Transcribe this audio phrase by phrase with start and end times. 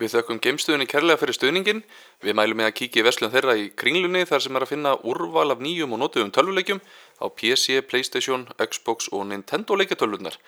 [0.00, 1.82] Við þökkum geimstöðunni kærlega fyrir stöðningin.
[2.24, 4.94] Við mælum með að kíkja í verslun þeirra í kringlunni þar sem er að finna
[5.04, 6.80] úrval af nýjum og notuðum tölvuleikjum
[7.20, 10.38] á PC, Playstation, Xbox og Nintendo leikjatölvunar.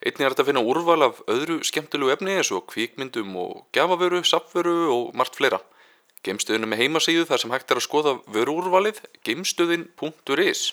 [0.00, 4.22] Einnig er þetta að finna úrval af öðru skemmtilegu efni eins og kvikmyndum og gjafavöru,
[4.24, 5.60] sapvöru og margt fleira.
[6.24, 10.72] Geimstöðunni með heimasíðu þar sem hægt er að skoða vöruúrvalið geimstöðin.is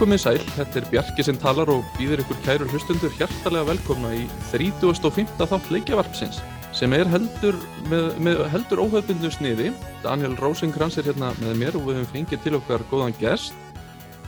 [0.00, 4.22] komið sæl, þetta er Bjarki sem talar og býður ykkur kæru hlustundur hjartalega velkomna í
[4.48, 5.26] 35.
[5.36, 6.38] þátt leikjavarpsins
[6.72, 7.58] sem er heldur,
[7.90, 9.66] með, með heldur óhauðbundu sniði.
[10.00, 13.52] Daniel Rosenkrantz er hérna með mér og við höfum fengið til okkar góðan gest,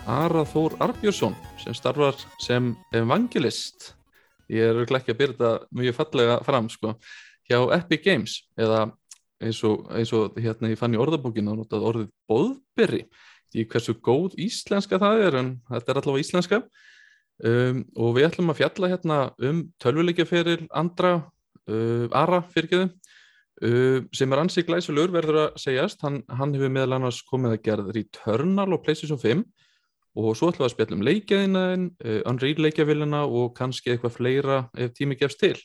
[0.04, 3.94] Ara Þór Arbjörnsson sem starfar sem evangelist.
[4.52, 6.98] Ég er ekki að byrja þetta mjög fallega fram sko,
[7.48, 8.90] hjá Epic Games eða
[9.40, 13.06] eins og, eins og hérna ég fann í orðabókinu og notað orðið boðbyrri
[13.56, 16.62] í hversu góð íslenska það er en þetta er allavega íslenska.
[17.42, 21.14] Um, og við ætlum að fjalla hérna um tölvuleikjaferil andra
[21.66, 26.04] uh, Ara fyrirgeðu uh, sem er ansið glæsulur verður að segjast.
[26.06, 29.44] Hann, hann hefur meðal annars komið að gera Returnal og PlayStation 5
[30.12, 34.58] og svo ætlum við að spjalla um leikjaðina uh, Unreal leikjavillina og kannski eitthvað fleira
[34.76, 35.56] ef tími gefst til.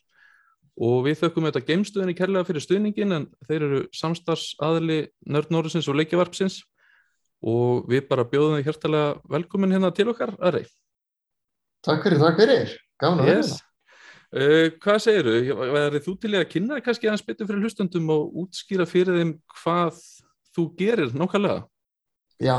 [0.77, 4.99] Og við þökkum þetta geimstuðinni kærlega fyrir stuðningin en þeir eru samstarfsaðli
[5.29, 6.61] Nördnórisins og leikjavarpsins
[7.43, 10.65] og við bara bjóðum þið hjertalega velkomin hérna til okkar, Ari.
[11.85, 13.51] Takk fyrir, takk fyrir, gaman að yes.
[13.53, 13.63] vera.
[14.27, 15.57] Uh, hvað segir þú?
[15.71, 20.01] Verður þú til að kynna kannski aðeins betur fyrir hlustundum og útskýra fyrir þeim hvað
[20.57, 21.61] þú gerir nákvæmlega?
[22.43, 22.57] Já,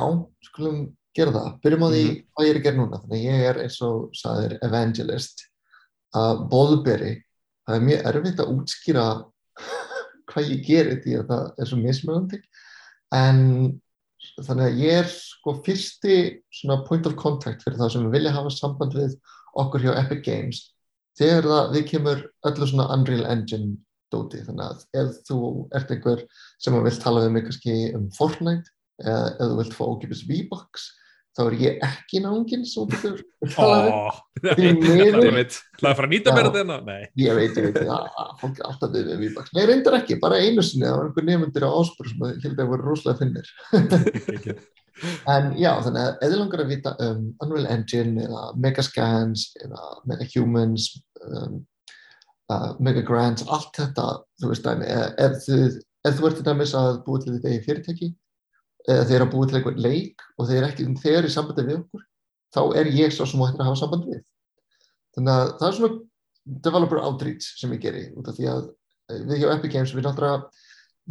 [0.49, 0.79] skulum
[1.19, 1.51] gera það.
[1.65, 2.23] Byrjum á því mm.
[2.33, 3.01] hvað ég er að gera núna.
[3.03, 5.45] Þannig ég er eins og saðir evangelist
[6.17, 7.13] að bóðberi.
[7.69, 9.05] Það er mjög erfitt að útskýra
[10.31, 12.41] hvað ég gerir því að það er svo mismöðandi
[13.19, 13.39] en
[14.47, 16.17] þannig að ég er sko fyrsti
[16.61, 19.17] svona point of contact fyrir það sem vilja hafa samband við
[19.59, 20.63] okkur hjá Epic Games
[21.19, 23.77] þegar það við kemur öllu svona Unreal Engine
[24.13, 25.41] dóti þannig að ef þú
[25.77, 26.25] ert einhver
[26.63, 28.73] sem að vil tala við mig kannski um Fortnite
[29.05, 30.89] eða ef þú vilt fá ókipis V-Box
[31.39, 33.21] þá er ég ekki nángin sem þú getur
[33.55, 37.79] talað um Það er fara að nýta mér þetta Ég veit, ég veit,
[38.41, 41.29] fólk er alltaf við við V-Box Nei, reyndar ekki, bara einu sinni það var einhver
[41.29, 43.55] nefndir á áspur sem ég held að það voru rosalega finnir.
[45.31, 50.89] En já, þannig að eða langar að vita um Unreal Engine eða Megascans eða Megahumans
[51.23, 51.61] um,
[52.51, 54.09] uh, Megagrants, allt þetta
[54.43, 54.89] þú veist dæmi,
[55.23, 55.61] ef þú
[56.09, 58.09] ef þú ert til dæmis að búið til þetta í fyrirtæki
[58.89, 61.67] eða þeir eru að búið til einhvern leik og þeir eru ekki þeir í sambandi
[61.67, 62.05] við okkur
[62.55, 64.23] þá er ég svo sem hættir að hafa samband við.
[65.17, 65.99] Þannig að það er svona
[66.65, 68.63] developer outreach sem ég geri út af því að
[69.29, 70.49] við hjá Epic Games við náttúrulega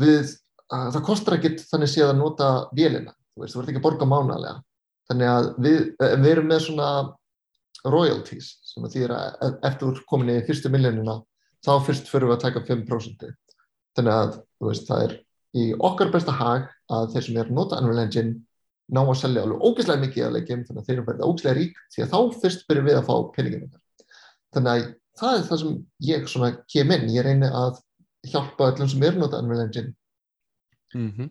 [0.01, 0.33] við,
[0.69, 3.87] að, það kostar ekkert þannig séð að nota vélina, þú veist, þú verður ekki að
[3.87, 4.55] borga mánalega
[5.09, 6.89] þannig að við, við erum með svona
[7.87, 11.19] royalties sem að því að eftir komin í fyrstu miljónina
[11.65, 13.27] þá fyrst fyrir við að taka 5%
[13.97, 15.15] þannig að veist, það er
[15.55, 18.35] í okkar besta hag að þeir sem er nota Unreal Engine
[18.91, 21.81] ná að selja alveg ógeðslega mikið að leikjum þannig að þeir eru verið ógeðslega rík
[21.93, 23.71] því að þá fyrst byrjum við að fá peningin
[24.55, 24.87] þannig að
[25.17, 25.75] það er það sem
[26.07, 27.81] ég svona kem inn, ég reyni að
[28.27, 29.93] hjálpa öllum sem er nota Unreal Engine.
[30.95, 31.29] Mm -hmm.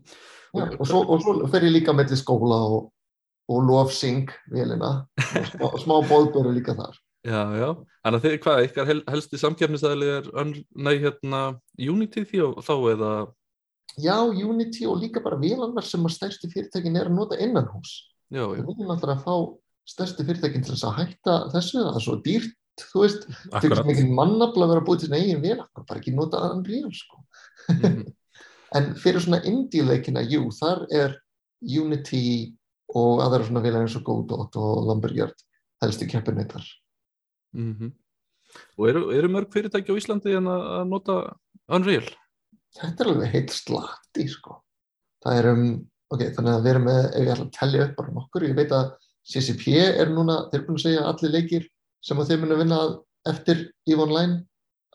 [0.54, 2.92] ja, og, svo, og svo fer ég líka með til skóla og,
[3.48, 6.98] og love sync velina og smá, smá bóðböru líka þar.
[7.26, 7.70] Já, já,
[8.22, 10.28] þið, hvað, ykkar helsti samkjæfnisæðli er
[10.76, 13.12] næ hérna Unity því og þá eða
[13.94, 17.96] já, Unity og líka bara vélarnar sem að stærsti fyrirtækin er að nota innan hús.
[18.30, 18.60] Já, já.
[18.60, 19.34] Við viljum alltaf að fá
[19.86, 23.82] stærsti fyrirtækin til þess að hætta þessu, það er svo dýrt, þú veist, þau er
[23.94, 27.22] ekki mannabla að vera búið til þessu eigin vélar, bara ekki nota aðan ríðum, sko.
[27.70, 28.14] Mm -hmm.
[28.76, 31.20] en fyrir svona indie-leikina, jú, þar er
[31.62, 32.56] Unity
[32.94, 35.38] og aðra svona vélar eins og Godot og Lumberyard
[35.82, 36.64] helsti keppinnitar.
[37.54, 37.92] Mm -hmm.
[38.78, 41.36] Og eru, eru mörg fyrirtæki á Íslandi en að nota
[41.68, 42.06] Unreal?
[42.76, 44.60] Þetta er alveg heilt slatti sko.
[45.24, 45.66] það er um,
[46.12, 48.58] ok, þannig að við erum með, ef ég ætla að tellja upp bara nokkur, ég
[48.58, 48.92] veit að
[49.26, 51.64] CCP er núna, þeir er búin að segja að allir leikir
[52.06, 52.80] sem að þeir munu að vinna
[53.26, 54.36] eftir EVE Online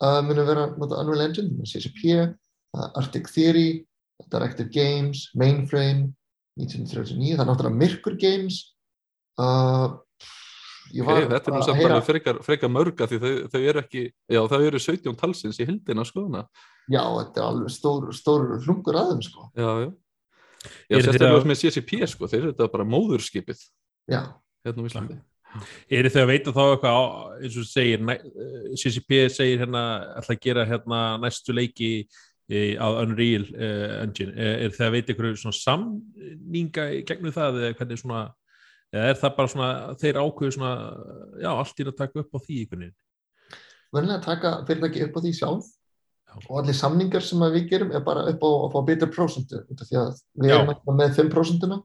[0.01, 3.83] uh, munu að vera nota Unreal Engine, CCP, uh, Arctic Theory,
[4.31, 6.12] Directive Games, Mainframe
[6.59, 8.62] 1939, það er náttúrulega Mirkur Games
[9.41, 9.97] uh,
[10.99, 14.41] okay, Þetta er nú samt bara frekar, frekar mörga því þau, þau eru ekki já
[14.51, 16.45] þau eru 17 talsins í hildina skoðuna
[16.91, 19.49] Já, þetta er alveg stór, stór hlungur aðeins sko.
[19.55, 19.91] Já, já.
[20.91, 23.61] Já, sérstaklega með CCP sko, þeir eru þetta bara móðurskipið.
[24.11, 24.21] Já.
[24.65, 25.19] Hérna á Íslandi.
[25.91, 27.03] Er þau að veita þá eitthvað á,
[27.43, 29.85] eins og segir, eh, CCP segir hérna
[30.17, 31.91] alltaf að gera hérna næstu leiki
[32.51, 37.77] á Unreal uh, Engine, er, er þau að veita eitthvað svona samninga gegnum það eða
[37.79, 38.23] hvernig svona,
[38.91, 39.69] eða er það bara svona
[40.01, 40.71] þeir ákveðu svona,
[41.41, 42.97] já, allt í að taka upp á því einhvern veginn?
[43.91, 46.35] Verðilega taka fyrirtæki upp á því sjálf já.
[46.41, 49.99] og allir samningar sem við gerum er bara upp á að fá betur prósentu, því
[50.01, 50.57] að við já.
[50.57, 51.81] erum ekki með 5%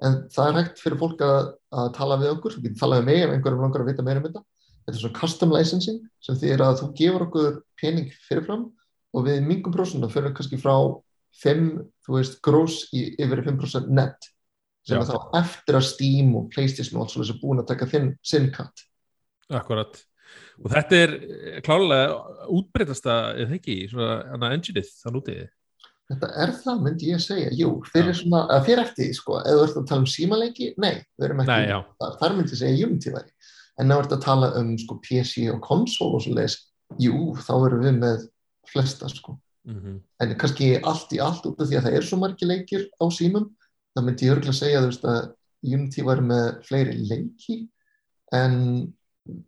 [0.00, 3.24] en það er hægt fyrir fólk að, að tala við okkur, við talað með mig
[3.24, 4.44] ef einhverjum langar að vita meira um þetta
[4.86, 8.66] þetta er svona custom licensing sem þýðir að þú gefur okkur pening fyrirfram
[9.14, 10.74] og við mingum prósuna fyrir kannski frá
[11.40, 11.66] 5,
[12.06, 14.30] þú veist, gross í, yfir 5% net
[14.86, 17.90] sem er þá eftir að Steam og Playstation og allt svolítið sem búin að taka
[17.90, 18.86] þinn sinnkatt
[19.50, 19.96] Akkurat,
[20.62, 21.14] og þetta er
[21.66, 25.48] klálega útbreytast að, eða ekki, svona engineið þann útiði
[26.10, 29.60] Þetta er það, myndi ég að segja, jú, fyrir, svona, að fyrir eftir sko, eða
[29.60, 32.60] þú ert að tala um símaleiki, nei, við erum ekki, nei, þar, þar myndi ég
[32.60, 33.30] segja væri,
[33.78, 36.56] en þú ert að tala um, sko, PC og konsól og svo leiðis,
[36.98, 38.24] jú, þá erum við með
[38.72, 39.36] flesta, sko,
[39.70, 40.00] mm -hmm.
[40.24, 43.04] en kannski allt í allt út af því að það er svo margi leikir á
[43.14, 43.46] símum,
[43.94, 47.58] þá myndi ég örgulega segja, þú veist, að Unity væri með fleiri leiki,
[48.36, 48.54] en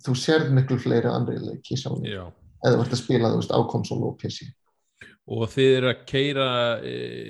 [0.05, 4.03] þú sérð miklu fleiri andri leiki sjálf, eða ert að spila, þú veist, á konsól
[4.11, 4.51] og PC
[5.31, 6.47] og þið eru að keira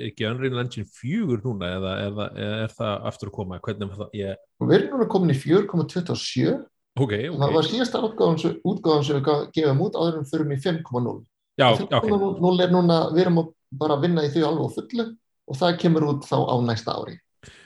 [0.08, 3.58] ekki Unreal Engine 4 núna eða, eða, eða er það aftur að koma?
[3.62, 4.14] Hvernig er það?
[4.16, 4.44] Ég...
[4.62, 7.28] Við erum núna komin í 4.27 okay, okay.
[7.36, 11.18] það var síðasta útgáðan sem við gefum út áður en fyrir mig 5.0
[11.60, 13.42] 5.0 er núna, við erum
[13.76, 15.08] bara að vinna í því alveg fullu
[15.48, 17.18] og það kemur út þá á næsta ári.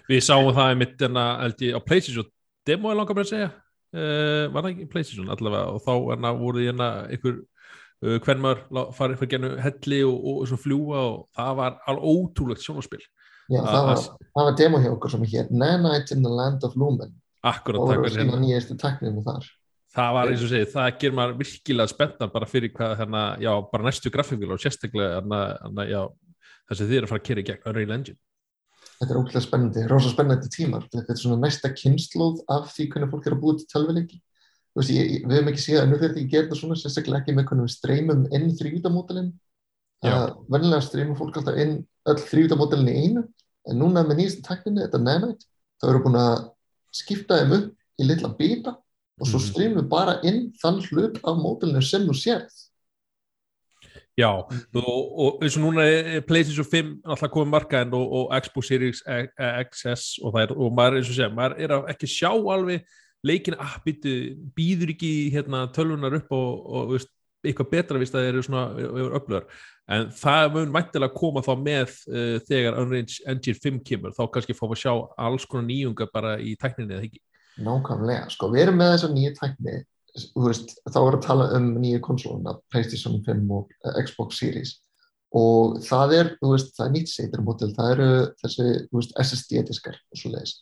[0.06, 2.28] Við sáum það í mittena á PlayStation
[2.67, 3.50] demo er langar með að segja.
[3.96, 5.75] Uh, var það ekki PlayStation allavega?
[5.75, 7.44] Og þá erna, voru því hérna einhver
[8.05, 12.11] Uh, hvern maður farið fyrir gennu helli og, og, og fljúa og það var alveg
[12.12, 12.99] ótrúlegt sjónaspil
[13.46, 14.00] Já, það var,
[14.34, 17.14] það var demo hjá okkur sem hér Nanite in the Land of Lumen.
[17.46, 19.46] Akkurat, og var síðan nýjastu tekninu þar.
[19.96, 23.52] Það var eins og segið, það ger maður virkilega spennan bara fyrir hvað hérna, já,
[23.70, 26.00] bara næstu grafíkvíl og sérstaklega hérna, hérna, já,
[26.70, 28.20] þess að þið eru að fara að kera í gegn Unreal Engine.
[28.96, 30.86] Þetta er ótrúlega spennandi, rosa spennandi tímar.
[30.92, 34.20] Þetta er svona næsta kynnslóð af því hvernig fólk er að búið til tölvileiki
[34.76, 37.66] veist, ég, við hefum ekki séð að nufjörði gera þetta svona, sérstaklega ekki með hvernig
[37.66, 39.30] við streymum inn þrjútamódalinn
[40.04, 41.76] verðilega streymum fólk alltaf inn
[42.10, 43.24] öll þrjútamódalinn í einu
[43.66, 45.48] en núna með nýjastu tekninu, þetta Nanite
[45.80, 46.36] þá erum við búin að
[46.94, 49.46] skipta þeim upp í litla bita og svo mhm.
[49.48, 52.60] streymum við bara inn þann hlut af módalinu sem þú sérð
[54.16, 58.70] Já, og, og eins og núna er PlayStation 5 alltaf komið markaðin og, og Xbox
[58.70, 62.86] Series XS og, er, og maður, segja, maður er að ekki sjá alveg
[63.26, 63.74] leikin að ah,
[64.56, 67.12] býður ekki hérna, tölvunar upp og, og veist,
[67.46, 68.62] eitthvað betra vist að það eru svona
[69.18, 69.44] öflugar.
[69.92, 74.14] En það mun mæntilega koma þá með uh, þegar Unreal Engine 5 kemur.
[74.16, 74.94] Þá kannski fáum við að sjá
[75.28, 77.22] alls konar nýjunga bara í tækninni eða ekki?
[77.66, 79.76] Nákvæmlega, sko við erum með þessa nýju tækni
[80.34, 84.76] veist, þá við að tala um nýju konsoluna, Playstation 5 og uh, Xbox Series.
[85.36, 88.08] Og það er, veist, það er nýtt seitur mótil, það eru
[88.42, 90.56] þessi veist, SSD diskar og svo leiðis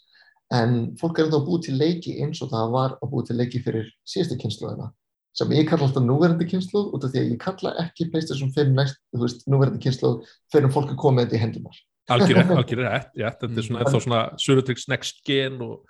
[0.53, 3.63] en fólk er þá búið til leiki eins og það var að búið til leiki
[3.65, 4.91] fyrir síðustu kynsluðina
[5.35, 8.75] sem ég kalla alltaf núverandi kynsluð út af því að ég kalla ekki PlayStation 5
[8.77, 10.21] næst, þú veist, núverandi kynsluð
[10.53, 11.81] fyrir að fólk er komið þetta í hendunar
[12.15, 15.89] algjörð, ja, þetta er svona eftir svona Surutrix Next Gen og,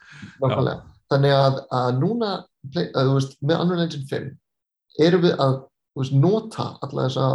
[1.12, 2.30] Þannig að, að núna
[2.73, 5.56] að, veist, með Unreal Engine 5 erum við að
[5.99, 7.28] veist, nota alla þessa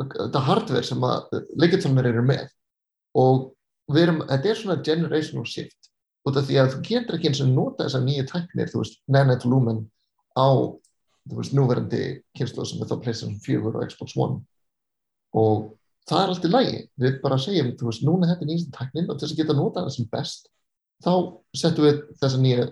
[0.00, 2.46] þetta hardware sem að leikjartölunir eru með.
[3.18, 3.50] Og
[3.90, 5.90] við erum, þetta er svona generational shift
[6.28, 9.00] út af því að þú getur ekki eins og nota þessar nýju tæknir, þú veist,
[9.10, 9.82] Nanite Lumen
[10.36, 10.48] á,
[11.28, 12.02] þú veist, núverandi
[12.36, 14.40] kynslu sem er þá PlayStation 4 og Xbox One.
[15.40, 15.70] Og
[16.10, 19.08] það er allt í lægi, við bara segjum, þú veist, núna þetta er nýjast tæknin
[19.08, 20.50] og þess að geta nota það sem best
[21.04, 21.12] þá
[21.56, 22.68] setjum við þessar nýja,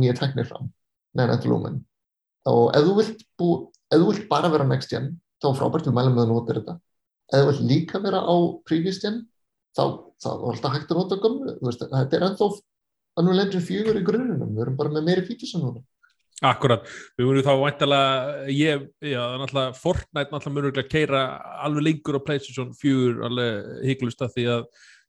[0.00, 0.70] nýja tæknir fram,
[1.18, 1.82] Nanite Lumen.
[2.50, 3.48] Og ef þú vilt, bú,
[3.90, 6.76] ef þú vilt bara vera next gen, þá frábært við mælum með að nota þetta,
[7.32, 8.36] ef þú vilt líka vera á
[8.68, 9.24] previous gen,
[9.76, 9.84] þá,
[10.22, 12.52] þá er alltaf hægt að nota gömlu, þetta er ennþá
[13.20, 15.84] Unreal Engine 4 í grunnunum, við erum bara með meiri fíkjus en núna.
[16.44, 16.82] Akkurat,
[17.14, 21.20] við vorum þá væntalega, ég, já, náttúrulega Fortnite náttúrulega mörgulega að keira
[21.62, 24.64] alveg lengur á PlayStation 4 alveg hygglust að því að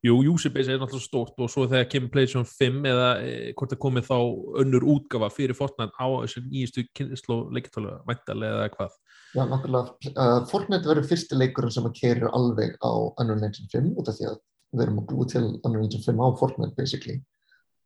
[0.05, 3.74] jú, user base er náttúrulega stórt og svo þegar kemur PlayStation 5 eða e, hvort
[3.74, 4.17] það komið þá
[4.62, 8.97] önnur útgafa fyrir Fortnite á þessu nýjastu kynnslu leikjartölu væntalega eða hvað?
[9.35, 13.93] Já, náttúrulega, uh, Fortnite verður fyrsti leikurinn sem að kerir alveg á Unreal Engine 5
[14.00, 14.41] út af því að
[14.75, 17.19] við erum að búið til Unreal Engine 5 á Fortnite basically.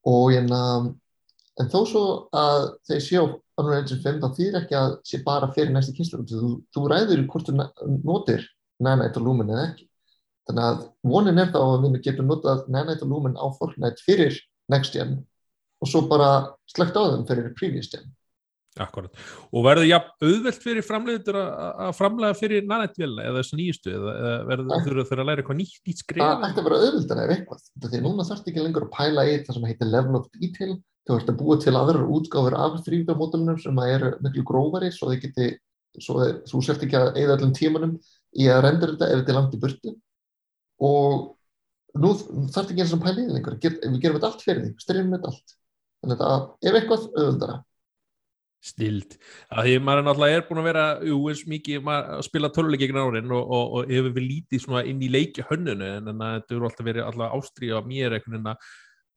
[0.10, 0.62] Og hérna
[1.60, 3.26] en þó svo að þeir séu
[3.60, 7.28] Unreal Engine 5 þá þýr ekki að sé bara fyrir næstu kynslu þú, þú ræður
[7.32, 7.70] hvort þú
[8.04, 8.48] notir
[8.80, 9.89] Nanite og Lumen eða ekki
[10.50, 14.40] þannig að vonin er þá að við getum notað Nanite og Lumen á Fortnite fyrir
[14.72, 15.20] next gen
[15.80, 18.10] og svo bara slögt á þeim fyrir previous gen.
[18.80, 19.12] Akkurat,
[19.52, 24.84] og verður já auðvelt fyrir framleiður að framlega fyrir nanættvélina eða þessu nýjustu eða verður
[24.86, 27.66] þurfa þurfa að læra eitthvað nýtt, nýtt skrif Það ætti að vera auðveldan ef eitthvað.
[27.88, 30.78] Því núna þarfst ekki lengur að pæla í það sem heitir level of detail.
[31.10, 35.50] Þú ert að búa til aðrar útgáfur af þrýfdamódulunum sem eru miklu grófari svo, geti,
[35.98, 37.98] svo þú sért ekki að eða allum tímanum
[38.38, 39.96] í að rendur þetta ef þetta er langt í burtu
[40.80, 41.26] og
[42.00, 43.58] nú þarfst ekki eins og það lengur.
[43.62, 45.56] Við gerum þetta allt fyrir því, styrjum þetta allt.
[46.00, 47.58] Þannig að ef eitthvað auðveldara.
[48.60, 49.14] Stild,
[49.56, 52.98] að því maður náttúrulega er búin að vera jú, eins mikið að spila töluleik gegn
[53.00, 56.90] árin og, og, og hefur við lítið inn í leiki hönnunu en þetta eru alltaf
[56.90, 58.66] verið alltaf ástríða mér einhvern veginn að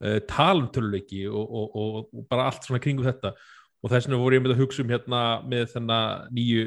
[0.07, 3.33] uh, tala um töluleiki og, og bara allt svona kringu þetta.
[3.83, 6.63] Og þess vegna voru ég með að hugsa um hérna með þennan nýju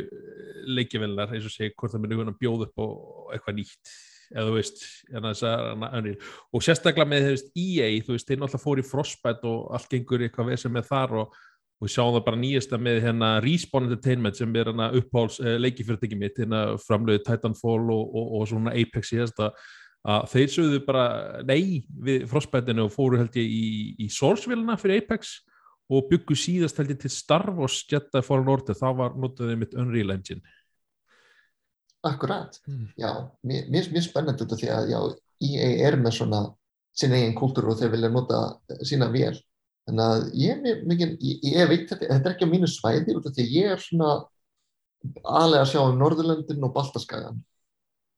[0.77, 3.97] leikjavelnar eins og segi hvort það myndir að bjóða upp og eitthvað nýtt
[4.35, 8.87] eða þú veist hérna og sérstaklega með veist, EA þú veist þeir náttúrulega fór í
[8.87, 11.37] Frostbite og allt gengur eitthvað veð sem er þar og
[11.77, 15.57] og við sjáum það bara nýjasta með hérna Respawn Entertainment sem er hérna uppháls uh,
[15.61, 19.67] leikifyrirtæki mitt, hérna framlöðu Titanfall og, og, og svona Apex síðast að,
[20.09, 21.07] að þeir sögðu bara
[21.45, 23.67] nei við frostbætinu og fóru held ég í,
[24.07, 25.37] í Source-vilna fyrir Apex
[25.93, 29.77] og byggu síðast held ég til Star Wars Jedi Fallen Order, það var notaðið mitt
[29.77, 30.57] Unreal Engine
[32.07, 32.93] Akkurat, hmm.
[33.01, 33.11] já,
[33.43, 35.01] mér er mjög spennandi af því að já,
[35.47, 36.43] EA er með svona
[36.97, 38.41] sinna eigin kúltúr og þeir vilja nota
[38.87, 39.37] sína vél
[39.87, 43.29] Þannig að ég, mikið, ég, ég veit þetta, þetta er ekki á mínu svæði út
[43.29, 44.15] af því að ég er svona
[45.23, 47.39] aðlega að sjá um Norðurlöndin og Baltaskagan.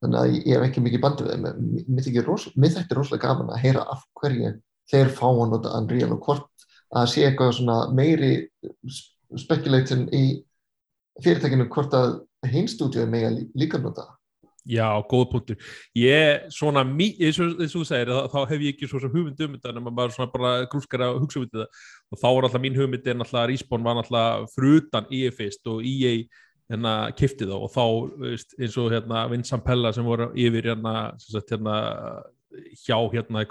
[0.00, 1.66] Þannig að ég hef ekki mikið bandi við þeim.
[1.92, 4.54] Mér þetta er rosalega gaman að heyra af hverju
[4.88, 6.66] þeir fá að nota Unreal og hvort
[6.96, 8.32] að sé eitthvað svona meiri
[9.36, 10.24] spekuleitin í
[11.20, 12.14] fyrirtækinu hvort að
[12.46, 14.06] heimstúdíu með líka nota.
[14.68, 15.56] Já, góð punktur.
[15.96, 19.86] Ég, svona, eins og þú segir, þá hef ég ekki svona hugmynd um þetta, en
[19.86, 21.64] maður svona bara grúskar að hugsa um þetta
[22.12, 25.80] og þá er alltaf mín hugmynd en alltaf Respawn var alltaf frutan EA fyrst og
[25.80, 26.18] EA
[26.68, 27.84] hérna kiftið þá og þá,
[28.26, 31.78] veist, eins og hérna Vincent Pella sem voru yfir hérna, sagt, hérna
[32.84, 33.46] hjá hérna,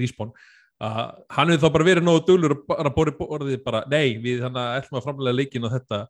[0.00, 0.32] Respawn
[0.78, 0.98] að
[1.34, 5.00] hann hefur þá bara verið nógu dölur og bara borðið bara, nei, við að ætlum
[5.00, 6.00] að framlega leikin á þetta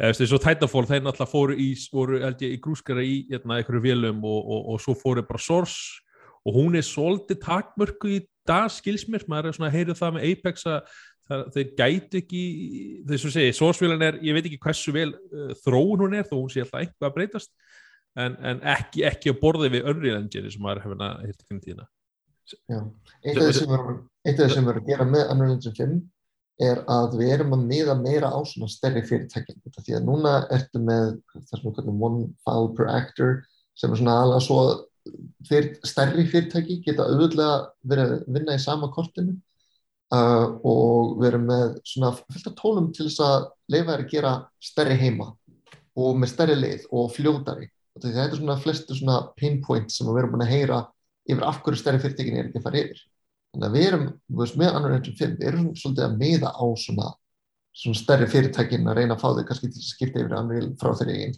[0.00, 4.24] eins og Titanfall, þeir náttúrulega fóru í, voru, ég, í grúskara í hérna, einhverju vélum
[4.24, 6.00] og, og, og svo fóru bara Source
[6.48, 10.28] og hún er svolítið takmörku í dag skilsmér, maður er svona að heyra það með
[10.30, 10.94] Apex að
[11.54, 12.44] þeir gæti ekki
[13.06, 16.38] þess að segja, Source-vélan er ég veit ekki hversu vel uh, þróun hún er þó
[16.40, 17.52] hún sé alltaf eitthvað að breytast
[18.18, 21.86] en, en ekki, ekki að borða við Unreal Engine sem maður hefur hérna um tíðina.
[22.50, 22.80] Já,
[23.22, 26.00] eitt af það sem erum að gera með Unreal Engine 5
[26.60, 30.82] er að við erum að miða meira á svona stærri fyrirtækjum því að núna ertu
[30.84, 31.14] með
[31.48, 33.36] það sem við one file per actor
[33.78, 34.58] sem er svona alveg svo
[35.48, 39.36] fyrir, stærri fyrirtæki geta auðvitað verið að vinna í sama kortinu
[40.14, 44.34] uh, og við erum með svona fylgta tólum til þess að leifa er að gera
[44.70, 45.30] stærri heima
[46.00, 50.36] og með stærri leið og fljóðari þetta er svona flestu svona pinpoint sem við erum
[50.36, 50.82] búin að heyra
[51.30, 53.02] yfir af hverju stærri fyrirtækin er ekki að fara yfir
[53.50, 54.04] Þannig að við erum,
[54.40, 57.08] við með annar enn við erum svolítið að miða á svona,
[57.80, 60.92] svona stærri fyrirtækin að reyna að fá þau kannski til að skipta yfir annar frá
[61.00, 61.34] þeirri einn.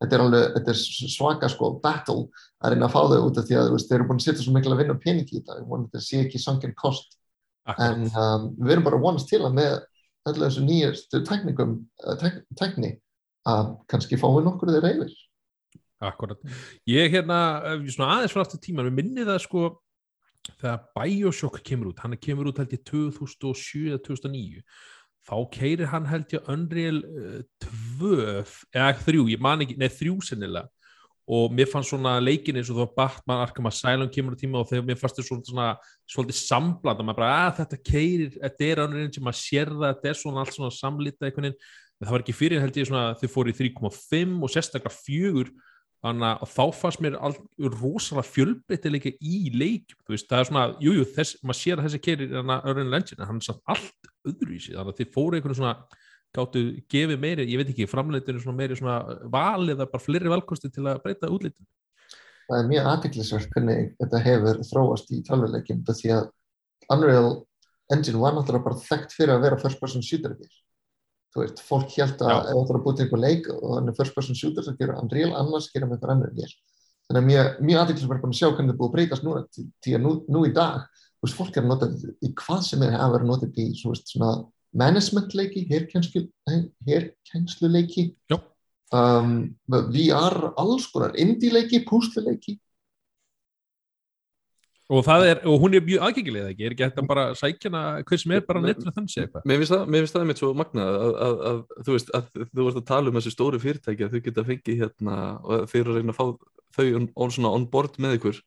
[0.00, 0.80] Þetta er alveg, þetta er
[1.12, 2.22] svaka sko battle
[2.64, 4.46] að reyna að fá þau út af því að veist, þeir eru búin að setja
[4.46, 7.18] svo miklu að vinna pening í þetta, þetta sé ekki sunken cost.
[7.76, 9.76] En um, við erum bara vonast til að með
[10.30, 11.76] öllu þessu nýjastu teknikum,
[12.06, 12.94] uh, tek, tekni
[13.48, 15.12] að kannski fáum við nokkur þeirra yfir.
[16.00, 16.40] Akkurat.
[16.88, 17.38] Ég hérna,
[17.92, 19.68] svona aðeins frá aftur tíman, við minnið að sko
[20.58, 24.64] þegar Bioshock kemur út hann kemur út held ég 2007-2009
[25.28, 27.00] þá keirir hann held ég Unreal
[28.00, 30.70] 2 uh, eða 3, ég man ekki, neð 3 sennilega.
[31.30, 34.66] Og mér fannst svona leikin eins og þá Batman Arkham Asylum kemur á tíma og
[34.66, 35.66] þegar mér fannst þetta svona,
[36.10, 39.84] svolítið sambland og maður bara að þetta keirir, þetta er Unreal sem maður sér það,
[39.92, 43.04] þetta er svona allt svona samlita veginn, en það var ekki fyrir held ég svona
[43.20, 45.52] þau fóru í 3.5 og sérstaklega fjögur
[46.00, 47.16] þannig að þá fannst mér
[47.76, 52.38] rosalega fjölbreytileika í leik veist, það er svona, jújú, jú, maður sér að þessi kerir
[52.40, 55.74] Örn Lensin, hann satt allt öðruvísi, þannig að þið fóru einhvern svona
[56.30, 60.70] gáttu gefið meiri, ég veit ekki framleitinu svona meiri svona valið eða bara fleiri valkosti
[60.72, 61.68] til að breyta útlítinu
[62.50, 66.28] það er mjög aðtiklisvert hvernig þetta hefur þróast í tölvuleikjum því að
[66.90, 67.30] Unreal
[67.90, 70.50] Engine var náttúrulega bara þekkt fyrir að vera first person shooter bíl.
[71.30, 73.90] Þú veist, fólk held að ef það er að búið til einhver leik og hann
[73.90, 76.52] er first person shooter þá gerur Unreal annars gerur með einhver annar bíl.
[77.10, 80.02] Þannig að mjög, mjög bara að sjá hvernig er búið að breytast núna því að
[80.04, 80.80] nú, nú í dag,
[81.18, 81.86] þú veist, fólk er að nota
[82.22, 84.30] í hvað sem er að vera notað í svo veist, svona
[84.82, 88.04] management leiki, herkjenslu leiki,
[88.94, 89.30] um,
[89.68, 92.58] VR, alls konar, indie leiki, púslu leiki,
[94.90, 98.20] og, það er, og hún er mjög aðgengilega ekki, er ekki að bara sækjana hver
[98.22, 99.46] sem er bara nettur þannig sé eitthvað?
[99.46, 102.26] Mér finnst það, mér finnst það mitt svo magnað að, að, að, þú veist, að
[102.40, 105.80] þú varst að tala um þessi stóru fyrirtæki að þau geta fengið hérna og þeir
[105.84, 106.26] eru að reyna að fá
[106.76, 108.42] þau on, on, svona on board með ykkur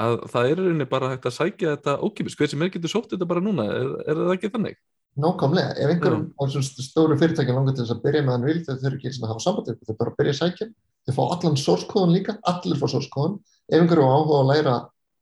[0.00, 2.92] að það er í rauninni bara hægt að sækja þetta ókipis, hver sem er getur
[2.94, 4.78] sótt þetta bara núna er, er það ekki þannig?
[5.20, 6.32] Nákvæmlega, ef einhverjum Mm.
[6.38, 9.12] á svona stóru fyrirtækjum langar til þess að byrja með hann vil þau þurfi ekki
[9.16, 10.68] svona að hafa samband þau bara byrja að sækja.
[11.04, 13.34] Þau fá allan source kóðan líka, allir fá source kóðan
[13.70, 14.74] ef einhverjum á áhuga að læra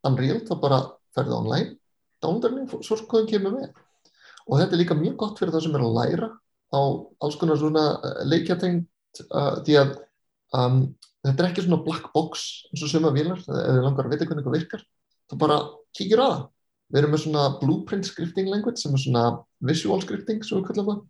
[0.07, 0.81] Unreal þá bara
[1.17, 1.78] ferði online
[2.23, 3.73] downloading, source kóðan kemur með.
[4.49, 6.28] Og þetta er líka mjög gott fyrir það sem er að læra
[6.69, 6.81] á
[7.25, 9.93] alls konar svona uh, leikjatengt uh, því að
[10.57, 10.81] um,
[11.25, 14.28] þetta er ekki svona black box eins og suma vilar, ef þið langar að vita
[14.28, 14.87] hvernig eitthvað virkar
[15.28, 15.59] þá bara
[15.97, 16.47] kíkir að það.
[16.88, 19.25] Við erum með svona blueprint scripting language sem er svona
[19.69, 21.00] visual scripting sem við kallum það.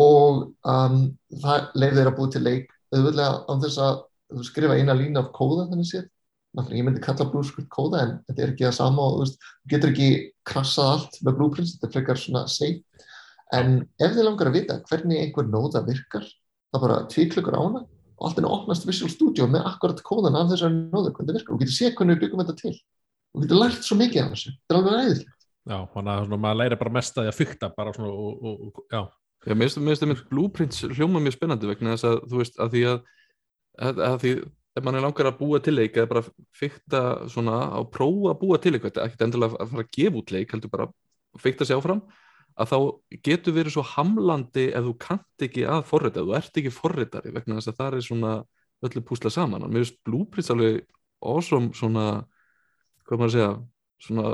[0.00, 0.40] Og
[0.70, 0.98] um,
[1.42, 4.02] það leif þeir að búið til leik auðvitað án þess að
[4.46, 6.08] skrifa eina lína af kóða þannig séð
[6.56, 9.40] náttúrulega ég myndi kalla blueprint kóða en þetta er ekki það sama og þú veist,
[9.46, 10.08] þú getur ekki
[10.50, 13.06] krassað allt með blueprints, þetta er frekar svona safe.
[13.54, 16.26] En ef þið langar að vita hvernig einhver nóða virkar
[16.70, 17.82] það bara tvíklökur á hana
[18.20, 21.54] og allt er opnast Visual Studio með akkurat kóðan af þessari nóðu, hvernig það virkar.
[21.54, 22.74] Og getur séð hvernig við byggum þetta til.
[23.30, 25.46] Og getur lært svo mikið af þessu, þetta er alveg æðislegt.
[25.70, 28.44] Já, þannig að svona, maður læri bara mest að því að fykta bara svona og,
[28.50, 29.00] og, og já,
[29.40, 32.74] Já, mér finnst finnst einmitt blueprints hljóma mjög spennandi vegna þess að þú veist að
[32.74, 32.98] því að,
[33.86, 34.32] að, að því
[34.76, 36.24] ef mann er langar að búa til leik eða bara
[36.56, 39.92] fykta svona að prófa að búa til eitthvað, þetta er ekkert endilega að fara að
[39.96, 42.02] gefa út leik heldur bara að fykta sig áfram
[42.60, 42.78] að þá
[43.26, 47.34] getur verið svo hamlandi ef þú kannt ekki að forrita, ef þú ert ekki forritari
[47.34, 48.32] vegna þess að það er svona
[48.86, 50.80] öllu púsla saman, og mér finnst blueprints alveg
[51.20, 52.06] awesome svona
[53.06, 53.50] hvað maður að segja
[54.00, 54.28] svona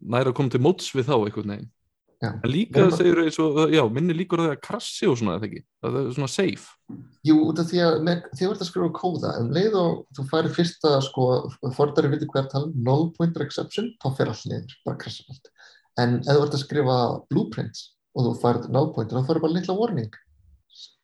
[0.00, 1.83] næra að koma til móts við þá einhvern veginn Já.
[2.22, 5.36] En líka Nema- segir eins og, já, minni líkur að það að krassi og svona,
[5.38, 7.94] eða ekki, að það er svona safe Jú, út af því að
[8.36, 11.28] þið vart að skrifa kóða, um leið og þú færi fyrsta, sko,
[11.72, 15.00] fordari viti hvað er að tala um, null pointer exception, þá fer allt niður, bara
[15.00, 15.48] krasa allt.
[15.96, 16.98] En ef þú vart að skrifa
[17.30, 20.18] blueprints og þú færið null pointer, þá færið bara litla warning.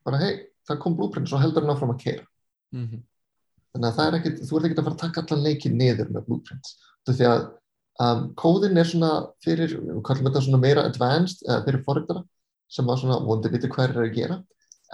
[0.05, 0.35] Bara, hei,
[0.69, 2.27] það kom blueprint, svo heldur hann áfram að keira.
[2.73, 3.03] mm -hmm.
[3.73, 6.09] Þannig að það er ekkit, þú ert ekkert að fara að taka allan leikin niður
[6.11, 6.77] með blueprints.
[7.01, 7.43] Út af því að
[8.01, 9.13] um, kóðin er svona
[9.45, 12.25] fyrir, við kallum þetta svona meira advanced, eða fyrir forritara,
[12.71, 14.41] sem að svona vondi viti hvað er að gera.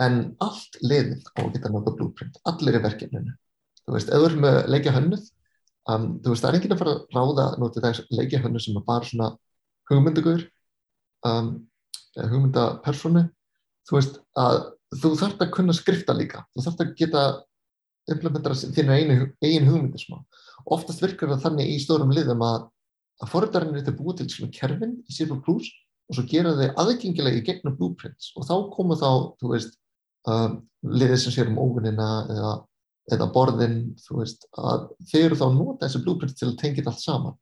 [0.03, 3.33] En allt liðið á að geta nota blueprint, allir í verkefninu.
[3.87, 5.25] Þú veist, ef þú erum með leikja hönnuð
[5.91, 8.79] um, þú veist, það er enginn að fara að ráða nota þess leikja hönnuð sem
[8.79, 9.31] er bara svona
[9.91, 10.47] hugmyndagur
[11.29, 11.51] um,
[12.17, 13.27] hugmyndapersonu
[13.87, 14.63] þú veist, að
[14.97, 17.27] þú þarft að kunna skrifta líka, þú þarft að geta
[18.11, 18.97] implementara þínu
[19.43, 20.21] eigin hugmyndir smá,
[20.77, 22.69] oftast virkar það þannig í stórum liðum að
[23.23, 25.27] að forritarinn er þetta búið til svona kerfin í C++
[26.07, 28.31] og svo gera þau aðgengilega í gegnum blueprints.
[28.39, 29.75] Og þá koma þá, þú veist,
[30.31, 32.53] um, liðið sem sér um óvinnina eða,
[33.17, 36.83] eða borðin, þú veist, að þeir eru þá að nota þessi blueprints til að tengja
[36.83, 37.39] þetta allt saman.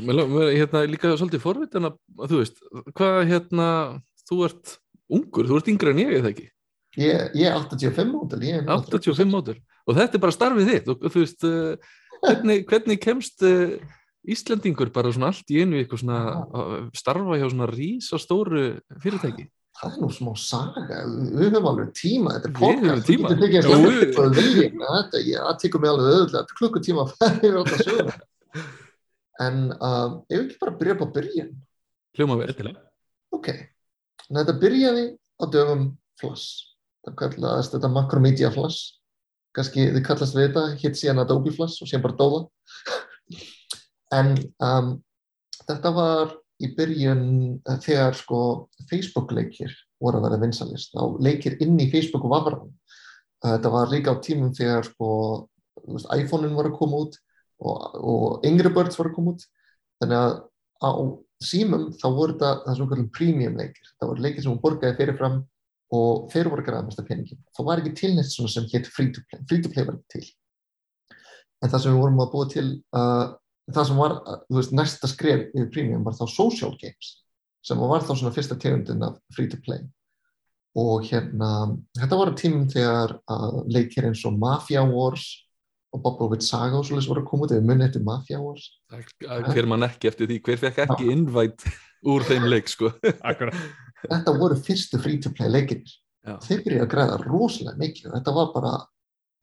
[0.00, 2.64] mér, mér hérna líka svolítið forvitin að, að þú veist,
[2.98, 3.68] hvað hérna
[4.26, 4.74] þú ert
[5.10, 6.50] ungur, þú ert yngri en ég eða ekki,
[6.98, 10.88] Ég, ég er 85 mótil, ég er 85 mótur og þetta er bara starfið þitt
[10.90, 11.92] og þú veist, uh,
[12.24, 13.78] hvernig, hvernig kemst uh,
[14.30, 16.18] Íslendingur bara svona allt í einu eitthvað svona
[16.52, 18.64] að starfa hjá svona rísastóru
[19.00, 19.46] fyrirtæki?
[19.80, 23.70] Það er nú smá saga, við höfum alveg tíma, þetta er Við podcast, við getum
[23.70, 27.38] Jú, tekið við- að viljum, þetta, ég, það tekur mig alveg er klukkutíma að fara
[27.38, 28.16] yfir alltaf söguna.
[29.40, 31.50] En um, ef við ekki bara byrja upp á byrjun,
[32.18, 32.82] hljóma vel, Ettilega.
[33.32, 33.48] ok,
[34.28, 35.86] en þetta byrjaði á dögum
[36.20, 36.48] Flash,
[37.06, 38.99] það kallaðist þetta Macromedia Flash,
[39.56, 42.42] kannski þið kallast við þetta, hitt síðan Adobe Flash og síðan bara Dóla.
[44.18, 44.34] en
[44.66, 44.92] um,
[45.66, 47.24] þetta var í byrjun
[47.64, 48.40] eh, þegar sko
[48.90, 52.68] Facebook leikir voru að vera vinsalist, þá leikir inn í Facebook og vafran.
[53.40, 55.10] Þetta var líka á tímum þegar sko,
[55.86, 57.16] veist, iPhone-in var að koma út
[57.60, 59.46] og, og Angry Birds var að koma út,
[60.00, 60.34] þannig að
[60.80, 60.90] á
[61.44, 64.98] símum þá voru þetta það við kallum premium leikir, það voru leikir sem hún borgaði
[64.98, 65.38] fyrirfram
[65.96, 67.40] og þeir voru að græða mesta peningin.
[67.56, 69.98] Það var ekki til neitt svona sem hétt free to play, free to play var
[69.98, 70.26] ekki til.
[71.60, 73.24] En það sem við vorum að búa til, uh,
[73.70, 77.14] það sem var, uh, þú veist, næsta skref yfir premium var þá social games,
[77.66, 79.82] sem var þá svona fyrsta tegundin af free to play.
[80.78, 85.24] og hérna, þetta voru tímum þegar uh, leikir eins og Mafia Wars
[85.90, 88.68] og Bobovit Saga og svolítið voru að koma út eða munið eftir Mafia Wars
[89.50, 91.66] hver mann ekki eftir því, hver fekk ekki innvætt
[92.06, 92.92] úr þeim leik sko
[94.04, 95.82] þetta voru fyrstu free to play leikir
[96.44, 98.72] þeir byrjaði að græða rosalega mikið þetta var bara,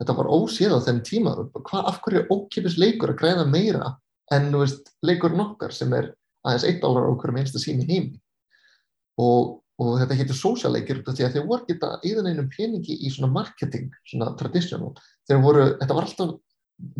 [0.02, 3.96] þetta var ósíð á þenn tíma, Hva, af hverju er ókipis leikur að græða meira
[4.34, 6.12] en veist, leikur nokkar sem er
[6.46, 8.20] aðeins 1 dólar á hverjum einsta sín í heimi?
[9.18, 13.30] Og og þetta heitir sósjáleikir því að þeir voru geta íðan einum peningi í svona
[13.34, 14.96] marketing, svona traditional.
[15.30, 16.32] Þeir voru, þetta var alltaf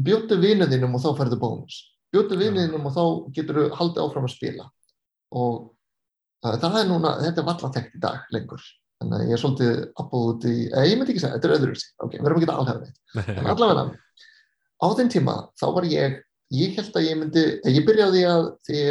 [0.06, 1.80] bjótu vinuðinum og þá færðu bónus.
[2.14, 4.68] Bjótu vinuðinum og þá getur þú haldið áfram að spila.
[5.42, 5.58] Og
[6.62, 8.68] það er núna, þetta er valla þekkt í dag lengur,
[9.02, 11.56] þannig að ég er svolítið appóð út í, eða ég myndi ekki segja, þetta er
[11.58, 13.36] öðru ok, við erum ekki að alhafa þetta.
[13.42, 13.86] En allavega,
[14.78, 16.24] á þeim tíma þá var ég
[16.56, 18.84] ég held að ég myndi, ég byrjaði að því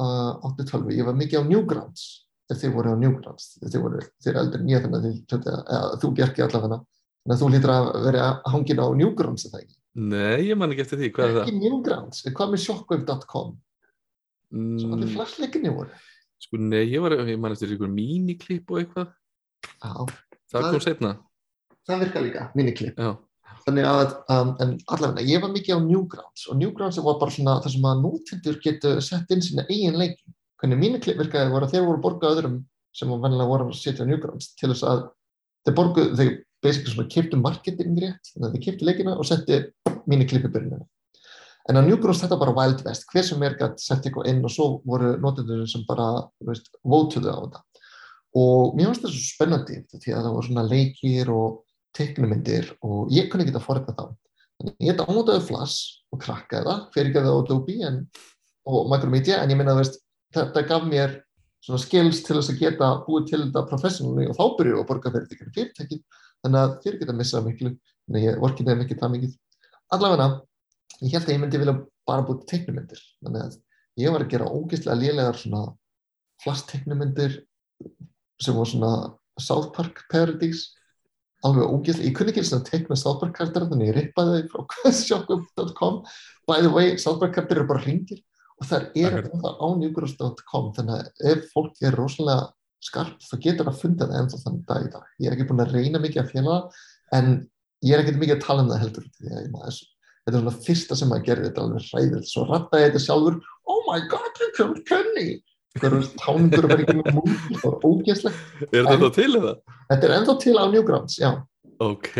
[0.00, 2.06] uh, 8-12, ég var mikið á Newgrounds
[2.48, 3.50] þegar þið voru á Newgrounds.
[3.74, 6.80] Voru, þið er eldur nýja þannig að þú bjerki allavega.
[7.22, 9.76] Þannig að þú lítur að vera hangin á Newgrounds eða ekki?
[9.92, 11.44] Nei, ég man ekki eftir því, hvað er það?
[11.44, 13.52] Ekki Newgrounds, hvað með shockwave.com
[14.56, 14.78] mm.
[14.80, 16.00] sem allir flashleikinni voru
[16.42, 19.12] Sko nei, ég, var, ég man eftir einhver míniklipp og eitthvað.
[19.82, 19.92] Já,
[20.50, 21.12] það, kom setna
[21.86, 23.12] Það virka líka, míniklipp Já.
[23.62, 27.58] Þannig að, um, en allavega, ég var mikið á Newgrounds og Newgrounds var bara svona
[27.62, 31.74] það sem að nútindur getur sett inn sína eigin leikin hvernig míniklipp virkaði voru að
[31.74, 32.56] þeir voru borgað öðrum
[32.94, 35.04] sem var vennilega voru að setja á Newgrounds til þess að
[35.66, 39.60] þeir borguð, þeir basically svona kiptu marketing rétt, þannig að þeir kiptu leikina og setti
[40.06, 40.86] byrjuninu.
[41.70, 44.50] En á Newgrounds þetta bara Wild West, hver sem er gætt sett eitthvað inn og
[44.50, 46.08] svo voru notendur sem bara,
[46.42, 47.62] veist, vótuðu á þetta.
[48.42, 51.60] Og mér finnst þetta svo spennandi því að það voru svona leikir og
[51.94, 54.06] teiknumindir og ég kunni ekki að forða þá.
[54.58, 58.00] Þannig ég downloadaði Flash og krakkaði það, fyrir ekki að það á Adobe en,
[58.72, 59.92] og Micromedia, en ég minna að
[60.32, 61.20] þetta gaf mér
[61.62, 65.12] svona skills til þess að geta búið til þetta professionally og þá byrjuðu að borga
[65.14, 65.98] fyrir þetta fyrirtæki
[66.42, 69.36] þannig að þeir geta missað miklu þannig að ég vorki nefn ekki það mikið
[69.94, 70.26] allavega,
[71.00, 71.78] ég held að ég myndi vilja
[72.08, 73.58] bara búið teiknumindir þannig að
[74.02, 75.64] ég var að gera ógeðslega lélegar svona
[76.42, 77.40] flast teiknumindir
[78.42, 78.92] sem var svona
[79.40, 80.72] South Park Paradise
[81.46, 84.66] alveg ógeðslega, ég kunni ekki svona teikna South Park kartar þannig ég rippaði þau frá
[84.74, 86.02] questionshop.com
[86.50, 88.22] by the way, South Park kartar eru bara ringir
[88.62, 92.50] og það er ennþá á newgrounds.com þannig að ef fólk er rosalega
[92.82, 95.08] skarpt þá getur það að funda það ennþá þannig dag í dag.
[95.22, 96.56] Ég er ekki búin að reyna mikið að fjela
[97.18, 97.28] en
[97.82, 99.78] ég er ekkert mikið að tala um það heldur því að maður,
[100.22, 103.40] þetta er svona fyrsta sem maður gerir þetta alveg hræðilegt, svo rattaði þetta sjálfur
[103.72, 105.28] oh my god, you killed Kenny
[105.72, 108.42] einhverjum tánungur að vera ekki með múl það var ógeðslegt.
[108.68, 109.54] Er þetta til eða?
[109.88, 111.30] Þetta er ennþá til á Newgrounds, já.
[111.82, 112.10] Ok,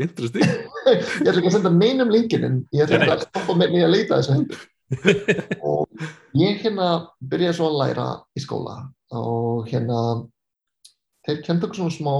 [0.00, 0.52] interesting.
[0.92, 3.96] ég ætla ekki að senda neinum linkin en ég ætla að stoppa með mig að
[3.96, 4.68] leita þessu hendur
[5.68, 6.04] og
[6.36, 6.88] ég hérna
[7.32, 8.76] byrjaði svo að læra í skóla
[9.16, 9.98] og hérna
[11.26, 12.14] þeir kemdu okkur svona smá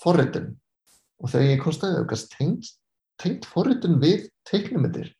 [0.00, 0.50] forritin
[1.20, 2.70] og þegar ég konstaði okkar tengt,
[3.22, 5.12] tengt forritin við teiknumindir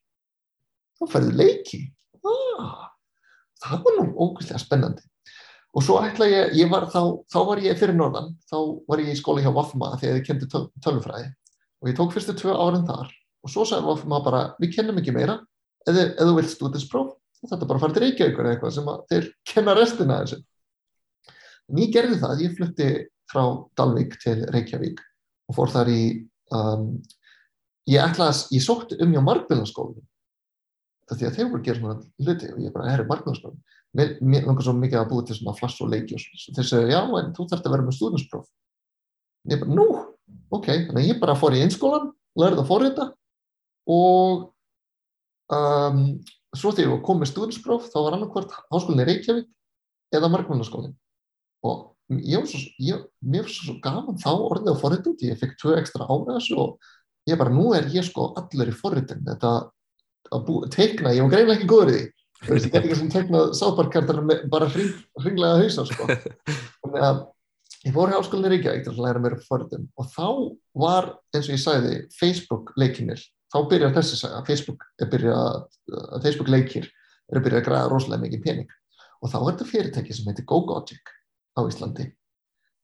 [0.97, 1.81] þá færði leiki.
[2.27, 2.93] Ah,
[3.63, 5.05] það var nú ógustlega spennandi.
[5.77, 8.57] Og svo ætla ég, ég var þá, þá var ég fyrir norðan, þá
[8.89, 11.29] var ég í skóla hjá Vafma þegar ég kendi tölvfræði
[11.83, 13.11] og ég tók fyrstu tvö árin þar.
[13.45, 15.37] Og svo sagði Vafma bara, við kennum ekki meira.
[15.87, 17.13] Ef þú vilt stúdinspróf
[17.45, 20.41] þetta bara fara til Reykjavík eða eitthvað sem þeir kenna restina þessu.
[21.71, 22.89] En ég gerði það, ég flutti
[23.31, 23.43] frá
[23.79, 25.03] Dalvik til Reykjavík
[25.51, 26.01] og fór þar í
[26.55, 26.89] um,
[27.93, 30.05] ég ætlaði, ég sótti um hjá markbyrðarskólinu
[31.07, 34.13] það því að þeir voru að gera svona hluti og ég bara, herri, markbyrðarskólinu mér,
[34.21, 36.89] mér langar svo mikið að búið til svona flass og leiki og svona, þeir segja,
[36.93, 38.49] já, en þú þarfst að vera með stúdinspróf
[39.47, 39.87] ég bara, nú,
[40.51, 40.69] ok.
[40.89, 43.09] Þannig að ég bara fór í einskólan, lærði að forrita
[43.97, 44.47] og
[45.55, 46.01] um,
[46.57, 49.53] svo þegar ég kom með stúdinspróf þá var annarkvært háskólinni Reykjavík
[50.17, 50.97] eða markmannarskólinn
[51.67, 55.57] og ég var svo, ég, mér var svo gaman þá orðið á forritund, ég fekk
[55.61, 56.77] tvö ekstra ára og
[57.27, 59.55] ég bara, nú er ég sko allir í forritun, þetta
[60.35, 62.05] að teikna, ég var greinlega ekki góður í því.
[62.37, 64.19] Þú veist, ég get ekki sem teiknað sáparkartar
[64.53, 66.09] bara hring, hringlega hausa sko.
[66.83, 67.23] Þannig að
[67.87, 70.27] ég fór í háskólinni Reykjavík til að læra mér forritun og þá
[70.83, 75.39] var, eins og ég sagði, Facebook leikinir þá byrjar þessi saga, Facebook, byrja,
[75.95, 76.91] uh, Facebook leikir
[77.31, 78.77] er að byrja að græða rosalega mikið pening.
[79.23, 81.13] Og þá er þetta fyrirtæki sem heitir GoGogic
[81.57, 82.11] á Íslandi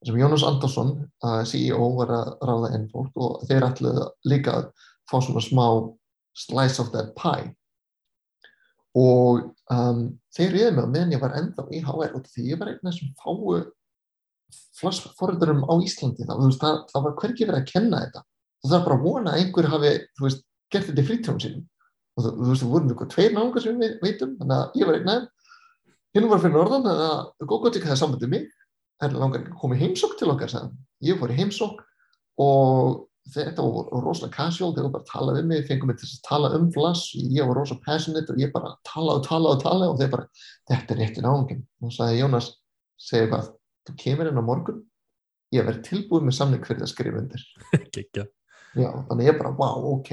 [0.07, 4.71] sem Jónas Andersson, uh, CEO var að ráða enn fólk og þeir ætluði líka að
[5.11, 5.67] fá svona smá
[6.39, 7.53] slice of that pie.
[8.99, 10.03] Og um,
[10.37, 12.83] þeir riði mig á meðan ég var ennþá í HR og því ég var einn
[12.83, 13.63] af þessum fáu
[14.77, 18.25] flassforðurum á Íslandi þá, veist, það, það var hverkið verið að kenna þetta.
[18.63, 21.69] Það er bara að vona að einhver hafi veist, gert þetta í frítjónum sínum.
[22.13, 24.99] Og þú, veist, það voru einhver tveir náðungar sem við veitum, þannig að ég var
[24.99, 25.31] einn aðeins
[26.13, 28.49] hinn var fyrir norðan, þannig að Gógotik hefði sambandið mig,
[29.03, 30.77] það er langar ekki að koma í heimsokk til okkar sagðan.
[31.03, 31.83] ég fór í heimsók
[32.43, 36.09] og þetta var rosalega casual, þeir voru bara að tala við mig, fengið mig til
[36.09, 39.63] að tala um flass, ég var rosalega passionate og ég bara tala og tala og
[39.63, 40.27] tala og þeir bara,
[40.71, 41.63] þetta er réttin ángin.
[41.83, 42.49] Og sagði Jónas,
[42.99, 43.53] segir hvað,
[43.87, 44.83] þú kemur inn á morgun,
[45.55, 47.47] ég verði tilbúið með samling fyrir að skrifa undir.
[48.83, 50.13] Já, þannig ég bara, wow, ok.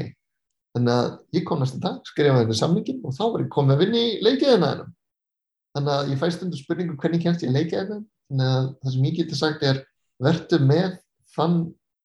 [0.77, 3.83] Þannig að ég kom næsta dag, skrifaði henni samlingin og þá var ég komið að
[3.85, 4.71] vinna í leikiðina.
[5.73, 9.17] Þannig að ég fæst undir spurningu hvernig kemst ég leikiðina, þannig að það sem ég
[9.19, 9.83] geti sagt er,
[10.23, 10.97] verður með
[11.35, 11.59] þann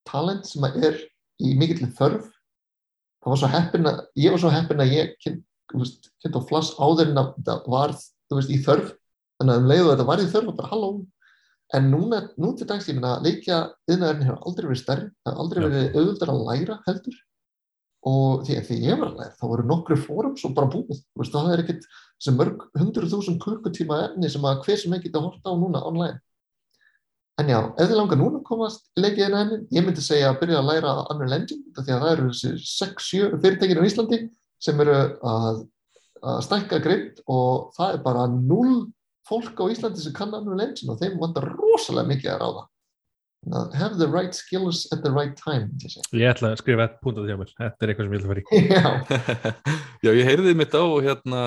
[0.09, 0.99] talent sem er
[1.41, 2.29] í mikill þörf.
[3.23, 7.11] Það var svo heppin að ég var svo heppin að ég kynnt á flass áður
[7.11, 8.93] en að það var veist, í þörf.
[9.39, 10.91] Þannig að um leiðu þetta var í þörf og bara halló.
[11.73, 15.31] En núna, nú til dags ég minna að leikja yðnaðurinn hefur aldrei verið stærri það
[15.31, 17.15] hefur aldrei verið auðvöldar að læra heldur
[18.05, 21.01] og því því ég var að læra þá voru nokkru fórums og bara búið.
[21.17, 21.87] Veist, það er ekkert
[22.21, 25.81] sem mörg hundru þúsund klukkutíma efni sem að hver sem ekki geta horta á núna
[25.89, 26.19] online.
[27.41, 30.37] En já, ef þið langar núna að komast í leikiðina henni, ég myndi segja að
[30.43, 34.19] byrja að læra Unreal Engine, því að það eru þessi 6-7 fyrirtækir á Íslandi
[34.63, 34.95] sem eru
[35.33, 35.59] að,
[36.21, 38.77] að stækka grind og það er bara 0
[39.27, 42.65] fólk á Íslandi sem kann Unreal Engine og þeim vantar rosalega mikið að ráða.
[43.53, 45.69] Have the right skills at the right time,
[46.15, 48.21] ég ætla að skrifa ett punkt á því á mér, þetta er eitthvað sem ég
[48.21, 48.61] ætla að fara í.
[48.73, 48.85] Já.
[50.05, 51.41] já, ég heyrði mitt á hérna,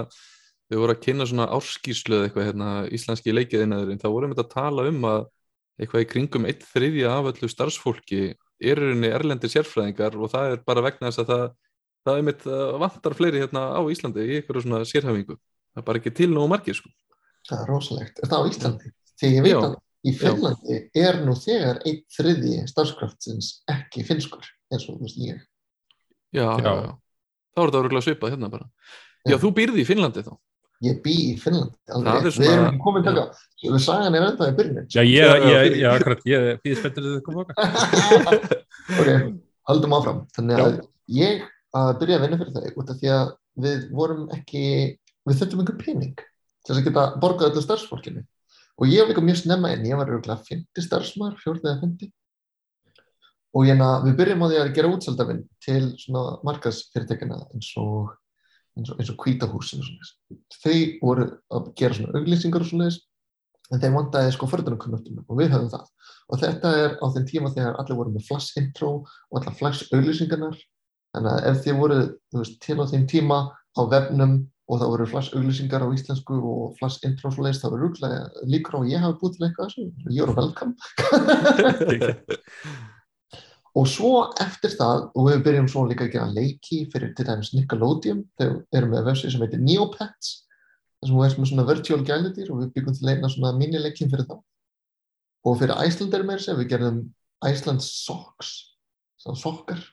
[0.71, 4.53] við vorum að kynna svona árskíslu eða eitthvað hérna, íslenski leikiðinaðurinn, þá vorum við að
[4.53, 5.27] tala um að
[5.79, 8.23] eitthvað í kringum eitt þriðja af öllu starfsfólki
[8.59, 11.45] er rauninni erlendir sérfræðingar og það er bara vegna þess að það,
[12.07, 12.47] það er mitt
[12.83, 15.39] vantar fleiri hérna á Íslandi í eitthvað svona sérhæfingu.
[15.75, 16.91] Það er bara ekki til nógu margir sko.
[17.49, 18.19] Það er rosalegt.
[18.23, 18.93] Er það á Íslandi?
[19.19, 21.09] Þegar ég veit að í Finnlandi já.
[21.09, 25.41] er nú þegar eitt þriðji starfskraftsins ekki finskur eins og þú veist ég.
[26.37, 26.93] Já, já, já.
[27.57, 28.69] Þá er þetta öruglega svipað hérna bara.
[29.29, 30.37] Já, þú býrði í Finnlandi þá
[30.85, 32.19] ég bý í Finnland svona...
[32.23, 33.19] við erum komið það
[33.65, 37.17] við sagan er enda í byrjun já, ég, ég, ég, akkurat, ég býði spenntur að
[37.17, 37.57] þið koma okkar
[39.01, 39.11] ok,
[39.71, 40.85] haldum áfram þannig að já.
[41.19, 41.45] ég
[41.79, 43.33] að byrja að vinna fyrir það út af því að
[43.67, 44.65] við vorum ekki
[45.29, 46.25] við þurftum einhver pening
[46.69, 48.23] til að geta borgað öllu starfsfólkinu
[48.79, 52.13] og ég var líka mjög snemma en ég var rúglega 50 starfsmar, 14 eða 50
[53.59, 58.15] og ég að við byrjum á því að gera útsaldafinn til svona markasfyrirtekina eins og
[58.79, 59.83] eins og, kvítahúsin
[60.63, 62.91] þau voru að gera svona auglýsingar og svona
[63.73, 65.89] en þeim vandaði sko förðunarkunnáttum og við höfum það.
[66.29, 69.93] Og þetta er á þeim tíma þegar allir voru með flash intro og allar flash
[69.93, 70.57] auglýsingarnar
[71.17, 71.99] þannig að ef þið voru
[72.37, 74.39] veist, til á þeim tíma á vefnum
[74.69, 78.21] og það voru flash auglýsingar á íslensku og flash intro svo leiðist, það voru rúglega
[78.53, 80.71] líkur og ég hafi búið til eitthvað þessu, voru velkam
[83.79, 87.53] og svo eftir það, og við byrjum svo líka að gera leiki fyrir til dæmis
[87.55, 90.29] Nickelodeon, þegar við erum með vefsið sem heitir Neopets,
[90.99, 94.11] þar sem við erum með svona virtual gælitir og við byggum til leina svona minileikin
[94.11, 94.41] fyrir það.
[95.47, 96.99] Og fyrir Æslander með þess að við gerðum
[97.47, 98.51] Iceland Socks,
[99.23, 99.85] svona sokkar.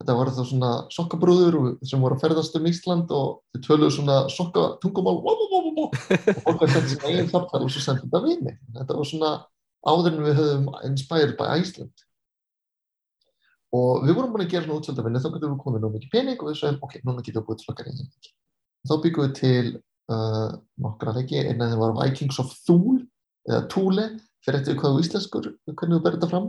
[0.00, 4.18] Þetta voru þá svona sokkabrúður sem voru að ferðast um Ísland og þau töluðu svona
[4.32, 5.96] sokkatungumál og
[6.44, 8.54] fólk að setja svona eigin þarfæl og svo sendið þetta vini.
[8.78, 9.32] Þetta var svona
[9.84, 12.06] áður en við höfum inspired by Iceland.
[13.76, 16.40] Og við vorum búin að gera svona útsöldafinni þá getum við komið nú mikið pening
[16.40, 18.38] og við sögum ok, núna getum við búið til okkar eigin leiki
[18.88, 19.70] þá byggum við til
[20.12, 23.04] uh, nokkra leiki, einn af þeim var Vikings of Thule
[23.48, 24.06] eða Thule,
[24.44, 26.48] fyrir eftir hvað íslenskur, hvernig við berðum þetta fram.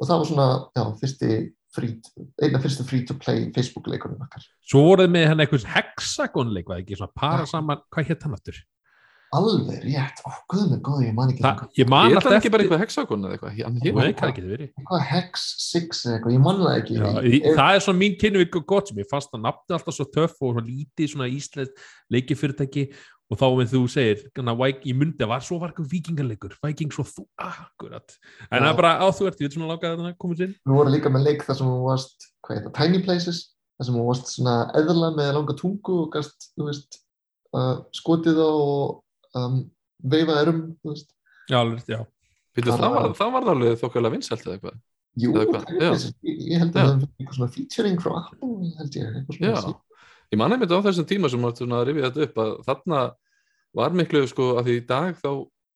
[0.00, 1.30] Og það var svona, já, fyrsti
[1.78, 4.44] eina fyrstu free to play Facebook leikunum okkar.
[4.66, 6.98] Svo voruð með hann eitthvað hexagon leik, var ekki?
[6.98, 8.60] Svona para saman, hvað hétt hann aftur?
[9.30, 12.64] alveg rétt, ó, guð mig góð, ég man ekki Þa, ég man alltaf ekki bara
[12.64, 13.60] eitthvað hexagon eða eitthvað?
[14.66, 16.96] Eitthvað hex 6 eða eitthvað, ég man það ekki.
[16.96, 19.96] Já, ég, það er svona mín kynning og gott sem ég fannst að nafna alltaf
[19.96, 22.86] svo töff og svona lítið svona íslensk leikifyrirtæki
[23.30, 27.08] og þá með þú segir, ég myndi að var svo var eitthvað vikingarleikur, vikings og
[27.10, 28.16] þú akkurat,
[28.48, 30.54] en það er bara á þú ert ég veit svona lákað að það komið sinn
[30.58, 33.40] Við vorum líka með leik þar sem þú varst, hvað heit það, Tiny Places
[33.78, 37.00] þar sem þú varst svona eðla með langa tungu og gast, þú veist
[37.54, 39.60] uh, skotið á og um,
[40.02, 40.64] veifa erum
[41.50, 42.02] Já, alveg, já.
[42.54, 44.80] Býtu, það, var, það var alveg þokkala vinsælt eða eitthvað?
[45.18, 49.54] Jú, ég held að það var eitthvað svona featuring frá Apple held ég Já,
[50.30, 53.00] ég manna einmitt á þessum tíma sem að rifja þetta upp að þarna
[53.76, 55.30] var miklu sko að því í dag þá,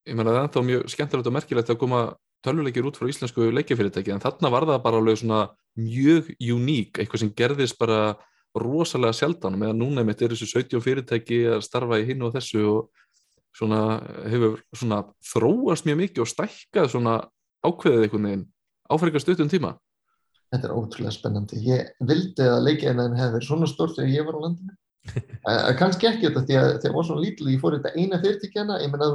[0.09, 2.05] ég menna það er ennþá mjög skemmtilegt og merkilegt að koma
[2.45, 5.41] tölvuleikir út frá íslensku leikjafyrirtæki en þarna var það bara alveg svona
[5.81, 8.17] mjög uník, eitthvað sem gerðist bara
[8.55, 12.63] rosalega sjaldan meðan núna einmitt er þessu 17 fyrirtæki að starfa í hinn og þessu
[12.71, 13.07] og
[13.55, 13.81] svona,
[14.31, 15.01] hefur svona
[15.33, 17.17] þróast mjög mikið og stækkað svona
[17.65, 18.47] ákveðið einhvern veginn
[18.93, 19.75] áfæringar stuttum tíma
[20.55, 21.61] Þetta er ótrúlega spennandi.
[21.67, 24.77] Ég vildi að leikinu hefði verið svona stort þegar ég var á landinu.
[25.05, 28.79] Uh, kannski ekki þetta því að ég var svona lítil ég fór þetta eina fyrirtækjana
[28.81, 29.09] ég menna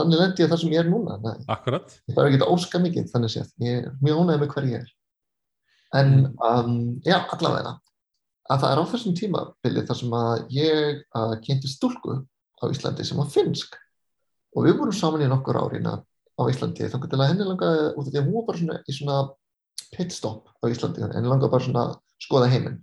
[0.00, 1.18] þannig lendi ég það sem ég er núna
[1.52, 1.92] Akkurat.
[2.08, 4.80] Ég þarf ekki að óska mikið þannig séð, ég er mjög ánægð með hver ég
[4.80, 4.90] er.
[6.00, 6.74] En um,
[7.06, 7.76] já, allavega
[8.50, 12.16] að það er á þessum tímabili þar sem að ég uh, kynnti stúlku
[12.58, 13.76] á Íslandi sem var finsk
[14.56, 18.10] og við vorum saman í nokkur árina á Íslandi þá getur henni langaði út af
[18.10, 19.18] því að hún var bara svona í svona
[19.94, 21.02] pitstop á Íslandi.
[21.02, 22.78] Henni langaði bara svona að skoða heiminn.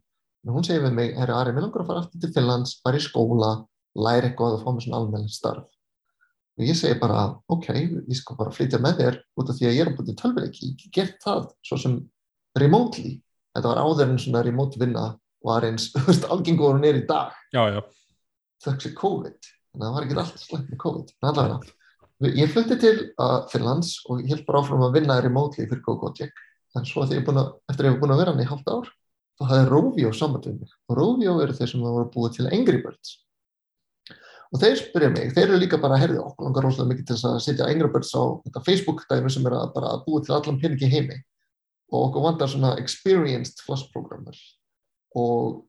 [0.45, 2.99] En hún segir við mig, herri Ari, mér langar að fara aftur til Finnlands, bara
[2.99, 3.51] í skóla
[3.97, 5.65] læra eitthvað og fá mér svona almennt starf.
[6.57, 9.75] Og ég segi bara, ok ég skal bara flytja með þér út af því að
[9.75, 11.97] ég er búin til tölvileiki, ég gert það svo sem
[12.57, 13.17] remotely.
[13.57, 15.05] Þetta var áður en svona remote vinna
[15.45, 17.35] var eins, þú veist, algengur hún er í dag.
[18.65, 19.51] Þökk sér COVID.
[19.77, 21.13] Að það var ekki alltaf slæmt með COVID.
[21.21, 21.75] En allavega,
[22.39, 26.45] ég flutti til uh, Finnlands og ég held bara áfram að vinna remotely fyrir GoGoTech
[26.77, 28.89] en svo að, eftir að ég hef búin að vera hann í halvt ár
[29.37, 30.75] þá hafði Rovio samband við mig.
[30.89, 33.15] Og Rovio eru þeir sem voru búið til Angry Birds.
[34.47, 37.17] Og þeir spyrja mig, þeir eru líka bara að herði okkur langar rosalega mikið til
[37.29, 40.59] að setja Angry Birds á þetta Facebook dæmi sem er að að búið til allan
[40.61, 41.17] peningi heimi.
[41.91, 44.39] Og okkur vandar svona experienced flash programmer.
[45.19, 45.65] Og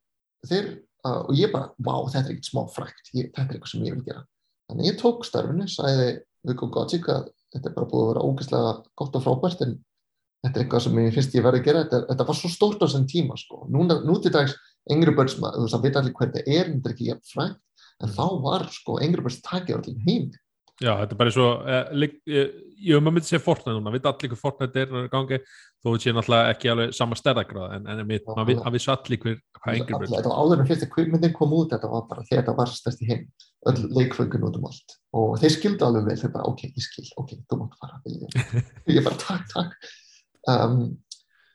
[0.47, 0.71] þeir,
[1.05, 3.85] uh, og ég bara wow, þetta er ekkert smá frækt, ég, þetta er eitthvað sem
[3.88, 4.25] ég vil gera.
[4.71, 6.09] Þannig ég tók starfinu, sæði
[6.47, 9.77] við GoGotic að þetta er bara búið að vera ógeðslega gott og frábært en
[10.44, 11.85] þetta er eitthvað sem ég finnst ég verði að gera.
[11.87, 13.64] Þetta, þetta var svo stórt á þessum tíma sko.
[13.74, 14.55] Núna, nú til dags
[14.92, 17.59] Angry Birds, þú veist að vita allir hvernig þetta er þetta er ekki jægt frækt,
[18.05, 20.29] en þá var sko, Angry Birds takið allir heim
[20.79, 21.88] Já, þetta er bara svo eh,
[22.31, 22.51] eh,
[22.87, 25.38] ég maður myndi segja Fortnite núna, við allir hvað Fortnite er í gangi,
[25.83, 28.92] þó við séum náttúrulega ekki alveg sama stærðagrað, en, en við, maður vi- maður vissi
[28.94, 31.90] allir hver, hvað Alla- Birds þetta var áður en fyrst að kvikmyndin kom út þetta
[31.90, 33.27] var bara þegar þetta var stærst í heim
[33.66, 34.94] öll leikflöngin út um allt.
[35.18, 37.98] Og þeir skildu alveg vel, þeir bara ok, ég skil ok, þú mátt fara
[38.94, 39.90] ég bara takk, takk
[40.46, 40.79] um,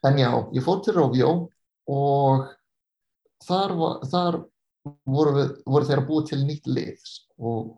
[0.04, 1.30] en já, ég fór til Rovio
[1.88, 2.44] og
[3.46, 3.74] þar,
[4.12, 4.40] þar
[5.08, 7.00] voru, við, voru þeir að búa til nýtt lið
[7.40, 7.78] og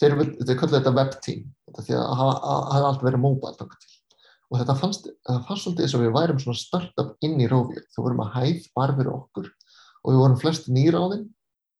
[0.00, 3.56] þeir, þeir köllu þetta web team þetta því að hafa að- hafa allt verið mobile
[3.60, 3.92] þangað til.
[4.46, 7.80] Og þetta fannst, það fannst svolítið eins og við værum svona startup inn í Rovio
[7.94, 9.48] þú vorum að hæð bara fyrir okkur
[10.06, 11.24] og við vorum flest nýra á þeim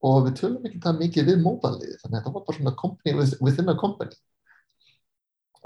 [0.07, 3.15] og við tölum ekki það mikið við móbaliði þannig að þetta var bara svona company
[3.17, 4.17] with- within a company.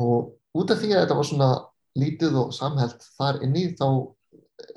[0.01, 1.51] Og út af því að þetta var svona
[1.99, 3.87] lítið og samhælt þar inni þá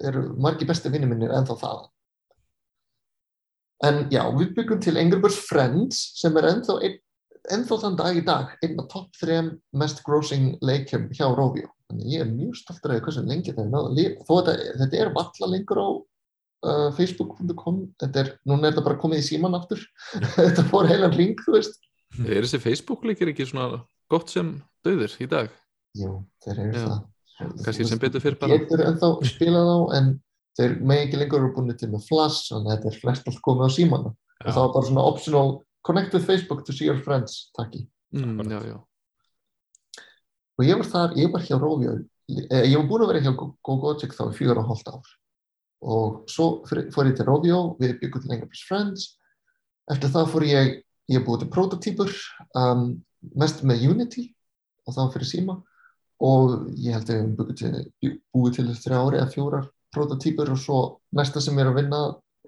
[0.08, 1.82] eru margi besti vinni minnir ennþá það
[3.84, 6.80] en já, við byggum til Angry Birds Friends sem er ennþá
[7.52, 11.70] ennþá þann dag í dag einn af topp þrem mest grossing leikjum hjá Rovio.
[11.90, 14.28] Þannig ég er mjög stoltur af hversu lengi það er náða lifa.
[14.28, 19.02] Þó þetta, þetta er valla lengur á uh, facebook.com þetta er, núna er þetta bara
[19.02, 19.84] komið í síman aftur.
[20.38, 21.82] Þetta fór heilan ring, þú veist.
[22.24, 25.52] Er þessi Facebook líkir ekki svona gott sem döður í dag?
[25.98, 26.12] Jú,
[26.46, 27.02] þeir eru það.
[27.66, 28.58] Kannski sem betur fyrir bara.
[28.58, 30.10] getur ennþá spilað á en
[30.58, 33.42] þeir með ekki lengur eru búin til með flash þannig að þetta er flest allt
[33.46, 35.50] komið á símana og það var bara svona optional
[35.88, 38.78] connect with Facebook to see your friends takki Mm, já, já.
[40.60, 41.96] og ég var þar, ég var hjá Rovio
[42.30, 43.32] eh, ég var búin að vera hjá
[43.66, 45.08] GoGoTech þá í fjögur og hálft ár.
[45.82, 49.08] Og svo fór ég til Rovio við byggum til English Friends.
[49.90, 50.70] Eftir það fór ég,
[51.10, 52.14] ég búið til prototýpur
[52.54, 52.86] um,
[53.34, 54.28] mest með Unity
[54.86, 55.58] og var fyrir síma
[56.22, 60.60] og ég held að við búið til, búið til þrjá ári eða fjórar prototýpur og
[60.60, 60.78] svo
[61.16, 62.00] næsta sem er að vinna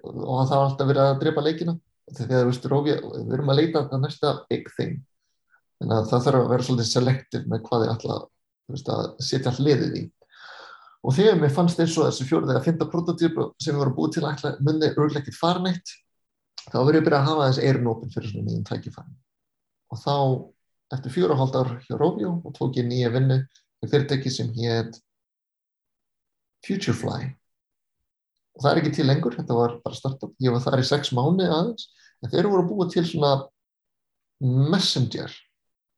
[0.06, 1.76] og það var alltaf verið að drepa leikina.
[2.16, 2.50] Þegar
[2.86, 4.98] við erum að leita að næsta big thing.
[5.80, 7.86] Þannig að það þarf að vera svolítið selektiv með hvað
[8.66, 10.04] þú veist, að setja hliðið í.
[11.06, 14.16] Og þegar mér fannst eins og þessi fjórið að finna prototýp sem við vorum búið
[14.16, 14.90] til ætla munni
[15.36, 15.94] fara neitt
[16.66, 18.64] þá verður ég byrjað að hafa þessi eirun opinn fyrir svona nýjum
[20.02, 20.16] þá
[20.94, 23.40] eftir fjóra og hálft ár hjá Rovio og tók ég nýja vinnu
[23.82, 25.00] með fyrirtæki sem hétt
[26.66, 27.32] Futurefly.
[28.56, 30.32] Og það er ekki til lengur, þetta var bara startup.
[30.42, 31.90] Ég var þar í sex mánu aðeins
[32.24, 33.34] en þeir voru búið til svona
[34.40, 35.32] messenger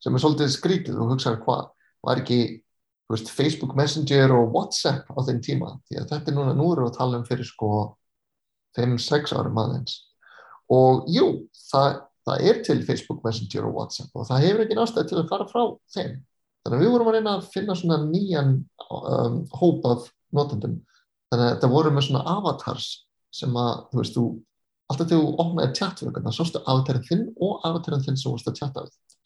[0.03, 1.62] sem er svolítið skrítið og hugsaður hvað
[2.07, 2.40] var ekki
[3.11, 5.72] veist, Facebook Messenger og WhatsApp á þeim tíma?
[5.88, 7.70] Því að þetta er núna, nú erum við að tala um fyrir sko
[8.79, 9.96] 5-6 árum aðeins.
[10.74, 11.29] Og jú,
[11.70, 15.31] það, það er til Facebook Messenger og WhatsApp og það hefur ekki nástæði til að
[15.31, 15.62] fara frá
[15.95, 16.19] þeim.
[16.64, 18.55] Þannig að við vorum að reyna að finna svona nýjan
[18.88, 20.79] um, hóp af notendum.
[21.29, 22.88] Þannig að þetta voru með svona avatars
[23.35, 24.27] sem að, þú veist, þú
[24.88, 28.85] alltaf þegar þú opnaði tjattvökunna, sástu avatarinn þinn og avatarinn þinn sem varst að tjatta
[28.87, 29.17] við.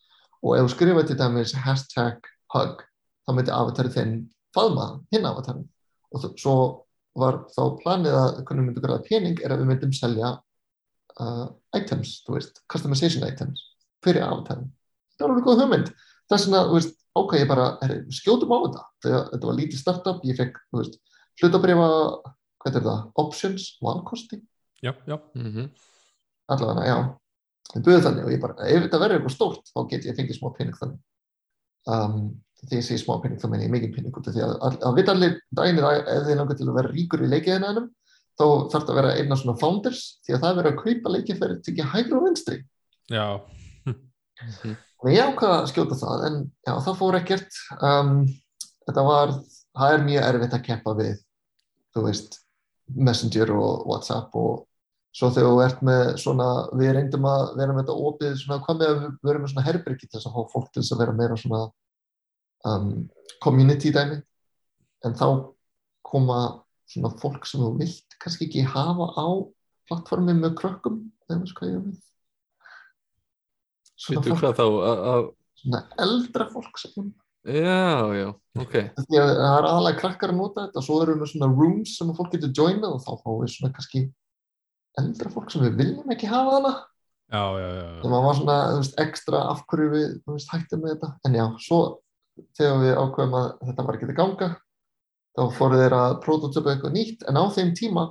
[0.43, 2.83] Og ef þú skrifaði til dæmis hashtag hug,
[3.27, 4.17] þá myndi avatarinn þinn
[4.55, 5.69] faðma hinn avatarinn.
[6.13, 6.57] Og svo
[7.19, 10.33] var þá planið að hvernig við myndum græða pening er að við myndum selja
[11.21, 11.46] uh,
[11.77, 13.67] items, þú veist, customization items
[14.04, 14.73] fyrir avatarinn.
[15.17, 15.92] Það var alveg góð hugmynd.
[16.33, 18.85] Þess vegna, þú veist, ok, ég bara er, skjótum á þetta.
[19.04, 21.00] Þegar þetta var lítið startup, ég fekk, þú veist,
[21.42, 21.88] hlutabrifa,
[22.63, 24.42] hvað er það, options, valkosti
[24.83, 25.15] Já, já.
[25.38, 25.69] Mm
[26.50, 26.96] allavega, já
[27.73, 30.38] þau buðu þannig og ég bara, ef þetta verður eitthvað stórt þá get ég fengið
[30.38, 30.98] smá pening þannig
[31.94, 32.17] um,
[32.63, 34.79] því ég sé smá pening þá menn ég mikið pening út af því að að,
[34.88, 37.88] að vita allir dænir að þið langar til að vera ríkur í leikiðinænum
[38.38, 40.83] þá þarf þetta að vera einn af svona founders því að það er verið að
[40.83, 42.58] kaupa leikið fyrir til ekki hægri og vinstri.
[43.12, 43.26] Já,
[45.02, 47.60] og ég ákvaða að skjóta það en já, það fór ekkert.
[47.78, 48.16] Um,
[48.87, 49.35] þetta var,
[49.78, 51.14] það er mjög erfitt að keppa við
[51.92, 52.38] þú veist,
[52.92, 54.66] Messenger og Whatsapp og
[55.12, 58.78] svo þegar þú ert með svona, við reyndum að vera með þetta opið svona, hvað
[58.80, 61.16] með að við verum með svona herbyrgi til þess að fólk til þess að vera
[61.18, 61.62] meira svona
[62.68, 62.92] um,
[63.44, 64.18] community dæmi.
[65.04, 65.26] En þá
[66.06, 66.38] koma
[66.93, 69.27] svona fólk sem þú vilt kannski ekki hafa á
[69.90, 71.01] plattformi með krökkum
[74.03, 74.65] svona, Vittu fólk, hvað þá?
[74.90, 75.31] að- að-
[75.63, 77.13] svona eldra fólk sem
[77.43, 78.75] Já, já, ok.
[79.03, 81.97] því að það er aðalega krakkar að nota þetta og svo erum við svona rooms
[81.99, 84.03] sem að fólk getur joinað og þá fáum við svona kannski
[85.03, 86.73] eldra fólk sem við viljum ekki hafa hana
[87.33, 90.95] já, já, já, sem að var svona veist, ekstra af hverju við veist, hættum með
[90.95, 91.81] þetta en já, svo
[92.55, 94.49] þegar við ákveðum að þetta var ekki að ganga
[95.37, 98.08] þá fóru þeir að prototypa eitthvað nýtt en á þeim tíma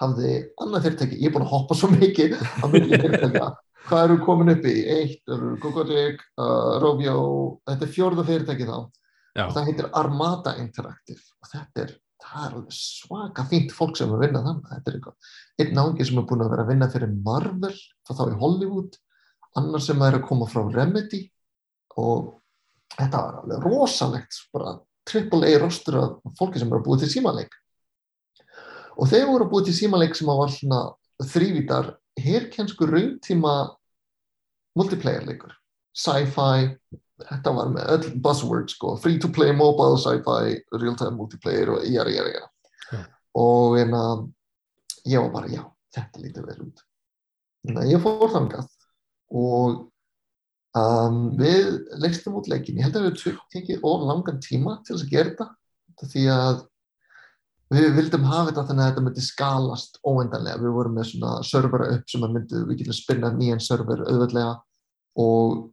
[0.00, 3.48] hafði annað fyrirtæki, ég er búin að hoppa svo mikið á milli fyrirtækja
[3.88, 4.76] hvað eru komin upp í?
[4.94, 5.32] Eitt,
[5.62, 7.16] Gogodik, uh, Rovio
[7.68, 9.44] þetta er fjórða fyrirtæki þá Já.
[9.46, 11.94] og það heitir Armada Interactive og þetta er,
[12.44, 15.30] er svaka fínt fólk sem er að vinna þannig þetta er eitthvað,
[15.62, 17.76] einn náungi sem er búin að vera að vinna fyrir Marvel,
[18.08, 19.00] það þá í Hollywood
[19.60, 21.24] annar sem er að koma frá Remedy
[22.00, 22.36] og
[22.96, 24.76] þetta var alveg rosalegt bara
[25.08, 27.54] AAA rostur af fólki sem er að búið til símaleik.
[29.00, 30.80] Og þeir voru að búið til símaleik sem var svona
[31.20, 33.54] þrývítar herkjensku rauntíma
[34.78, 35.54] multiplayer leikur.
[35.96, 36.68] Sci-fi,
[37.26, 41.86] þetta var með öll buzzwords sko, free to play mobile sci-fi, real time multiplayer og
[41.88, 42.50] jæra jæra jæra
[42.90, 43.00] Já.
[43.40, 44.22] og en að
[45.10, 46.84] ég var bara já, þetta lítur vel út.
[47.66, 48.70] Þannig að ég fór þangað
[49.40, 49.80] og
[50.78, 51.70] um, við
[52.02, 55.32] leistum út leikin, ég held að við tekið of langan tíma til þess að gera
[55.32, 56.60] þetta því að
[57.70, 61.90] við vildum hafa þetta þannig að þetta myndi skalast óendanlega, við vorum með svona servera
[61.94, 64.56] upp sem myndi, við getum spinna nýjan server auðvöldlega
[65.22, 65.68] og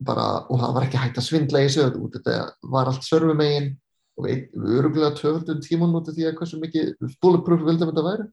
[0.00, 2.36] bara, og það var ekki hægt að svindla í sig þetta
[2.72, 3.72] var allt servermegin
[4.20, 6.92] og við, við öruglega töfaldum tíman út af því að hversu mikið
[7.22, 8.26] bulletproof vildum þetta væri.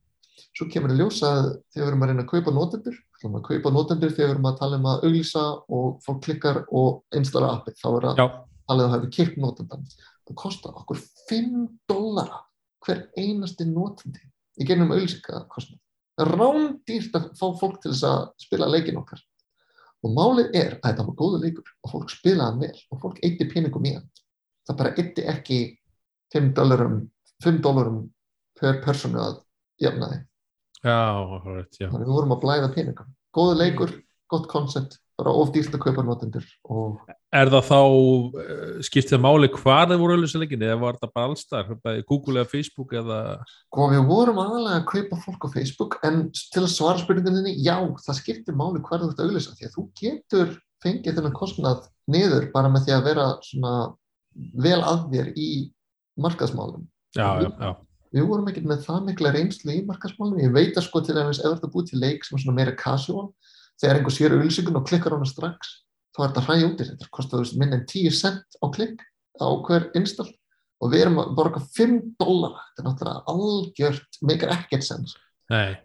[0.58, 3.48] Svo kemur að ljósa að þegar við erum að reyna að kaupa notendur, erum að
[3.48, 5.46] kaupa notendur þegar við erum að tala um að auglýsa
[5.78, 8.28] og fólk klikkar og installa appið, þá er að Já,
[8.68, 12.44] talið að hafa keipt notendan það kostar okkur 5 dollara
[12.86, 14.24] hver einasti notandi
[14.58, 15.82] í gennum auðlýsingakostnað
[16.18, 19.20] það er rándýrt að fá fólk til þess að spila leikin okkar.
[20.06, 23.48] Og málið er að þetta var góðu leikur og fólk spilaði vel og fólk eitti
[23.50, 24.08] peningum í hann.
[24.68, 25.60] Það bara eitti ekki
[26.34, 26.98] 5 dollarum
[27.46, 28.00] 5 dollarum
[28.58, 29.38] per personu að
[29.82, 30.26] jafna þig
[30.88, 31.02] já,
[31.40, 31.90] alright, já.
[31.92, 33.94] við vorum að blæða peningum góðu leikur,
[34.32, 37.00] gott koncept bara of dýrt að kaupa notendur og
[37.36, 37.80] Er það þá,
[38.40, 41.72] uh, skiptið máli hvað það voru auðvitað eða var það bara allstar,
[42.08, 43.18] Google eða Facebook eða,
[43.76, 47.76] Og við vorum aðalega að kaupa fólk á Facebook en til að svara spurningunni, já,
[48.06, 50.54] það skiptir máli hvað þú ert að auðvisa því að þú getur
[50.86, 53.74] fengið þennan kostnað niður bara með því að vera svona
[54.68, 55.50] vel að þér í
[56.22, 56.88] markaðsmálum.
[57.18, 57.72] já, já, já,
[58.18, 60.40] Við vorum ekkert með það mikla reynslu í markaðsmálum.
[60.42, 62.74] Ég veit að sko til dæmis ef að búið til leik sem er svona meira
[62.78, 63.28] casual,
[63.78, 65.74] þegar einhver sér auðlýsingun og klikkar á hana strax,
[66.16, 67.10] þá er þetta hræði út í þetta.
[67.14, 69.04] Kostar þú veist minn en 10 cent á klikk
[69.38, 70.32] á hver install
[70.82, 72.58] og við erum að borga 5 dólar.
[72.74, 75.18] Þetta er náttúrulega algjört, meikar ekkert sens.
[75.54, 75.78] nei,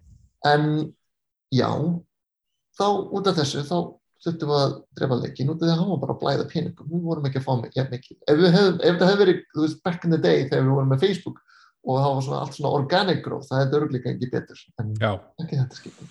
[0.44, 0.92] En
[1.52, 1.68] já,
[2.78, 3.76] þá út af þessu, þá
[4.22, 6.90] þurftum við að drefa leikin út af því að hann var bara að blæða peningum.
[6.90, 8.18] Við vorum ekki að fá jafn mikið.
[8.26, 11.40] Ef, hefðum, ef það hefði verið, back in the day þegar við vorum með Facebook
[11.82, 14.64] og það var svona allt svona organic growth, það hefði örguleika ekki betur.
[14.80, 15.12] En já.
[15.42, 16.10] ekki þetta skiptum.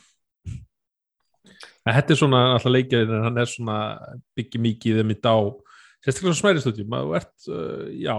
[1.81, 3.77] Þetta er svona alltaf leikjarinn en hann er svona
[4.37, 5.35] byggja mikið þeim í dá
[6.01, 8.15] sérstaklega svona smæri stundum að þú ert, uh, já,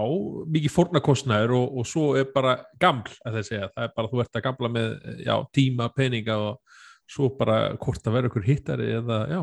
[0.54, 4.22] mikið fórnarkostnæður og, og svo er bara gaml að það segja, það er bara þú
[4.22, 4.92] ert að gamla með,
[5.26, 6.78] já, tíma, peninga og
[7.10, 9.40] svo bara hvort að vera ykkur hittari eða, já,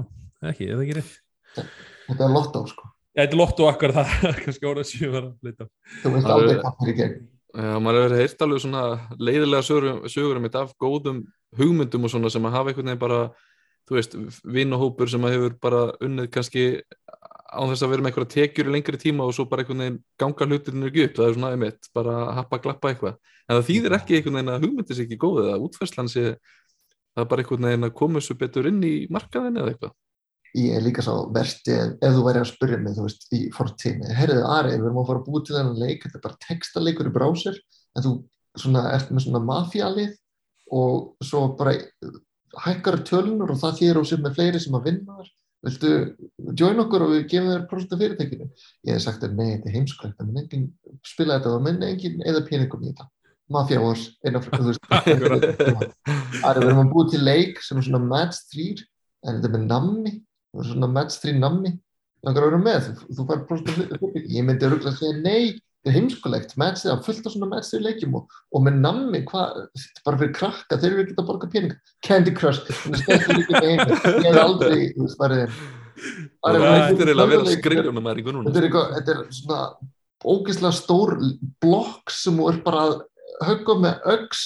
[0.53, 1.17] ekki, eða ekki rétt
[1.49, 2.87] Þetta er lottó, sko.
[3.17, 5.67] Þetta er lott og akkar það, kannski orða séu að leita
[5.99, 7.19] Þú veist aldrei hvað það er í gegn.
[7.49, 8.81] Já, maður hefur heyrt alveg svona
[9.17, 11.23] leiðilega sögur, sögur um þetta af góðum
[11.57, 13.21] hugmyndum og svona sem að hafa einhvern veginn bara,
[13.89, 16.65] þú veist, vinnahópur sem að hefur bara unnið kannski
[17.49, 19.97] án þess að vera með einhverja tekjur í lengri tíma og svo bara einhvern veginn
[20.21, 23.17] ganga hlutinu ekki upp, það er svona einmitt, bara happa glappa eitthvað.
[23.49, 27.31] En það þýðir ekki einhvern veginn að hugmyndis ekki góð eða útferðslan sé það er
[27.33, 29.95] bara einhvern veginn að koma þessu betur inn í markaðin eða eitthvað.
[30.57, 33.41] Ég er líka svo versti ef, ef þú væri að spyrja mig, þú veist, í
[33.53, 34.13] fortími.
[34.17, 37.09] Herriðu, Ari, við erum að fara að búa til þennan leik, þetta er bara textaleikur
[37.09, 37.59] í brásir,
[37.93, 38.13] en þú
[38.57, 40.15] svona, ert með svona mafíalið
[40.79, 41.75] og svo bara
[42.65, 45.29] hækkar tölunur og það þýr og sem er fleiri sem að vinna þar.
[45.67, 45.89] Viltu
[46.55, 48.45] join okkur og við gefum þér prosent af fyrirtækinu?
[48.87, 50.67] Ég hef sagt að nei, þetta er heimsklegt það mun enginn
[51.05, 53.09] spila þetta og mun enginn eða peningum í þetta.
[53.49, 57.87] Mafia Wars eina frá, þú veist það er verið að búið til leik sem er
[57.87, 58.67] svona match 3
[59.25, 60.13] en þetta er með nammi
[60.53, 61.73] það er svona match 3 nammi.
[62.27, 65.43] Langar að vera með, þú, þú fær af fyrirtækinu ég myndi að segja nei
[65.79, 70.01] þetta er heimskulegt, matchið að fullta svona matchið leikjum og, og með nammi, hvað, þetta
[70.01, 74.89] er bara fyrir krakka, þeir eru ekki að borga pening Candy Crush, ég hef aldrei,
[74.97, 75.45] þú veist, bara
[75.99, 79.61] Þetta er eiginlega að vera með núna Þetta er svona
[80.19, 81.15] ógeðslega stór
[81.63, 82.95] blokk sem er bara að
[83.47, 84.43] högga með ögs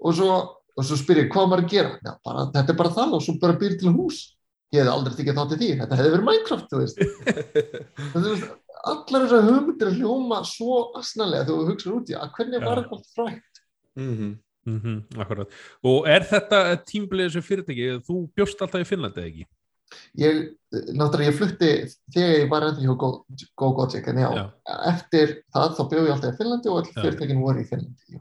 [0.00, 0.36] og svo,
[0.76, 1.92] og svo spyr ég hvað maður að gera?
[2.00, 4.22] Já, bara, þetta er bara það og svo bara býr til hús
[4.74, 7.02] ég hef aldrei tekið þátt í því, þetta hefði verið Minecraft, þú veist.
[8.14, 8.44] Þetta er
[8.84, 12.96] allar þessar hugmyndir hljóma svo asnalega þegar þú hugsaður út í að hvernig var þetta
[12.98, 13.62] allt frækt
[14.00, 14.32] mm -hmm.
[14.64, 15.50] Mm -hmm, akkurat,
[15.84, 16.58] og er þetta
[16.88, 19.46] tímbilið þessu fyrirtæki, þú bjóst alltaf í Finnlandi eða ekki?
[20.18, 20.38] Ég,
[20.96, 21.70] náttúrulega ég flutti
[22.14, 22.94] þegar ég var ennþá hjá
[23.60, 24.44] GoGoTech en já, já,
[24.88, 28.20] eftir það þá bjóð ég alltaf í Finnlandi og all fyrirtækinu voru í Finnlandi, já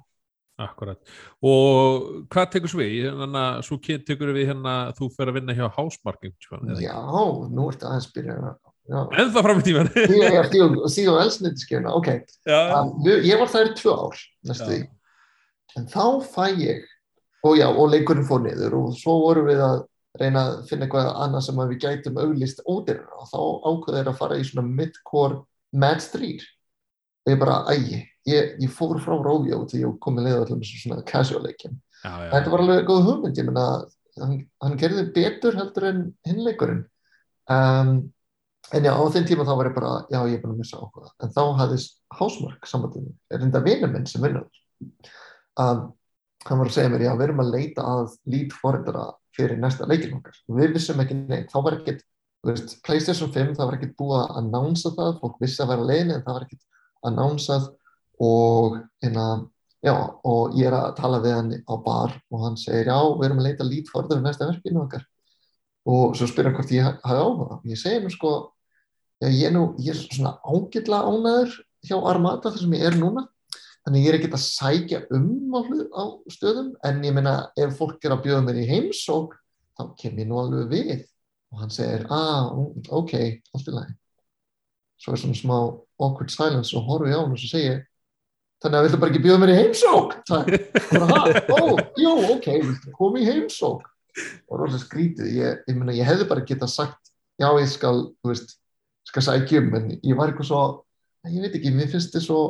[0.61, 0.99] Akkurat,
[1.41, 3.07] og hvað tekur svo við?
[3.09, 6.35] Þannig að svo tekur við hérna þú fyrir að vinna hjá Hásmarking
[6.77, 6.93] Já,
[7.49, 8.51] nú ertu aðeins byrjað
[8.93, 9.89] En það fram í tíman
[10.93, 12.11] Síðan elsnittiskefna, ok.
[12.45, 14.21] Um, Ég var þær tvö ár
[15.73, 16.85] En þá fæ ég
[17.43, 19.81] og já, og leikurinn fór niður og svo vorum við að
[20.21, 24.37] reyna að finna eitthvað annað sem við gætum auglist ódýrar og þá ákveður að fara
[24.37, 25.41] í svona mid-core
[25.73, 26.29] match 3
[27.25, 30.61] og ég bara, ægi ég, ég fór frá Rójó til ég kom með leið allir
[30.61, 33.67] með svona casual leikin þetta var alveg góð hugmynd ég menna,
[34.19, 36.83] hann, hann gerði betur heldur en hinleikurinn
[37.51, 37.95] um,
[38.71, 40.79] en já, á þeim tíma þá var ég bara já, ég er bara að missa
[40.79, 41.11] áhuga.
[41.23, 44.47] En þá hafðis Hásmark samvættunni, er enda vinnu minn sem vinnur
[45.59, 45.83] um,
[46.47, 49.87] hann var að segja mér, já, við erum að leita að lít forendara fyrir næsta
[49.89, 50.35] leikin okkar.
[50.59, 52.03] Við vissum ekki neitt, þá var ekkert
[52.83, 56.25] PlayStation 5, það var ekkert búið að annánsa það, fólk vissi að vera leini en
[56.25, 56.65] það var ekkert
[57.07, 57.69] annánsað
[58.23, 59.25] og hérna,
[59.83, 63.27] já, og ég er að tala við hann á bar og hann segir, já, við
[63.27, 65.05] erum að leita lít forendara fyrir næsta verkinu okkar.
[65.93, 68.33] Og svo spyrir hann hvort ég hafi áhuga og ég segi mér sko
[69.27, 73.27] ég, er nú, ég er svona ágætla ánæður hjá Armata þar sem ég er núna
[73.83, 75.59] þannig ég er ekkert að sækja um á,
[75.99, 79.33] á stöðum en ég meina ef fólk er að bjóða mér í heims og
[79.75, 81.01] þá kem ég nú alveg við.
[81.53, 82.49] Og hann segir ah,
[82.89, 83.13] ok,
[83.53, 83.95] allt í lagi.
[85.01, 85.57] Svo er svona smá
[85.99, 87.83] awkward silence og horfi á hann og svo segir
[88.63, 90.15] þannig að viltu bara ekki bjóða mér í heimsók
[91.53, 91.63] ó,
[91.99, 92.47] jú, ok
[92.95, 93.89] kom í heimsók
[94.47, 95.29] og rosalega skrítið.
[95.33, 98.57] Ég, ég, ég hefði bara geta sagt já, ég skal, þú veist
[99.09, 100.61] skal sækja um, en ég var eitthvað svo
[101.29, 102.41] ég veit ekki, mér finnst þetta svo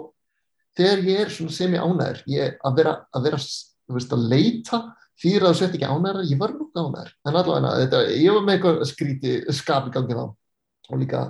[0.78, 4.82] þegar ég er sem ég ánæður ég, að vera, að vera, þú veist, að leita
[5.22, 8.45] fyrir að þú sett ekki ánæður ég var nokkuð ánæður, en allavega þetta, ég var
[8.45, 11.24] með eitthvað skríti, skap í gangi þá og líka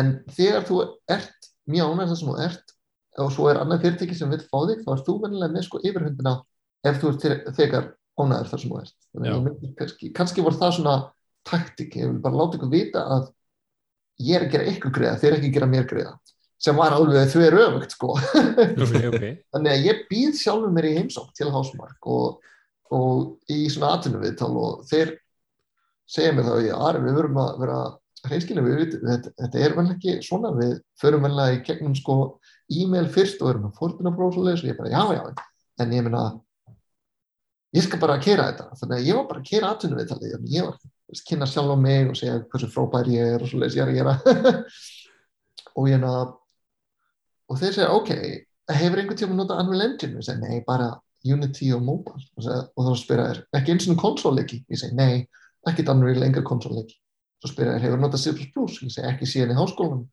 [0.00, 0.80] en þegar þú
[1.10, 2.74] ert mjög ánæður þar sem þú ert
[3.18, 5.80] og svo er annað fyrirtæki sem vil fá þig, þá ert þú venilega með sko
[5.82, 6.36] yfirhundina
[6.86, 7.88] ef þú ert þegar
[8.20, 8.96] ánæður þar sem þú ert.
[9.18, 10.96] Myndi, kannski, kannski var það svona
[11.48, 13.30] taktik, ég vil bara láta ykkur vita að
[14.20, 16.18] ég er að gera ykkur greiða, þeir er ekki að gera mér greiða
[16.60, 18.10] sem var alveg þau eru öfugt sko.
[18.12, 19.32] Okay, okay.
[19.54, 22.42] þannig að ég býð sjálfur mér í heimsók til Hásmark og,
[22.92, 25.14] og í svona atvinnum viðtal og þeir
[26.10, 27.80] segja mér þá að við verum að vera
[28.26, 31.94] hreinskilin við vitum, þetta, þetta er vel ekki svona við förum vel að í gegnum
[31.96, 32.16] sko
[32.70, 35.44] e-mail fyrst og verum að fórtuna prósulegis og ég bara já já,
[35.82, 36.24] en ég minna
[37.76, 38.68] ég skal bara að kera þetta.
[38.80, 40.78] Þannig að ég var bara að kera atvinnum viðtalið ég var
[41.26, 43.90] kynna sjálf á mig og segja hversu frábær ég er og svo leiðis ég er
[43.90, 44.14] að gera
[45.78, 46.12] og ég ná
[47.50, 48.10] og þeir segja ok,
[48.70, 50.14] hefur einhvern tíma notað Unreal Engine?
[50.14, 50.92] og ég segi nei, bara
[51.26, 52.22] Unity og Mobile.
[52.38, 55.24] Og, seg, og þá spyrja þér, ekki eins og konsolleiki ég segi nei,
[55.68, 56.96] ekki Unreal, engar konsolleiki
[57.40, 58.34] svo spyrja þér, hefur notað C++?
[58.36, 60.06] ég segi ekki síðan í háskólan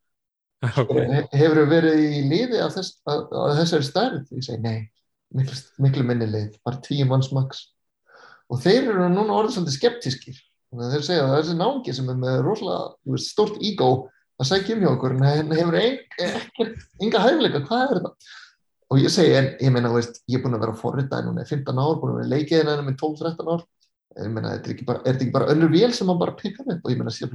[0.65, 1.23] okay.
[1.37, 4.21] hefur verið í liði að, þess, að, að þessari stærð?
[4.33, 4.77] Ég segi nei,
[5.37, 7.67] miklu, miklu minni lið bara tíu manns maks
[8.47, 10.43] og þeir eru núna orðið svolítið skeptískir.
[10.77, 13.91] Þeir segja að þessi náðungi sem er með rosalega stort ego
[14.37, 18.35] að sækja um hjá okkur en hefur enga hæfleika, hvað er þetta?
[18.87, 21.49] og ég segi, en ég meina, veist, ég er búin að vera forrita núna í
[21.49, 23.65] 15 ár, búin að vera leikiðin hennar með 12-13 ár.
[24.17, 26.85] Ég meina, þetta er ekki bara, er önnur vél sem maður bara pikkar upp?
[26.85, 27.27] Og ég meina, C++,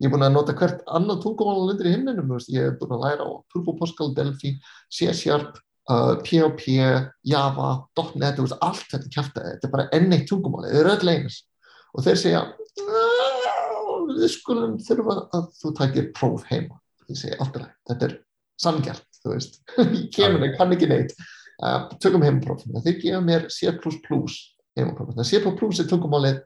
[0.00, 3.04] ég er búin að nota hvert annað tungumál undir í himninum, ég er búin að
[3.06, 4.56] læra á Turbo Pascal, Delphi,
[4.92, 5.56] C Sharp
[5.90, 6.76] uh, PHP,
[7.26, 7.70] Java
[8.14, 11.42] .NET, allt þetta kæft þetta er bara enn eitt tungumál, þetta er öll einis
[11.96, 12.42] og þeir segja
[14.16, 16.78] við skulum þurfa að þú takir próf heima.
[17.10, 18.16] Ég segi alltaf þetta er
[18.60, 19.58] sangjart þú veist,
[19.96, 21.16] ég kemur það, kann ekki neitt.
[21.56, 23.70] Uh, tökum heimaprófum þeir gefa mér C++
[24.76, 25.16] heimaprógram.
[25.16, 26.42] Það C++ er tungumálið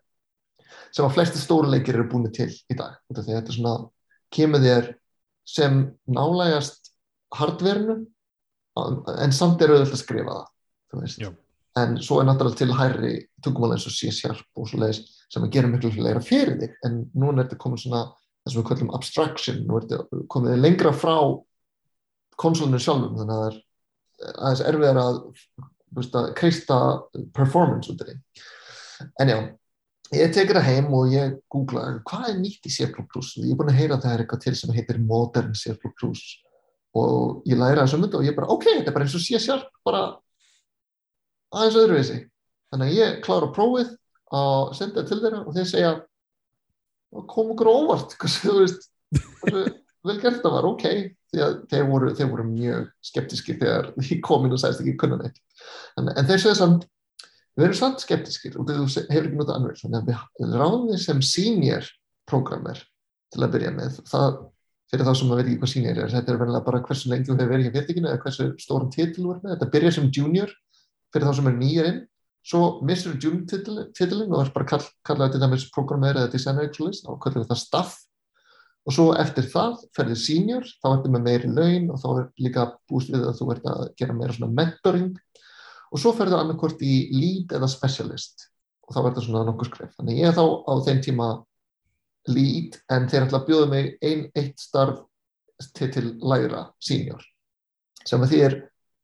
[0.91, 2.99] sem að flesti stóru leikir eru búin til í dag.
[3.11, 3.75] Þetta, er svona,
[4.35, 4.89] kemur þér
[5.49, 6.93] sem nálægast
[7.37, 8.01] hardverinu
[8.81, 11.37] en samt er auðvitað að skrifa það.
[11.79, 13.13] En svo er náttúrulega til hærri
[13.45, 17.05] tungumál eins og C-sharp og svo leiðis sem að gera miklu leira fyrir þig, en
[17.15, 20.93] núna er þetta komin svona það sem við kallum abstraction, nú er þetta komið lengra
[20.97, 21.15] frá
[22.41, 25.21] konsolinu sjálfum, þannig að það er aðeins erfiðar að,
[26.21, 26.79] að kreista
[27.37, 28.17] performance út af því.
[29.23, 29.39] En já,
[30.17, 33.71] ég tekir það heim og ég googla hvað er nýtt í C++, ég er búin
[33.71, 35.75] að heyra að það er eitthvað til sem heitir modern C++
[36.99, 39.69] og ég læra þessu mynd og ég bara, ok, þetta er bara eins og C-sharp,
[39.87, 40.01] bara
[41.55, 42.17] aðeins öðruvísi.
[42.71, 43.93] Þannig að ég klára prófið
[44.41, 45.93] að senda til þeirra og þeir segja
[47.31, 49.65] kom okkur óvart hversu, veist, hversu
[50.07, 50.87] vel gert það var, ok,
[51.31, 54.97] því að þeir voru, þeir voru mjög skeptískir þegar ég kom inn og sæðist ekki
[55.01, 55.43] kunnan eitt.
[55.99, 56.87] En, en þeir segja samt,
[57.59, 61.03] við erum samt skeptískir og þú hefur ekki notað anverð, þannig að við ráðum þið
[61.05, 61.91] sem senior
[62.31, 62.83] programmer
[63.31, 63.99] til að byrja með.
[64.11, 64.39] Það,
[64.91, 67.29] fyrir þá sem maður veit ekki hvað senior er, þetta er verðilega bara hversu lengi
[67.29, 69.57] þú hefur verið í fyrirtekinu eða hversu stórum titil þú er með.
[69.57, 70.55] Þetta byrja sem junior
[71.11, 72.01] fyrir þá sem er nýjarinn
[72.47, 77.09] svo missur þú June-titilin og er bara kall, kallaði til dæmis programmer eða designer actualist
[77.11, 77.99] og við það staff
[78.89, 82.67] og svo eftir það ferðið senior, þá ertu með meiri laun og þá er líka
[82.89, 85.11] búst við að þú ert að gera meira svona mentoring
[85.91, 88.49] og svo ferðið annarkort í lead eða specialist.
[88.87, 89.95] Og þá verður svona nokkur skref.
[89.99, 91.29] Þannig ég er þá á þeim tíma
[92.31, 95.03] lead en þeir ætla að bjóða mig ein eitt starf
[95.77, 97.23] til, til læra senior.
[98.07, 98.57] Sem að því er,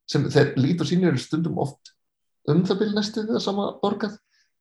[0.09, 1.93] sem þeir lead og senior er stundum oft
[2.47, 4.15] um það byrju næstu við að sama borgað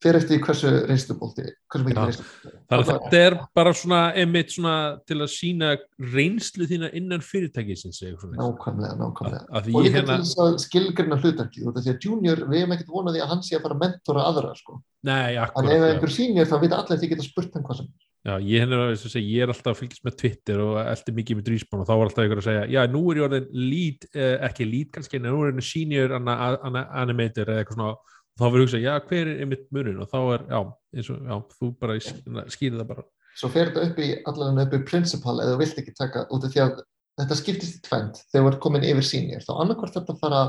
[0.05, 4.75] fyrir eftir hversu reynslubólti hversu mikið reynslubólti að þetta er bara svona einmitt svona
[5.09, 5.71] til að sína
[6.15, 10.19] reynslu þína innan fyrirtækisins Nákvæmlega, nákvæmlega að og líka hérna...
[10.19, 13.25] til þess að skilgrina hlutarki þú veist því að junior, við hefum ekkert vonað því
[13.25, 14.81] að hann sé að fara að mentora aðra sko.
[15.07, 15.89] Nei, en akkurat ef já.
[15.93, 18.05] einhver senior þá vita allir að þið geta spurt hann hvað sem er.
[18.27, 21.45] Já, ég, henni, segja, ég er alltaf að fylgjast með Twitter og eldi mikið með
[21.47, 24.33] Drísbán og þá var alltaf einhver að segja já, nú er ég orðin lead, eh,
[24.49, 28.85] ekki lead kannski, en nú er ég senior animator eða eitthvað svona þá verður hugsað,
[28.85, 30.61] já, hver er einmitt munin og þá er, já,
[30.97, 33.07] eins og, já, þú bara skýrið það bara.
[33.37, 36.47] svo fer þetta upp í allan upp í principal eða þú vilt ekki taka út
[36.47, 36.79] af því að
[37.17, 40.43] þetta skiptist í tvend þegar þú ert komin yfir senior þá annarkvort þetta fara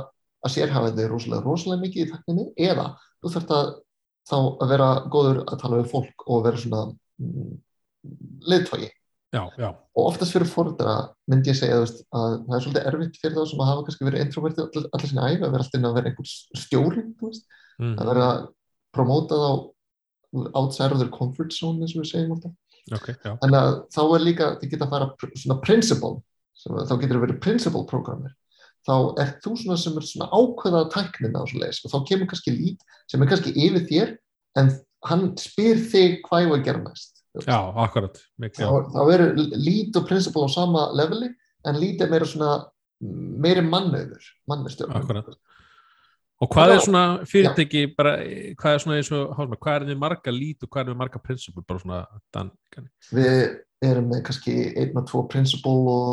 [0.45, 2.89] að sérhafa þig rosalega, rosalega mikið í takninni eða
[3.23, 3.73] þú þarf að
[4.27, 6.81] þá að vera góður að tala við fólk og vera svona
[7.23, 7.53] mm,
[9.59, 10.97] já, og oftast fyrir fóröldara
[11.29, 13.85] myndi ég segja þú veist, að það er svolítið erfitt fyrir þá sem að hafa
[13.87, 16.29] kannski verið introvertið all, allir sinni æfi að vera alltaf að vera einhver
[16.63, 17.03] stjóri
[17.81, 17.97] mm.
[17.97, 18.29] að vera
[18.95, 19.53] promótað á
[20.57, 24.01] outside of their comfort zone eins og við segjum alltaf ok, já, en að þá
[24.05, 28.33] er líka, þið geta að fara svona að þá getur verið principal programmer,
[28.87, 32.31] þá er þú svona sem er svona ákveða tæknina og svo leiðis og þá kemur
[32.31, 34.15] kannski lít sem er kannski yfir þér
[34.61, 34.71] en
[35.07, 38.65] hann spyr þig hvað ég var að gera næst já, akkurat Mik, já.
[38.65, 41.29] þá, þá eru lít og principal á sama leveli
[41.67, 42.55] en lít er meira svona
[42.97, 45.35] meiri mannöður, mannustjórn Akkurat.
[46.37, 48.13] Og hvað er svona fyrirtæki bara,
[48.59, 50.99] hvað er svona eins og hálfum, hvað er þið marga lít og hvað er þið
[50.99, 52.01] marga principal bara svona
[52.35, 52.51] dan,
[53.09, 53.31] við
[53.87, 56.11] erum með kannski einn og tvo principal og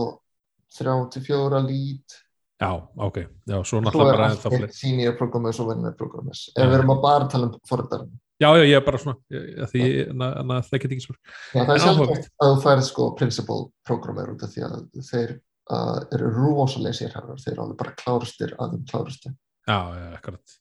[0.74, 2.20] þrjá til fjóra lít.
[2.62, 2.70] Já,
[3.04, 3.18] ok,
[3.50, 6.46] já, svo svo er bara allt ennþá einn fleiri senior programmer og vennilega programmers.
[6.54, 8.12] Ef við erum að bara tala um foreldarum
[8.42, 11.14] Já, já, ég er bara svona, ég, því en að, að það get ekki svo
[11.14, 15.34] Já, það er sjálfsagt að þú færð sko principal programmer út af því að þeir
[15.70, 19.34] uh, eru rosalega sérhæfar, þeir eru alveg bara klárustir að þeim klárustu.
[19.64, 19.78] Já,
[20.14, 20.60] akkurat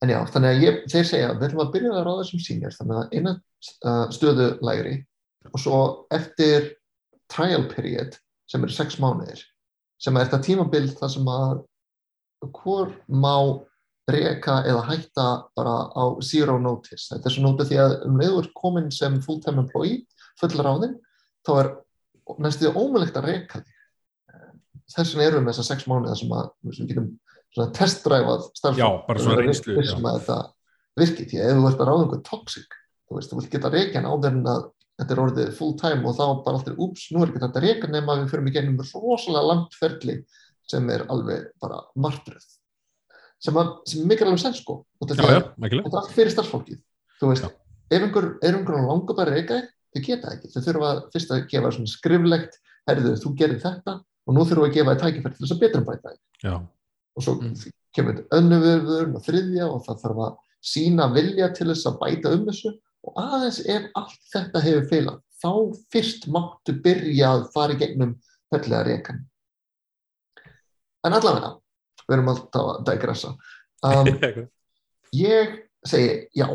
[0.00, 2.76] En já, þannig að ég, þeir segja, við ætlum að byrja að ráða þessum senior,
[2.76, 4.94] þannig að eina uh, stöðu lægri
[5.50, 5.80] og svo
[6.16, 6.70] eftir
[7.32, 8.16] trial period
[8.50, 9.42] sem eru sex mánuðir,
[10.00, 11.60] sem er þetta tímabild þar sem að
[12.56, 13.34] hvor má
[14.10, 15.26] reka eða hætta
[15.58, 17.10] bara á zero notice.
[17.12, 20.06] Þetta er svo notið því að um leiður komin sem full-time employee,
[20.40, 20.96] þinn,
[21.44, 21.72] þá er
[22.40, 23.76] næstu ómulegt að reka þig.
[24.90, 27.10] Þess vegna erum við með þessar sex mánuða sem að við getum
[27.56, 28.80] testdræfað starfsfólk.
[28.80, 30.36] Já, bara svona reynslu, vissum að þetta
[31.00, 32.76] virki, því að ef þú ert að ráða einhver toxic,
[33.08, 34.62] þú veist, þú vilt geta reykjan á þeirn að
[35.00, 37.90] þetta er orðið full time og þá bara alltaf, úps, nú er ekki þetta reyka
[37.90, 40.16] nema við fyrir mig gennum rosalega langt ferli
[40.70, 42.44] sem er alveg bara martröð.
[43.40, 43.56] Sem,
[43.88, 44.82] sem er mikil alveg senn sko.
[45.00, 46.82] Já, því að já, Þetta er allt fyrir starfsfólkið.
[47.20, 47.54] Þú veist, Já.
[47.96, 50.50] ef einhver, ef einhver langar bara þig, þau geta ekki.
[50.52, 53.96] Þau þurfa fyrst að gefa svona skriflegt, herðu, þú gerir þetta
[54.26, 56.54] og nú þurfum við að gefa þig tækifæri til þess að betra um bæta Já,
[57.16, 57.54] og svo Mm.
[57.96, 60.36] kemur þetta önnuvörður og þriðja og það þarf að
[60.70, 62.72] sína vilja til þess að bæta um þessu
[63.08, 65.52] og aðeins ef allt þetta hefur feilað þá
[65.92, 68.14] fyrst máttu byrja að fara í gegnum
[68.52, 69.24] fellega rekan
[71.06, 71.54] en allavega
[72.06, 73.34] við erum alltaf að digressa
[73.86, 74.12] um,
[75.30, 75.56] ég
[75.86, 76.46] segi, já,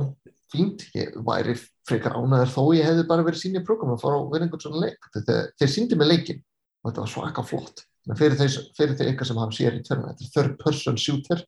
[0.53, 1.55] fínt, ég væri
[1.87, 4.83] frekar ánæður þó ég hefði bara verið sínið program að fara og vera einhvern svona
[4.85, 5.09] leik.
[5.13, 6.41] Þeir, þeir síndi mig leikin
[6.83, 7.85] og þetta var svaka flott.
[8.13, 11.41] Fyrir þeir, eitthvað sem hann sér í tverna, þetta er third person shooter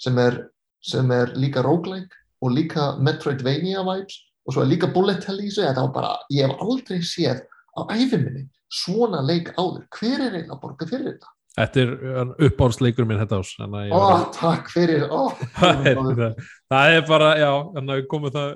[0.00, 0.40] sem er,
[0.82, 5.46] sem er líka roguelike og líka Metroidvania vibes og svo er líka bullet hell í
[5.46, 7.44] þessu, þetta var bara, ég hef aldrei séð
[7.78, 9.84] á æfiminni svona leik áður.
[9.94, 11.34] Hver er eiginlega borga fyrir þetta?
[11.60, 11.92] Þetta er
[12.46, 13.66] uppáhaldsleikur minn þetta ás Ó,
[13.98, 15.34] oh, takk fyrir oh,
[16.70, 18.50] það, er, það, það bara, já þannig að við komum það,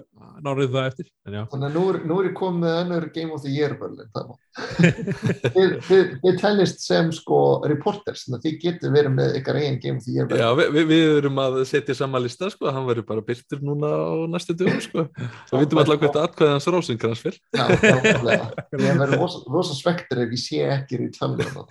[0.44, 3.34] nárið það eftir en Þannig að nú er, nú er ég komið með önnur Game
[3.34, 3.74] of the Year
[5.54, 9.80] þið, þið, þið tælist sem sko reporters, þannig að þið getur verið með ykkar eigin
[9.82, 13.08] Game of the Year Já, við, við erum að setja saman lista sko, hann verður
[13.10, 15.06] bara byrtur núna á næstu dögum sko,
[15.50, 17.38] þá vitum við alltaf hvert aðkvæðið hans Rósingrans fyrr
[18.84, 21.66] ég verður rosa, rosa svektur ef ég sé ekki í tölvuna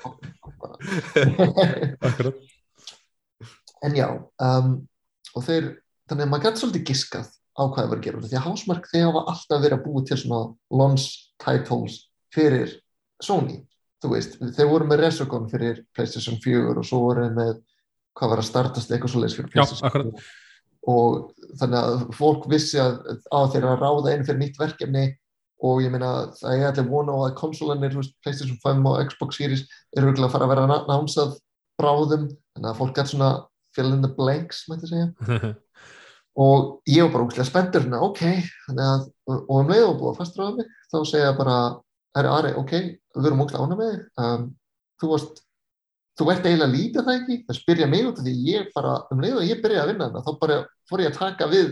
[3.83, 4.75] en já um,
[5.33, 5.69] og þeir,
[6.09, 8.87] þannig að maður gæti svolítið giskað á hvað það verður að gera því að Housemark
[8.89, 10.41] þeir hafa alltaf verið að búið til svona
[10.73, 11.05] launch
[11.43, 11.97] titles
[12.33, 12.71] fyrir
[13.23, 13.59] Sony,
[14.01, 17.59] þú veist þeir voru með Resogun fyrir Playstation 4 og svo voru með
[18.17, 20.23] hvað var að startast eitthvað svo leiðis fyrir Playstation já,
[20.93, 21.29] og
[21.61, 22.97] þannig að fólk vissi að,
[23.31, 25.05] að þeir að ráða einn fyrir nýtt verkefni
[25.63, 27.95] og ég meina það er allir vona á að konsolanir,
[28.25, 29.63] PlayStation 5 og Xbox Series
[29.95, 31.37] eru virkilega að fara að vera námsað
[31.79, 32.27] bráðum,
[32.57, 33.29] þannig að fólk gæti svona
[33.73, 35.53] fill in the blanks, mætti segja
[36.33, 38.21] og ég var bara úrslega spenntur, ok,
[38.67, 41.57] þannig að og um leið og búið að fastráða mig þá segja bara,
[42.17, 44.47] herri Ari, ok við erum úrslega ána með um,
[45.01, 45.43] þú varst,
[46.17, 49.21] þú ert eiginlega lítið það ekki, það spyrja mig út af því ég bara, um
[49.23, 50.59] leið og ég byrjaði að vinna þarna þá bara
[50.89, 51.69] fór ég að taka við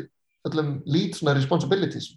[0.49, 2.11] öllum lít svona responsibilities,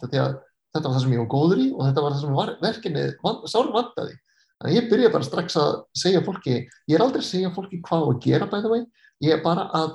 [0.74, 3.02] þetta var það sem ég var góður í og þetta var það sem var, verkinni
[3.50, 4.16] sár vandaði.
[4.54, 6.54] Þannig að ég byrja bara strax að segja fólki,
[6.88, 8.88] ég er aldrei að segja fólki hvað að gera bæða veginn,
[9.26, 9.92] ég er bara að,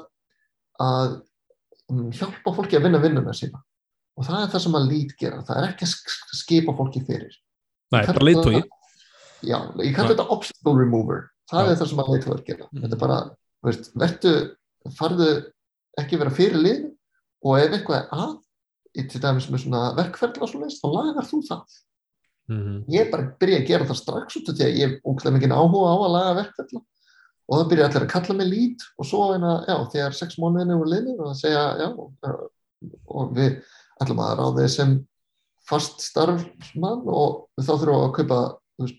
[0.83, 1.17] að
[1.91, 3.61] um, hjálpa fólki að vinna vinnuna sína
[4.19, 7.35] og það er það sem að lít gera, það er ekki að skipa fólki fyrir.
[7.93, 8.59] Nei, bara leitói.
[9.39, 11.69] Já, ég kallar þetta obstacle remover, það Já.
[11.71, 12.67] er það sem að leitói gera.
[12.67, 12.81] Mm.
[12.83, 13.19] Þetta er bara,
[13.63, 14.33] veist, verðu,
[14.97, 15.29] farðu
[16.03, 16.83] ekki vera fyrir lið
[17.45, 18.35] og ef eitthvað er að
[19.09, 21.79] til dæmis með svona verkferðla og svona þá lagar þú það
[22.49, 25.35] mm ég bara byrja að gera það strax út af því að ég hef ógæðið
[25.35, 26.81] mikið áhuga á að laga verkferðla
[27.49, 30.79] og það byrja allir að kalla mig lít og svo að, já, þegar sex mánuðinu
[30.79, 31.87] voru liðnir og að segja, já
[33.09, 33.57] og við
[33.99, 34.93] ætlum að ráða þið sem
[35.69, 38.39] fast starfsmann og þá þurfum við að kaupa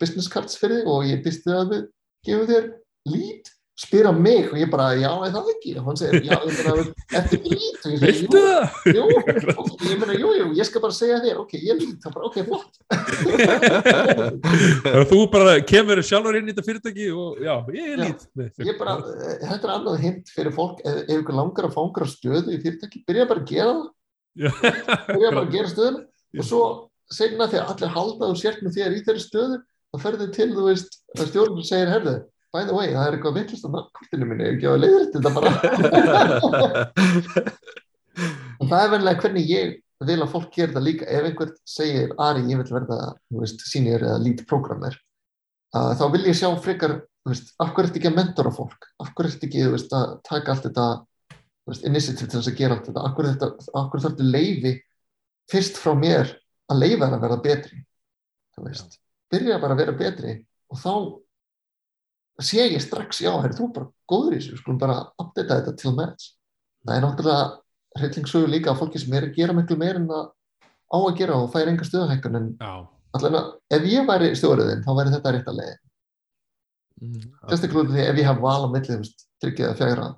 [0.02, 1.86] business cards fyrir þig og ég býst þið að við
[2.26, 2.68] gefum þér
[3.10, 5.70] lít spyrja mig og ég bara, já, er það ekki?
[5.80, 6.82] og hann segir, já, ég meina,
[7.20, 7.78] eftir lít?
[7.80, 8.40] Og ég segir, jú,
[8.96, 9.04] jú,
[9.54, 12.26] og ég meina, jú, jú, ég skal bara segja þér ok, ég lít, það bara,
[12.28, 12.72] ok, flott.
[15.10, 18.20] Þú bara kemur sjálfur inn í þetta fyrirtæki og já, ég lít
[18.68, 18.98] Ég bara,
[19.46, 23.04] þetta er annað hint fyrir fólk ef, ykkur langar að fá einhverja stöðu í fyrirtæki,
[23.08, 23.88] byrja bara að gera það.
[25.08, 26.04] Byrja bara að gera stöðuna
[26.40, 26.62] og svo
[27.10, 29.56] segna að allir haldaðu með þér í þeirri stöðu,
[29.90, 32.20] þá ferður til, þú veist, stjórnum segir, herðu
[32.54, 35.36] by the way, það er eitthvað villist á nakkvöldinu minni, ekki á að leiðrætti þetta
[35.36, 35.50] bara.
[38.60, 39.66] Og það er verðilega hvernig ég
[40.08, 41.04] vil að fólk gera það líka.
[41.06, 42.98] Ef einhvern segir, Ari, ég vil verða
[43.62, 44.94] senior eða lead programmer
[45.76, 46.96] uh, þá vil ég sjá frekar
[47.28, 48.90] veist, af hverju ert ekki að mentora fólk?
[49.02, 50.86] Af hverju ert ekki veist, að taka allt þetta
[51.70, 53.06] veist, initiative til þess að gera allt þetta?
[53.06, 53.30] Af hverju,
[53.70, 54.76] þarf þetta leiði
[55.50, 56.34] fyrst frá mér
[56.70, 57.82] að leiða það að verða betri?
[59.30, 60.38] Byrja bara að vera betri
[60.70, 60.92] og þá
[62.46, 65.94] sé ég strax, já, er þú bara góður í þessu, skulum bara updata þetta til
[65.96, 66.14] með
[66.86, 70.30] það er náttúrulega hryllingsögur líka af fólki sem er að gera miklu meir en það
[70.90, 73.42] á að gera og fær enga stöðahækkun en allavega,
[73.76, 75.76] ef ég væri stjóriðinn þá væri þetta rétt að leiði
[77.00, 79.10] mm, sérstaklega því ef ég haf val á millið,
[79.42, 80.08] tryggið að fjagra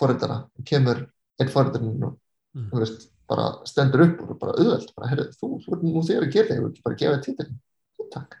[0.00, 1.04] forrættara, kemur
[1.38, 2.18] einn forrættarinn og
[2.56, 2.68] mm.
[2.74, 6.48] veist, bara stendur upp og bara auðvelt, bara, herru, þú, þú, nú þegar ég ger
[6.48, 8.38] það, ég vil bara gefa þetta títil takk.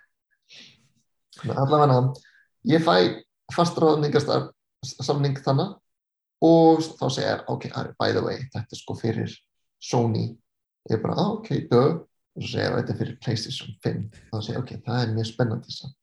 [1.52, 1.98] Allavega,
[2.72, 2.94] ég fæ
[3.54, 5.76] fastráðningarsamning þannig
[6.44, 9.32] og þá segir, ok, by the way þetta er sko fyrir
[9.82, 10.30] Sony.
[10.88, 14.36] Ég er bara, ah, ok, dög og svo segir, þetta er fyrir Playstation 5 þá
[14.42, 15.94] segir, ok, það er mjög spennandi samt.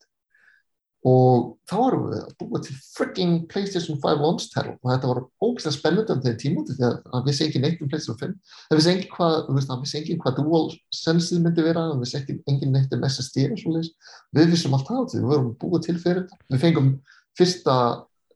[1.06, 4.74] Og þá erum við að búa til freaking Playstation 5 launch title.
[4.82, 7.92] Og þetta var ógæðslega spennandi um þegar tímúti því að það vissi ekki neitt um
[7.92, 12.74] Playstation 5 það vissi ekki hvað, ekki hvað dual sense myndi vera, það vissi engin
[12.74, 13.92] neitt um SSD og svo leiðis,
[14.34, 16.90] við vissum allt það við vorum búið til fyrir þetta, við fengum
[17.38, 17.76] fyrsta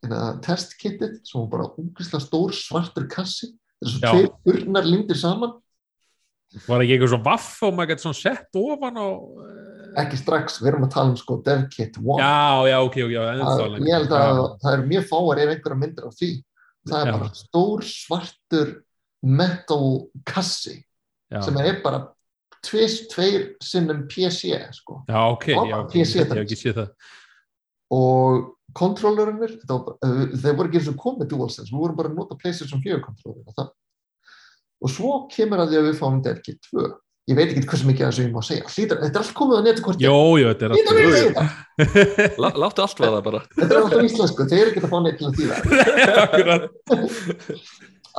[0.04, 5.58] hérna, testkittit sem var bara ógæðslega stór svartur kassi, þessu tveir urnar lindir saman.
[6.66, 9.08] Var ekki eitthvað svona vaff og maður getur svona sett ofan á
[9.98, 13.76] ekki strax, við erum að tala um sko DevKit 1 já, já, ok, ok það,
[13.80, 16.30] ég held að það er mjög fáar ef einhverja myndir á því.
[16.90, 17.14] Það er já.
[17.16, 18.72] bara stór svartur
[19.40, 19.90] metal
[20.30, 20.76] kassi
[21.30, 22.04] já, sem er bara
[22.66, 25.02] tvis, tveir sinnum PC sko.
[25.08, 27.12] já, ok, Já, já, ég hef ekki séð það.
[27.90, 32.82] Og kontrollurinnir þeir voru ekki eins og komið DualSense við vorum bara að nota PlayStation
[32.84, 33.76] 4 kontrollurin og, það-
[34.86, 36.84] og svo kemur að því að við fáum Delki 2
[37.30, 38.64] ég veit ekki hversu mikið af þessu ég má segja.
[38.74, 42.82] Hlýtar, þetta er allt komið á neti hvort Jó, jó, þetta er að lá- láttu
[42.82, 43.42] allt vaða bara.
[43.54, 45.36] Þetta er alltaf íslensku, þeir eru ekki að fá neitt til að
[46.24, 46.64] Akkurat.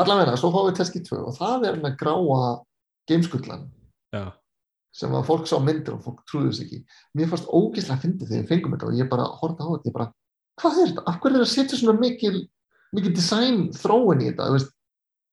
[0.01, 2.45] Allavega, svo fáum við Delki 2 og það er að gráa
[3.11, 3.65] gameskullan.
[4.15, 4.25] Já,
[4.95, 6.79] sem að fólk sá myndir og fólk trúði þess ekki.
[7.19, 9.91] Mér fannst ógíslega að fyndi þegar við fengum þetta og ég bara horfði á þetta,
[9.91, 10.09] ég bara
[10.61, 12.37] hvað er þetta, af hverju er það að setja svona mikil
[12.97, 14.49] mikil design þróin í þetta?
[14.49, 14.73] Þú veist,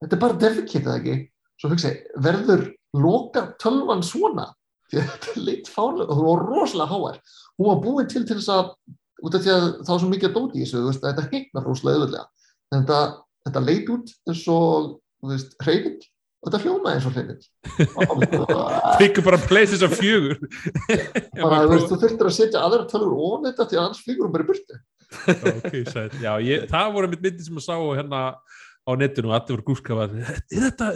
[0.02, 1.16] þetta er bara deficate eða ekki?
[1.58, 2.64] Svo hugsa ég, verður
[2.96, 4.48] loka tölvan svona?
[4.88, 7.16] Því að þetta er leitt fárlega og það var rosalega háar.
[7.58, 8.70] Hún var búin til til þess að
[9.18, 11.26] út af því að það var svo mikið að dóti í þessu þú veist, þetta
[11.32, 12.22] hittnar rosalega
[12.68, 13.00] en þetta,
[13.48, 15.98] þetta leit út eins og þú veist, hreyfill.
[16.38, 17.46] Og þetta hljómaði eins og hreyfill.
[19.00, 20.36] Fikku bara PlayStation 4
[21.34, 24.36] bara, þú þú þurftir að setja aðra tölur ofan þetta því að annars flýgur hún
[24.36, 24.78] bara í burtu
[25.54, 26.16] ok, sæt.
[26.22, 28.22] Já, ég, það voru mitt myndi sem að sá hérna
[28.88, 30.88] á netinu og allir voru gúskafar er þetta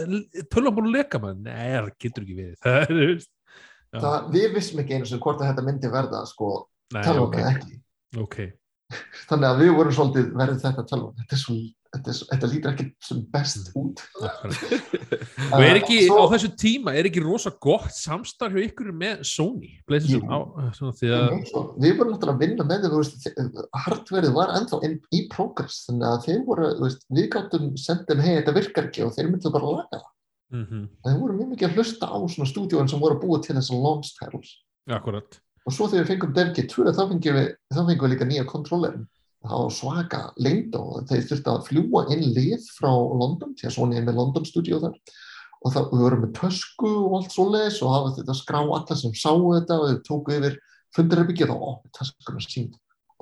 [0.89, 1.39] leka maður?
[1.45, 5.65] Nei, það getur ekki við það það, við vissum ekki einu sem hvort að þetta
[5.67, 6.51] myndi verða sko,
[6.89, 7.45] ok, okay.
[7.51, 7.79] ekki
[8.23, 8.39] ok
[9.29, 11.57] þannig að við vorum svolítið verðið þetta tölvan þetta, er svo,
[11.93, 14.01] þetta, þetta lítur ekki sem best út.
[14.19, 14.63] Akkurat.
[15.53, 19.21] og er ekki, Svo- á þessu tíma er ekki rosa gott samstarf hjá ykkur með
[19.29, 19.75] Sony?
[20.09, 20.21] Jú.
[20.25, 20.37] á,
[20.73, 21.35] því að
[21.83, 23.29] við vorum náttúrulega að vinna með þeim þú veist,
[23.85, 28.33] hardverið var ennþá in, í progress þannig að þeir voru, veist, við gáttum sendum, hei,
[28.39, 30.09] þetta virkar ekki og þeir myndu bara að laga það.
[30.53, 30.65] Mm
[31.03, 33.79] þeir voru mjög mikið að hlusta á svona stúdíun sem voru að búa til þessar
[33.81, 34.51] launch titles.
[34.89, 35.39] Akkurat.
[35.65, 39.07] Og svo þegar við fengum DevG 2 þá fengum við, líka nýja kontrollerin
[39.43, 43.75] það var svaka lengd og þeir þurfti að fljúa inn lið frá London, því að
[43.77, 44.95] Sony er með London stúdíu þar.
[45.63, 48.97] Og það, við vorum með tösku og allt svoleiðis og hafa þetta að skrá alla
[48.99, 50.57] sem sáu þetta og þau tóku yfir
[50.95, 52.73] fundirherbyggið og ó, töskunum sínd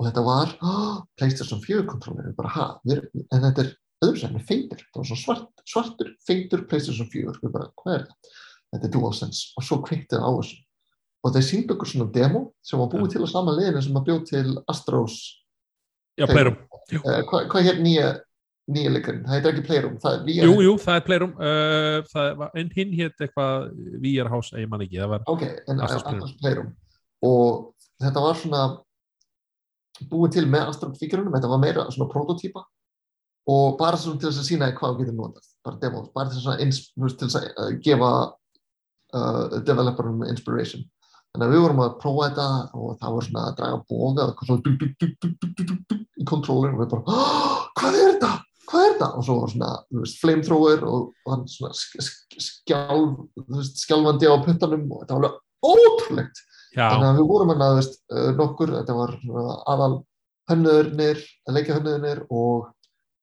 [0.02, 0.56] og þetta var
[1.18, 5.08] PlayStation 4 kontrollerin bara ha, við, en þetta er öðru sem er feitur, þetta var
[5.10, 8.36] svona svart, svartur feitur PlayStation 4, við bara, hvað er þetta?
[8.72, 10.58] Þetta er DualSense og svo kviktið á þessu.
[11.22, 14.06] Og þeir síndu okkur svona demo sem var búið til að sama liðinu sem að
[14.08, 15.18] bjóð til Astros
[16.18, 16.26] já.
[16.28, 18.12] Playroom, uh, hvað, hvað hér nýja
[18.72, 21.32] nýja leikarinn, það heitir ekki Playroom það er nýja jú, jú, það er Playroom.
[21.40, 23.68] Uh, það var, en hinn hétt eitthvað
[24.04, 26.36] VR House, ég man ekki, það var ok, en Astros Playroom.
[26.42, 26.70] Playroom.
[27.26, 28.62] Og þetta var svona
[30.10, 32.62] búið til með Astros fíkjurunum þetta var meira svona prototýpa
[33.52, 36.38] og bara svona til þess að sína hvað við getum notað bara demo, bara til
[36.38, 38.10] þess að, til þess að gefa
[39.18, 40.84] uh, developerum inspiration
[41.32, 44.42] þannig að við vorum að prófa þetta og það var svona að draga bóða og
[44.46, 48.32] svona dug, dug, dug, í kontrólir og við bara ah, hvað er þetta?
[48.68, 49.08] hvað er þetta?
[49.16, 49.70] og svo var svona
[50.02, 51.72] veist, flamethrower og, og hann svona
[52.48, 53.16] skjálf,
[53.80, 55.40] skjálfandi á puttanum og þetta var alveg
[55.72, 56.86] ótrúlegt Já.
[56.88, 59.92] þannig að við vorum hann að veist, eh, nokkur, þetta var eh, aðal
[60.52, 62.70] hönnöðurnir, að leikja hönnöðurnir og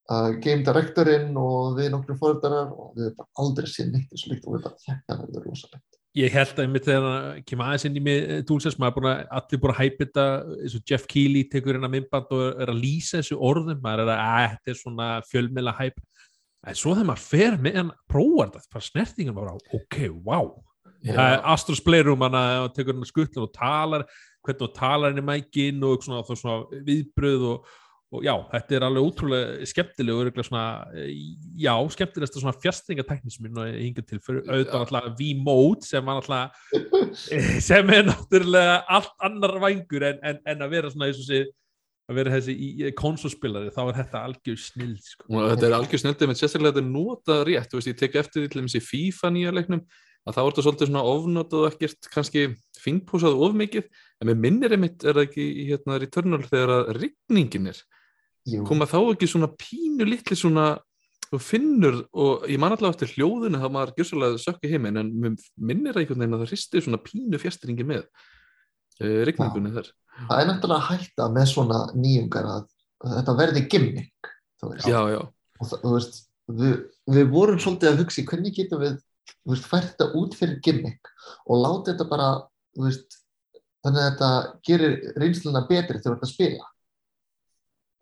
[0.09, 4.47] uh, game directorinn og við nokkur fóröldarar og við hefum aldrei séð neitt þessu líkt
[4.47, 7.97] og við bara þetta verður rosalegt ég held að einmitt þegar það kemur aðeins inn
[7.99, 11.09] í mig Dúlsess, maður er búin að allir búin að hæpa þetta eins og Jeff
[11.09, 14.73] Keighley tekur hérna myndband og er að lýsa þessu orðum maður er að, að þetta
[14.73, 15.99] er svona fjölmila hæp
[16.67, 20.49] en svo þegar maður fer með hann prófar þetta, bara snertingin bara ok, wow,
[21.05, 24.07] það Astros Playroom hann að tekur hann skuttlan og talar
[24.43, 27.69] hvernig þú talar hann í mækin og svona, þá svona viðbröð og,
[28.09, 30.39] og já, þetta er alveg ótrúlega skemmtileg og
[30.97, 31.09] eh,
[31.61, 36.57] já, skemmtilegsta svona fjastringatekni sem ég hinga til fyrir auðvitað alltaf V-Mode sem var alltaf
[37.69, 41.43] sem er náttúrulega allt annar vangur en, en, en að vera svona og sé
[42.09, 45.27] að vera þessi í, konsolspilari þá er þetta algjör snill sko.
[45.29, 48.17] og þetta er algjör snöldið með sérstaklega þetta er notað rétt, þú veist, ég tek
[48.23, 49.83] eftir því til í FIFA nýja leiknum,
[50.25, 52.47] að er þetta svolítið svona ofnotað og ekkert kannski
[52.79, 53.85] fingpúsað of mikið,
[54.17, 57.83] en með minnir einmitt er það ekki í hérna Returnal þegar að rigningin er,
[58.49, 58.65] Jú.
[58.67, 60.71] koma þá ekki svona pínu litli svona
[61.29, 66.23] finnur, og ég man allavega eftir hljóðinu það maður gjössalega sökki heiminn en minnir einhvern
[66.23, 69.91] veginn að það hristi svona pínu fjastringi með uh, rigningunni þar.
[70.19, 72.65] Það er náttúrulega hætta með svona nýjungar að
[73.05, 74.31] að þetta verði gimmick
[74.63, 75.21] veist, já, já,
[75.59, 76.17] og það, veist
[76.59, 76.73] við,
[77.15, 78.97] við vorum svolítið að hugsa hvernig getum við
[79.47, 81.13] veist, fært þetta út fyrir gimmick
[81.45, 82.29] og láta þetta bara
[82.75, 84.31] þannig að þetta
[84.67, 86.69] gerir reynsluna betri þegar þetta spila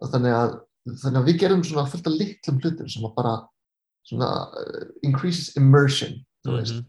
[0.03, 0.51] þannig að
[0.87, 3.33] þannig að við gerum svona fullt af litlum hlutum sem að bara
[4.07, 6.13] svona uh, increases immersion
[6.47, 6.85] veist, Mhm.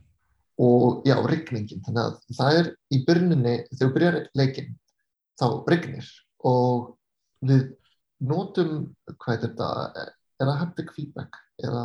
[0.63, 1.81] og já, rigningin.
[1.87, 4.69] Þannig að það er í byrjuninni þegar við byrjar leikin
[5.41, 6.07] þá rignir.
[6.47, 6.99] Og
[7.45, 7.65] við
[8.21, 9.69] notum hvað er þetta,
[10.41, 11.37] er það haptic feedback?
[11.63, 11.85] Eða,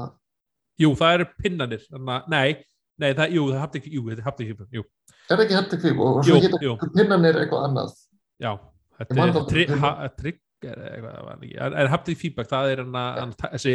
[0.81, 2.65] jú, það eru pinnanir þannig að, nei,
[3.01, 4.83] nei, það, jú, það hafði ekki jú, þetta hafði ekki, jú,
[5.31, 6.73] Er ekki hætti kvip og svo jú.
[6.93, 7.93] pinnanir eitthvað annað.
[8.43, 8.51] Já
[8.99, 13.73] þetta er ha, trigger það hafði feedback það er hann að, þessi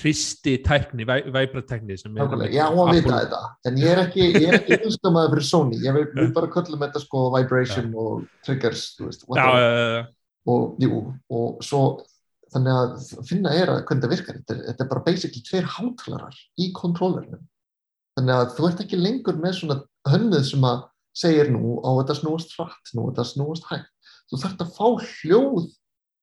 [0.00, 4.78] hristi tækni, væbratekni er Já, hún vita þetta, en ég er ekki, ég er ekki
[4.82, 9.48] einskamaður fyrir Sony, ég vil, bara köllum þetta sko vibration og triggers, þú veist, já,
[9.58, 10.06] já.
[10.54, 11.02] og jú,
[11.34, 11.82] og svo
[12.52, 12.92] þannig að
[13.28, 14.38] finna er að hvernig það virkar.
[14.40, 17.42] Þetta þetta er bara basically tveir hátalarar í kontrollernum
[18.18, 19.76] þannig að þú ert ekki lengur með svona
[20.08, 20.86] hönnuð sem að
[21.18, 23.92] segir nú á þetta snúast hratt, nú þetta snúast hægt.
[24.28, 25.68] Þú þarft að fá hljóð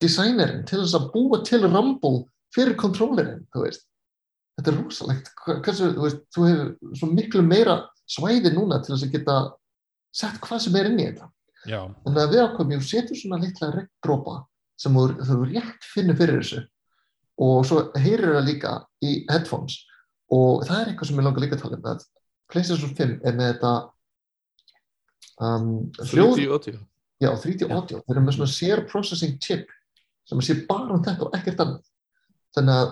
[0.04, 2.26] designerinn til þess að búa til rumble
[2.56, 3.86] fyrir kontrollerinn þú veist,
[4.58, 5.32] þetta er rosalegt.
[5.46, 7.78] Hversu, þú veist, þú hefur svo miklu meira
[8.10, 9.38] svæði núna til þess að geta
[10.16, 11.32] sett hvað sem er inn í þetta.
[11.66, 11.80] Já.
[12.06, 14.38] Þannig að við ákveðum, ég setur svona litla regndrópa
[14.80, 16.64] sem þú, þú rétt finnur fyrir þessu.
[17.46, 19.82] Og svo heyrir það líka í headphones.
[20.32, 22.06] Og það er eitthvað sem ég langar líka að tala um að
[22.52, 23.72] PlayStation 5 er með þetta
[25.42, 25.72] um,
[26.12, 26.80] hljóð, 3D audio
[27.22, 29.72] já, 3D audio þeir eru með svona share processing chip
[30.30, 31.88] sem sé bara um þetta og ekkert annað.
[32.56, 32.92] Þannig að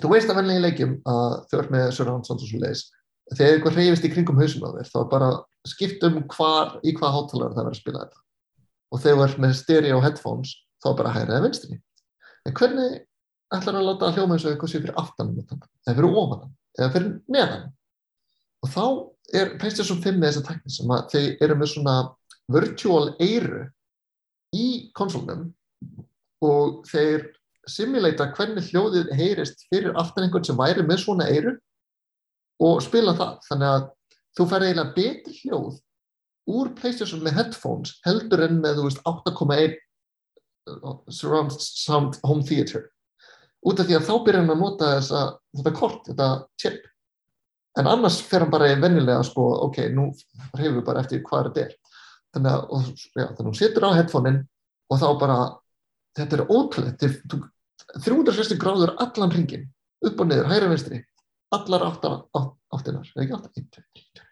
[0.00, 2.86] þú veist að venlega í leikjum að þau ert með surround sound og svo leiðis
[3.30, 5.30] þegar eitthvað reyfist í kringum hausum á þér þá er bara
[5.68, 8.22] skipt um hvar, í hvað hátalara það verður að spila þetta.
[8.90, 11.78] Og þegar þú ert með stereo headphones þá er bara hægra eða vinstri.
[12.48, 12.96] En hvernig
[13.54, 16.42] ætlar að láta hljóma eins og eitthvað sé fyrir aftan eða fyrir ofan?
[16.42, 17.68] Hann, eða fyrir neðan?
[18.60, 18.84] Og þá
[19.40, 21.96] er PlayStation 5 með þessa tekni sem að þeir eru með svona
[22.50, 23.62] virtual eyru
[24.56, 24.66] í
[24.96, 25.50] konsolnum
[26.44, 27.28] og þeir
[27.68, 31.54] simulata hvernig hljóðið heyrist fyrir aftan einhvern sem væri með svona eyru
[32.64, 33.36] og spila það.
[33.48, 33.86] Þannig að
[34.38, 35.78] þú fær eiginlega betri hljóð
[36.50, 39.76] úr PlayStation með headphones heldur en með þú veist 8,1
[41.10, 42.88] surround sound home theater.
[43.66, 45.22] Út af því að þá byrjar hann að nota þessa,
[45.58, 46.28] þetta kort, þetta
[46.60, 46.86] chip.
[47.78, 50.08] En annars fer hann bara í vennilega sko, ok, nú
[50.56, 51.74] hefur við bara eftir hvað þetta er.
[52.34, 54.40] Þannig að, hún situr á headphone-in
[54.90, 55.38] og þá bara
[56.18, 57.40] þetta er ótrúlegt, þetta
[57.94, 59.68] er 360 gráður allan ringin
[60.06, 61.02] upp og niður, hæra vinstri.
[61.54, 63.50] Allar átta, átt, áttinar, eða ekki átta?
[63.58, 64.28] 1, 2, 3, 4,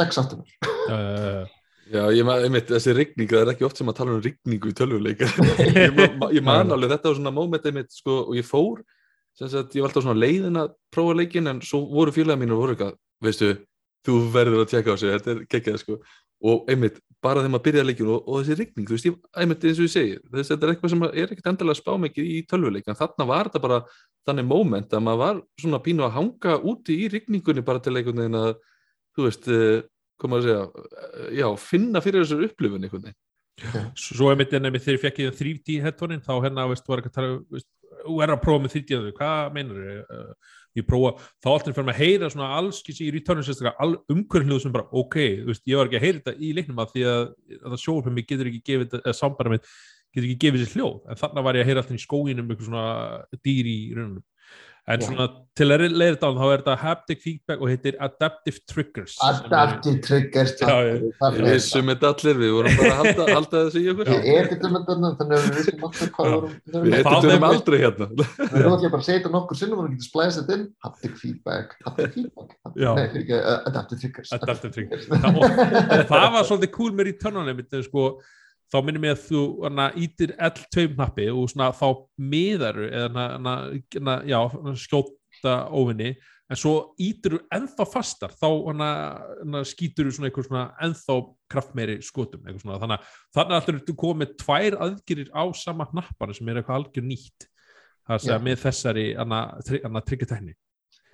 [0.00, 0.56] 6 áttinar
[0.90, 1.46] Já, já, já.
[1.86, 4.72] Já, ég man, einmitt, þessi rigning, það er ekki oft sem að tala um rigningu
[4.72, 5.28] í tölvuleika.
[5.76, 8.80] ég, ma- ég man alveg, þetta var svona moment einmitt, sko, og ég fór,
[9.38, 12.56] sem sagt, ég var alltaf svona leiðin að prófa leikin, en svo voru félaga mínu
[12.56, 13.52] og voru eitthvað, veistu,
[14.08, 15.98] þú verður að tjekka á sig, þetta er geggjað, sko,
[16.50, 19.64] og einmitt, bara þegar maður byrjaði leikin og, og þessi rigning, þú veist, ég, einmitt,
[19.64, 22.38] eins og ég segi, þess, þetta er eitthvað sem er ekkert endilega spá mikið í
[22.50, 23.80] tölvuleik, en þarna var þetta bara
[24.28, 28.22] þannig moment að maður var svona pínu að hanga úti í rigningunni bara til einhvern
[28.22, 28.50] veginn að,
[29.16, 29.86] þú veist, eh,
[30.20, 33.22] hvað maður að segja, eh, já, finna fyrir þessar upplifun einhvern veginn.
[33.96, 37.00] Svo er mitt en þegar ég fekk í það 3D headphone þá hérna, veist, var
[37.00, 37.68] ekki að tala veist,
[38.06, 42.00] þú er að prófa með 3D, hvað meinar uh, ég prófa, þá alltaf fyrir að
[42.00, 46.00] heyra svona alls, í returnu sérstaklega umhverfnið sem bara, ok, þú veist, ég var ekki
[46.00, 47.22] að heyra þetta í leiknum að því að,
[47.56, 49.70] að það fyrir mig getur ekki gefið eða sambara mitt
[50.12, 52.70] getur ekki gefið sér hljóð, en þannig var ég að heyra alltaf í skóginum eitthvað
[52.70, 52.86] svona
[53.46, 54.20] dýr í raunum
[54.86, 55.24] en svona
[55.56, 60.52] til að leiða þá er þetta haptic feedback og heitir adaptive triggers er- Adaptive triggers
[60.60, 63.82] Já, já, það Við er vissum þetta allir, við vorum bara að halda, halda þessu
[63.82, 64.10] í okkur.
[64.12, 66.96] Ég er ekkert um þetta þannig að við vissum alltaf hvað við vorum Við við
[67.06, 68.08] Hvað eitthvað aldrei hérna.
[68.60, 71.18] erum ekki bara að segja þetta nokkur sinnum og við getum splæsið þetta inn haptic
[71.24, 72.56] feedback, haptic feedback.
[72.76, 75.08] Nei, ekki, uh, adaptive triggers Adaptive triggers.
[75.10, 78.06] og það var svolítið cool með returnunum sko,
[78.72, 81.86] þá minnum ég að þú hana, ítir L2 knappi og svona, þá
[82.18, 83.54] miðaru eða hana,
[83.98, 84.40] hana, já,
[84.82, 86.14] skjóta óvinni
[86.46, 88.48] en svo ítir þú ennþá fastar þá
[89.66, 90.30] skýtur þú
[90.86, 91.16] ennþá
[91.50, 96.60] kraftmeiri skotum þannig að þannig að þú komið tvær aðgjörir á sama knappana sem er
[96.60, 97.50] eitthvað algjör nýtt.
[98.06, 100.54] Segja með þessari tryggjartækni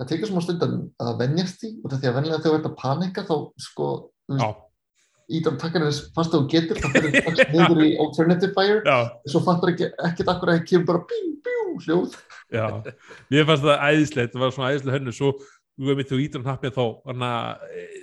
[0.02, 2.76] Það tekur smá stundan að venjast út af því að venjulega þegar þú ert að
[2.80, 3.88] panika þá sko,
[4.32, 4.46] já,
[5.38, 8.82] ítar takkar þess fast að þú getur þá fyrir strax niður í alternative fire.
[8.84, 8.98] Já.
[9.32, 12.20] Svo fattar ekki, ekkert akkur að það kemur bara bjú, bjú, hljóð.
[12.52, 12.66] Já,
[13.32, 15.34] mér fannst það æðislegt, það var svona æðislega hennu, svo
[15.72, 17.62] þú veist þú hann happið þá, þannig að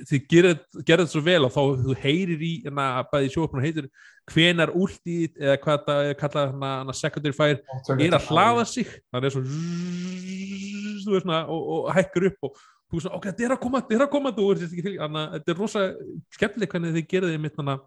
[0.10, 0.56] þið gerir
[0.88, 3.90] gerir þetta svo vel og þá þú heyrir í, þannig að bæði sjófnum heitir
[4.34, 7.60] hvenar últið eða hvað það er kallað hann að secondary fire
[8.08, 12.50] er að hlaða sig, það er svo zzzz, þú veist svona, og, og hækkur upp
[12.50, 12.60] og
[12.90, 14.96] þú veist ok, þetta er að koma, þetta er að koma þú veist ekki til,
[15.00, 15.84] þannig að þetta er rosa
[16.38, 17.84] skemmtileg hvernig þið gerir þið mitt þannig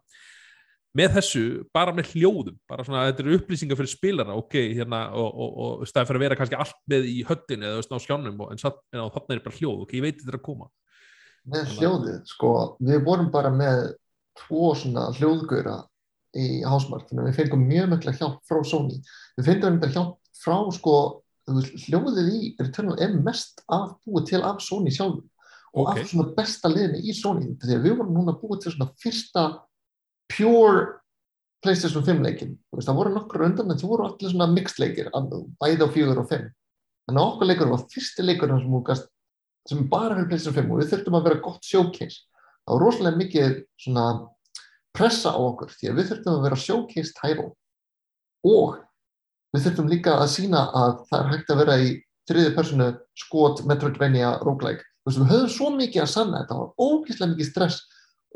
[0.92, 1.42] með þessu,
[1.72, 5.88] bara með hljóðum bara svona, þetta eru upplýsingar fyrir spilara ok, hérna, og, og, og
[5.88, 8.60] stæði fyrir að vera kannski allt með í höttinu eða veist, á skjánum og, en
[8.60, 10.68] satt, en þannig er bara hljóð, ok, ég veit þetta er að koma.
[11.52, 12.52] Með hljóðið, sko,
[12.84, 13.80] við vorum bara með
[14.42, 15.78] tvo svona hljóðgöra
[16.36, 19.00] í Hásmark, þannig að við fengum mjög mikla hjálp frá Sony.
[19.38, 20.96] Við fengum þetta hjálp frá sko
[21.48, 25.28] hljóðið í Returnal er mest af búið til af Sony sjálfum.
[25.72, 25.98] Og Ok.
[25.98, 29.44] af svona besta liðinu í Sony að við vorum núna búið til svona fyrsta
[30.28, 31.02] pure
[31.62, 35.10] PlayStation 5 leikin það voru nokkur undan en það voru allir svona mixed leikir
[35.62, 36.50] bæði á fjögur og 5
[37.06, 39.08] þannig að okkar leikur var fyrsti leikur sem, þú gast,
[39.68, 42.18] sem bara fyrir PlayStation 5 og við þurftum að vera gott showcase.
[42.62, 44.06] Það var rosalega mikið svona
[44.92, 47.48] pressa á okkur því að við þurftum að vera showcase title
[48.46, 48.80] og
[49.52, 51.90] við þurftum líka að sína að það er hægt að vera í
[52.30, 52.88] þriði personu
[53.18, 57.80] skot Metroidvania veist, við höfum svo mikið að sanna þetta var ógeðslega mikið stress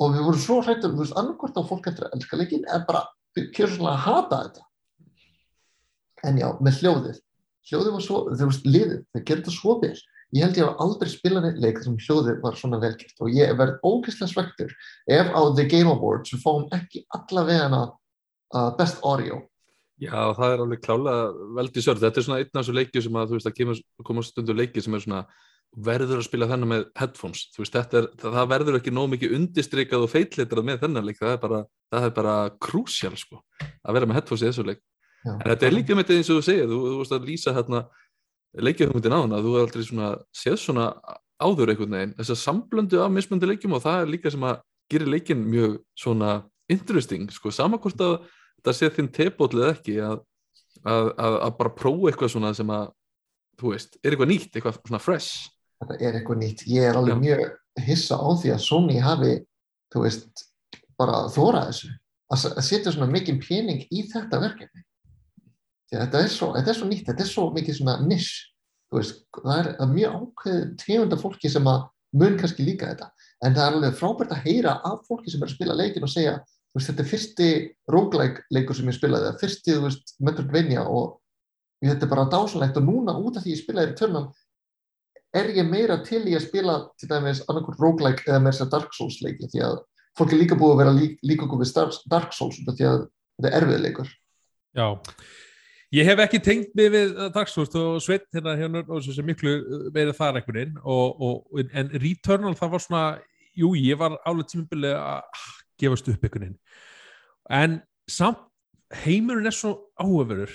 [0.02, 2.82] og við vorum svo hrættur, þú veist, annarkvort á fólk eftir að elska leikin eða
[2.88, 3.04] bara
[3.54, 4.66] kjör svona að hata þetta.
[6.26, 7.22] En já, með hljóðið.
[7.70, 9.94] Hljóðið var svo, þú veist, liðið það gerir þetta svo vel,
[10.36, 13.52] ég held ég að aldrei spila neitt leik sem hljóðið var svona velgjert og ég
[13.58, 14.74] verð ógeðslega svektur
[15.06, 19.40] ef á The Game Awards við fáum ekki allavega uh, best audio
[19.96, 22.02] Já, það er alveg klálega veldi sörð.
[22.04, 24.82] Þetta er svona einn af þessu leikju sem að, þú veist, að koma stundu leiki
[24.84, 25.22] sem er svona
[25.86, 27.46] verður að spila þennan með headphones.
[27.54, 31.20] Þú veist, er, það, það verður ekki nóg mikið undistrykað og feitlitrað með þennan leik.
[31.20, 32.34] Það er bara, það er bara
[32.66, 34.82] krúsjál, sko, að vera með headphones í þessu leik.
[35.26, 35.32] Já.
[35.34, 37.54] En þetta er líka með þetta eins og þú segir, þú, þú veist að lýsa
[37.56, 37.82] hérna
[38.56, 40.86] leikjahugmyndin á hana, þú er aldrei svona, séð svona
[41.42, 44.60] áður einhvern veginn, þess að samblöndu af mismöndi leikjum og það er líka sem að
[44.92, 46.30] gerir leikin mjög svona
[46.72, 47.80] interesting, sko, sama
[48.66, 50.22] hvort að sé þinn tebóll eða ekki að,
[50.82, 52.88] að, að, að bara prófa eitthvað svona sem að,
[53.60, 55.52] þú veist, er eitthvað nýtt, eitthvað svona fresh.
[55.82, 56.66] þetta er eitthvað nýtt.
[56.66, 57.20] Ég er alveg Já.
[57.22, 59.32] mjög hissa á því að Sony hafi,
[59.92, 60.44] þú veist,
[60.98, 61.92] bara þórað þessu.
[62.26, 64.82] Að setja svona mikið pening í þetta verkefni.
[65.92, 68.32] Þetta er svo, þetta er svo nýtt, þetta er svo mikið svona nish.
[68.90, 71.86] Þú veist, það er, það er mjög ákveð tegunda fólki sem að
[72.18, 73.12] mun kannski líka þetta.
[73.44, 76.10] En það er alveg frábært að heyra af fólki sem er að spila leikin og
[76.10, 76.34] segja,
[76.78, 77.50] veist, þetta er fyrsti
[77.92, 81.16] roguelike leikur sem ég spilaði, eða fyrsti, þú veist, Metroidvania og
[81.84, 84.26] þetta er bara dásanlegt og núna út af því ég spilaði Returnal
[85.36, 88.94] er ég meira til í að spila til dæmis annarkur roguelike eða meira sér Dark
[88.96, 89.80] Souls leiki því að
[90.16, 91.74] fólk er líka búið að vera lík, líka okkur við
[92.12, 93.02] Dark Souls því að
[93.36, 94.12] þetta er erfið leikur.
[94.76, 94.86] Já,
[95.96, 99.58] ég hef ekki tengt mig við uh, Souls og Sveit hérna hérna og sem miklu
[99.60, 103.04] uh, meira þar einhvern veginn en Returnal það var svona,
[103.56, 105.44] jú ég var álega tímabilið að
[105.80, 106.58] gefast upp einhvern veginn.
[107.50, 108.42] En samt
[109.04, 110.52] heimurinn er svo áhverfur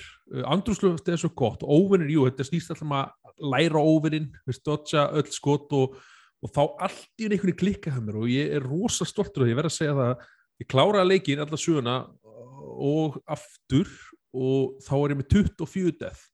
[0.47, 1.63] andrúslöft er svo gott.
[1.63, 3.11] Óvinnir, jú, þetta snýst alltaf um að
[3.51, 4.29] læra óvinnin,
[4.65, 5.97] dodja öll skot og,
[6.41, 9.59] og þá allt í einhvern klikka hjá mér og ég er rosa stoltur og ég
[9.59, 10.25] verð að segja það
[10.61, 11.97] ég kláraði leikin alla söguna
[12.81, 13.89] og aftur
[14.31, 16.30] og þá er ég með 24 death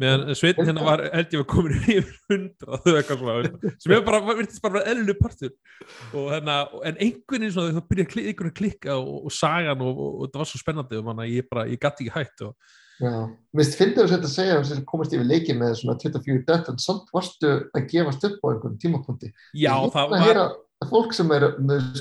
[0.00, 4.02] meðan Sveitin hérna var held ég var komin yfir 100 eða eitthvað svona, sem er
[4.06, 5.54] bara, virtist bara eðlileg partur.
[6.12, 9.36] Og hérna, en einhvern veginn svona það byrjaði að einhvern veginn að klikka og, og
[9.36, 12.18] sagan og, og, og það var svo spennandi og manna, ég bara, ég gæti ekki
[12.18, 13.12] hægt og, Já,
[13.52, 17.10] mér finnst þess að segja að komast yfir leiki með svona 24 death en samt
[17.12, 19.28] varstu að gefast upp á einhvern tímapunkti?
[19.52, 20.54] Já, Ég það að var að
[20.84, 21.46] fólk sem er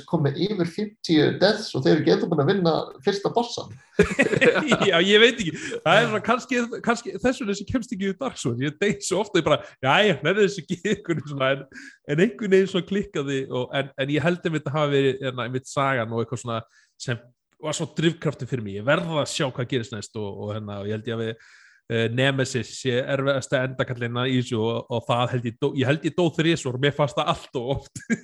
[0.09, 2.73] komið yfir 50 deaths og þeir getur búin að vinna
[3.05, 3.71] fyrsta bossan.
[4.89, 5.53] Já, ég veit ekki.
[5.85, 8.97] Það er svona kannski, kannski þess vegna sem kemst ekki í Dark Souls, ég deyð
[9.07, 10.97] svo ofta ég bara, já, ég nefnir þessu ekki
[11.31, 11.63] svona, en,
[12.11, 15.47] en einhvern veginn svona klikkaði og, en, en ég held að þetta hafi verið hérna,
[15.47, 16.59] einmitt sagan og eitthvað svona
[16.99, 17.23] sem
[17.63, 20.81] var svo drifkrafti fyrir mig, ég verða að sjá hvað gerist næst og, og, hérna,
[20.83, 21.53] og ég held ég að við
[21.89, 26.15] Nemesis sé erfiðasta endakallina í þessu og, og það held ég, dó, ég held ég
[26.17, 27.93] dó þrísor, mér fannst það allt og oft.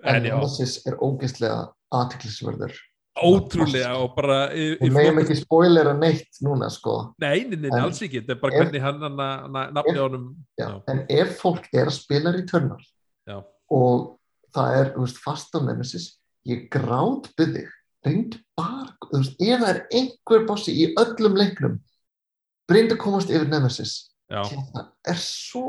[0.00, 1.56] En en Nemesis er ógeðslega
[1.92, 2.72] aðtiklisverður
[3.20, 6.94] ótrúlega og bara í, í við meðum ekki spoilera neitt núna sko.
[7.20, 8.98] Nei, nei, nei, En- alls ekki, þetta er bara ef- hvernig hann,
[9.76, 10.24] nafni á honum
[10.56, 10.68] Já, Já.
[10.92, 12.80] en ef fólk er að spila Returnal
[13.28, 13.36] Já.
[13.76, 13.96] og
[14.54, 16.06] það er veist, fast á Nemesis
[16.48, 17.66] ég grátt byggði
[18.06, 21.78] reynd bara, veist, ef það er einhver bossi í öllum leiknum
[22.70, 23.94] reynd að komast yfir Nemesis.
[24.30, 25.64] Það er svo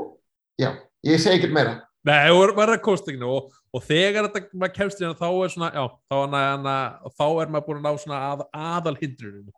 [0.61, 0.75] já,
[1.07, 1.79] ég segi ekkert meira.
[2.07, 5.83] Nei, það kostinginu og, og þegar þetta maður kemst í hann þá er svona, já,
[6.09, 6.77] þá er, hana,
[7.13, 9.51] þá er maður búin að ná svona að, aðal hindrunum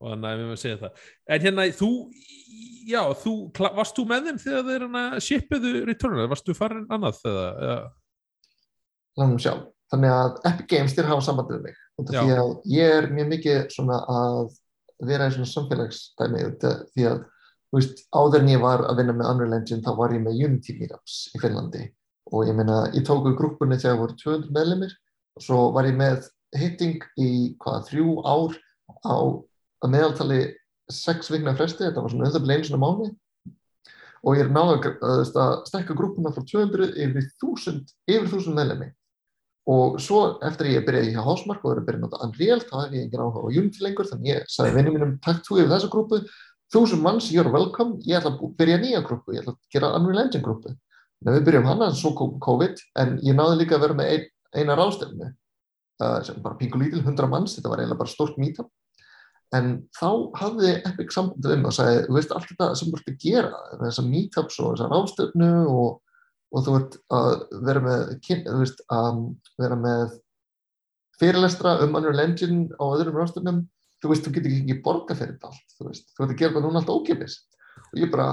[0.00, 1.02] og þannig að við maður segja það.
[1.28, 1.90] En hérna, þú,
[2.88, 7.20] já, þú varst þú með þeim þegar þeir hérna shipuðu Returnal, varst þú farin annað
[7.20, 7.84] þegar.
[9.20, 9.68] Lánum sjálf.
[9.90, 11.78] Þannig að Epic Games þeir hafa samband við mig.
[12.00, 14.40] Því að ég er mjög mikið svona að
[15.10, 17.22] vera í svona samfélagsdæmi því að
[17.74, 20.76] veist, áður en ég var að vinna með Unreal Engine þá var ég með Unity
[20.78, 21.86] Meetups í Finnlandi.
[22.30, 24.94] Og ég meina, ég tók úr grúpunni þegar voru 200 meðlumir
[25.38, 27.30] og svo var ég með hitting í
[27.62, 28.56] hvað, þrjú ár
[29.06, 29.16] á
[29.80, 30.40] að meðaltali
[30.90, 33.10] sex vikna fresti, þetta var svona auðvitað einu svona mánu
[34.20, 38.90] og ég er náðu að, stekka grúpuna frá 200 yfir 1000 yfir 1000 meðlemi
[39.68, 42.60] og svo eftir að ég byrjaði hjá Hásmark og verið að byrja að nota Unreal
[42.64, 45.58] þá hef ég engin áhuga á Unity lengur þannig ég sagði vinnum mínum takk þú
[45.60, 46.20] yfir þessa grúpu.
[46.70, 47.98] Þúsund manns, you're welcome.
[48.06, 50.74] Ég ætla að byrja nýja grúpu, ég ætla að gera Unreal Engine grúpu.
[51.20, 54.28] En við byrjum hana, svo kom COVID en ég náði líka að vera með ein,
[54.56, 58.70] eina rástefni uh, sem bara pingu lítil, 100 manns, þetta var eiginlega bara stort meetup.
[59.56, 63.10] En þá hafði Epic sambandið um og sagði, þú veist allt þetta sem þú ert
[63.10, 65.88] að gera, þessar meetups og þessar rástefnu og
[66.50, 67.30] og þú ert að
[67.66, 68.14] vera með,
[68.58, 69.20] veist, að
[69.60, 70.16] vera með
[71.20, 73.64] fyrirlestra um Unreal Engine á öðrum rástunum,
[74.00, 76.56] þú veist, þú getur ekki borga fyrir þetta allt, þú veist, þú ert að gera
[76.56, 77.36] það núna allt ókipis
[77.90, 78.30] og ég bara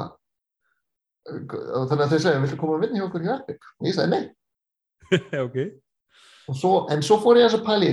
[1.27, 3.72] þannig að þau segja, villu koma að vinna hjá okkur hjá Epic?
[3.77, 4.27] Og ég sagði nei.
[5.48, 5.68] Okay.
[6.56, 7.91] svo, en svo fór ég að pæli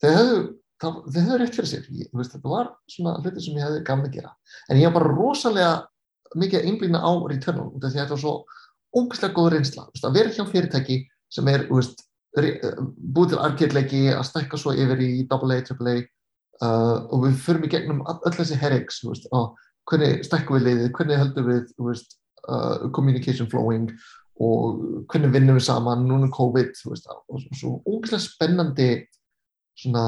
[0.00, 0.40] þau hefðu
[0.78, 4.10] þau hefðu rétt fyrir sér, ég, veist, þetta var svona hluti sem ég hefði að
[4.14, 4.32] gera.
[4.70, 5.72] En ég var bara rosalega
[6.38, 8.34] mikið að einblýna á Returnal, því að þetta var svo
[8.96, 11.00] ógæslega góð reynsla, að vera hjá fyrirtæki
[11.32, 12.04] sem er veist,
[12.36, 15.96] búið til arcade-leiki að stekka svo yfir í AA, AAA
[16.62, 19.02] uh, og við förum í gegnum öll þessi herriks
[19.88, 23.90] hvernig stekkum við liðið, hvernig höldum við veist, uh, communication flowing?
[24.38, 26.04] Og hvernig vinnum við saman?
[26.06, 28.90] Núna COVID veist, og svo ógæslega spennandi
[29.78, 30.04] svona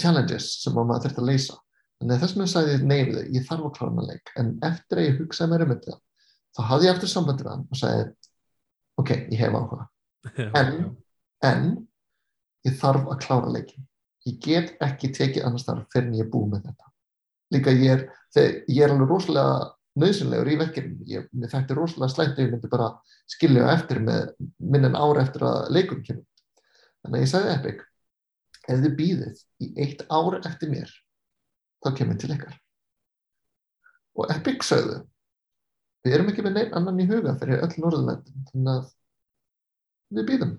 [0.00, 1.58] challenges sem maður þurft að leysa.
[2.04, 4.32] Að þess með að ég neyfið ég þarf að klára maður leik.
[4.40, 5.98] En eftir að ég hugsaði mér um þetta
[6.56, 8.06] þá hafði ég eftir sambandið hann og sagði
[9.00, 9.88] ok, ég hef áhuga.
[10.58, 10.72] En,
[11.46, 11.66] en
[12.66, 13.86] ég þarf að klára leikin
[14.26, 16.92] ég get ekki tekið annars þar fyrir en ég er búið með þetta.
[17.54, 18.04] Líka ég er,
[18.34, 19.56] þegar, ég er alveg rosalega
[19.96, 22.88] nöðsynlegur í verkefni ég, mér þætti rosalega slæmt að ég myndi bara
[23.30, 26.26] skilja eftir með minnan ára eftir að leikum kemur
[27.04, 27.84] þannig að ég sagði Epic
[28.66, 30.92] ef þið býðið í eitt ára eftir mér
[31.84, 32.56] þá kemur til ykkar.
[34.16, 34.98] Og Epic sagði
[36.06, 38.84] við erum ekki með neinn annan í huga fyrir öll Norðurlöndin þannig að
[40.16, 40.54] við býðum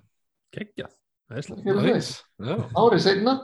[0.56, 0.88] Kekja,
[1.32, 3.40] árið segna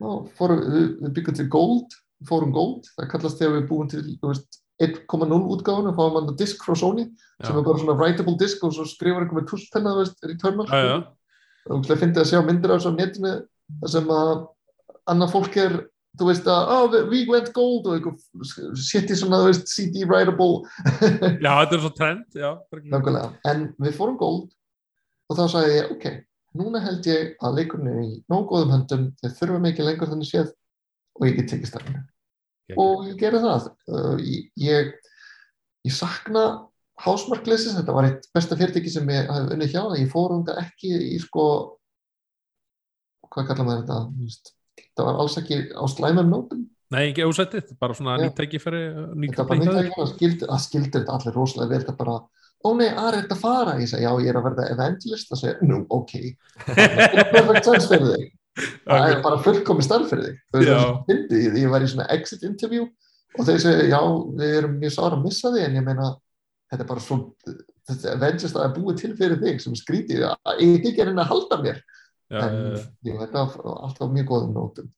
[0.00, 1.96] við byggum til Gold
[2.28, 4.02] fórum Gold, það kallast þegar við búum til
[4.82, 7.46] 1.0 útgáðun og fáum hann disk frá Sony já.
[7.46, 9.92] sem er bara svona writable disk og svo skrifur einhver með tullpenna
[10.26, 10.66] returnal
[11.70, 13.34] og það finnst ég að sjá myndir á þessu á netinu
[13.90, 14.32] sem að
[15.10, 15.76] annað fólk er
[16.18, 20.62] þú veist að, oh, we went gold og eitthvað shitty svona, þú veist, CD writable.
[21.44, 22.38] Já, þetta er svo trend
[22.92, 24.52] Nákvæmlega, en við fórum gold
[25.30, 26.06] og þá sagði ég, ok
[26.58, 30.30] núna held ég að leikurinn er í nóg góðum höndum, þeir þurfa mikið lengur þannig
[30.30, 30.52] séð
[31.18, 32.02] og ég get tekið starfinu.
[32.64, 32.76] Okay.
[32.80, 33.66] og ég gerði það.
[33.90, 34.92] Uh, ég, ég,
[35.84, 36.44] ég sakna
[37.02, 40.60] hásmarkleysis, þetta var eitt besta fyrirtæki sem ég hafði unnið hjá, en ég fórum það
[40.62, 41.46] ekki í sko
[43.34, 44.54] hvað kallar maður þetta, þú veist
[44.94, 46.62] það var alls ekki á slæmum nótum.
[46.94, 48.82] Nei, ekki ásættið, bara svona nýtt tækifæri
[49.24, 52.16] Þetta var nýtt tækifæri, það skildir þetta allir rosalega vel, þetta bara
[52.64, 55.30] ó nei, aðra er þetta að fara, ég segi já, ég er að verða evangelist,
[55.30, 56.12] það segja, nú, ok.
[56.64, 58.28] Það er perfekt sans fyrir þig.
[58.84, 60.68] Það er bara fullkomi starf fyrir þig.
[61.10, 61.34] Ég,
[61.64, 62.86] ég var í svona exit interview
[63.34, 64.00] og þeir segja, já,
[64.38, 66.12] við erum mjög sára að missa þig, en ég meina
[66.70, 67.18] þetta er bara svo,
[67.90, 70.24] þetta evangelist að búið til fyrir þig sem skrítið,
[70.62, 71.82] ég er ekki að halda mér
[72.34, 72.58] Já, en
[73.06, 74.90] jú, þetta var alltaf mjög góðum nótum.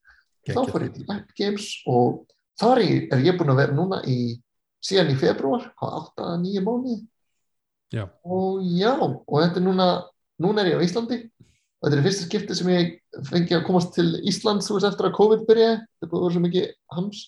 [0.47, 2.23] Þá fór ég til Epic Games og
[2.61, 4.19] þar er ég búin að vera núna í
[4.87, 5.85] síðan í februar á
[6.17, 7.01] 8-9 mánu
[7.93, 8.07] já.
[8.23, 9.89] og já og þetta er núna
[10.43, 11.21] núna er ég á Íslandi.
[11.77, 12.95] Og þetta er fyrsta skipti sem ég
[13.29, 16.69] fengi að komast til Íslands eftir að COVID byrja þetta búið að vera svo mikið
[16.97, 17.23] hams.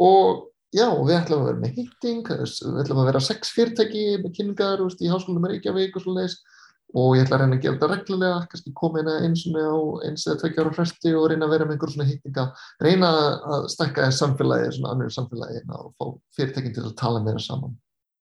[0.00, 0.30] Og
[0.74, 4.84] já, við ætlum að vera með hitting við ætlum að vera sex fyrirtæki með kynningar
[4.88, 6.53] í háskólum Reykjavík og svona þess
[6.94, 10.26] og ég ætla að reyna að gera þetta reglulega, kannski koma inn eins og eins
[10.28, 12.44] eða tveikja ára fresti og reyna að vera með einhver svona hýtninga,
[12.86, 13.10] reyna
[13.56, 16.06] að stekka þess samfélagi, svona annir samfélagi og fá
[16.38, 17.74] fyrirtekin til að tala meira saman.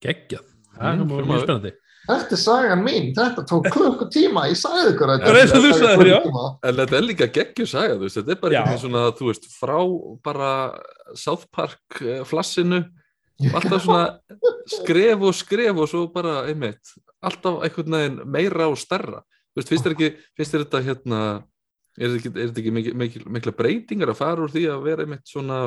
[0.04, 1.74] Geggjað, það er mjög spennandi.
[2.04, 6.18] Þetta er sagan mín, þetta tók klukkutíma, ég sagði ykkur að þetta er það sagði,
[6.52, 9.30] En þetta er líka geggju saga, þú veist, þetta er bara einhvern veginn svona, þú
[9.30, 9.78] veist, frá
[10.28, 10.50] bara
[11.16, 12.82] South Park eh, flassinu,
[13.54, 14.36] alltaf svona
[14.76, 16.92] skref og skref og svo bara einmitt
[17.30, 19.24] alltaf einhvern veginn meira og starra
[19.54, 21.22] Vist, finnst þér ekki, finnst þér þetta hérna
[22.00, 25.30] er þetta ekki, ekki mikil, mikil, mikla breytingar að fara úr því að vera einmitt
[25.30, 25.60] svona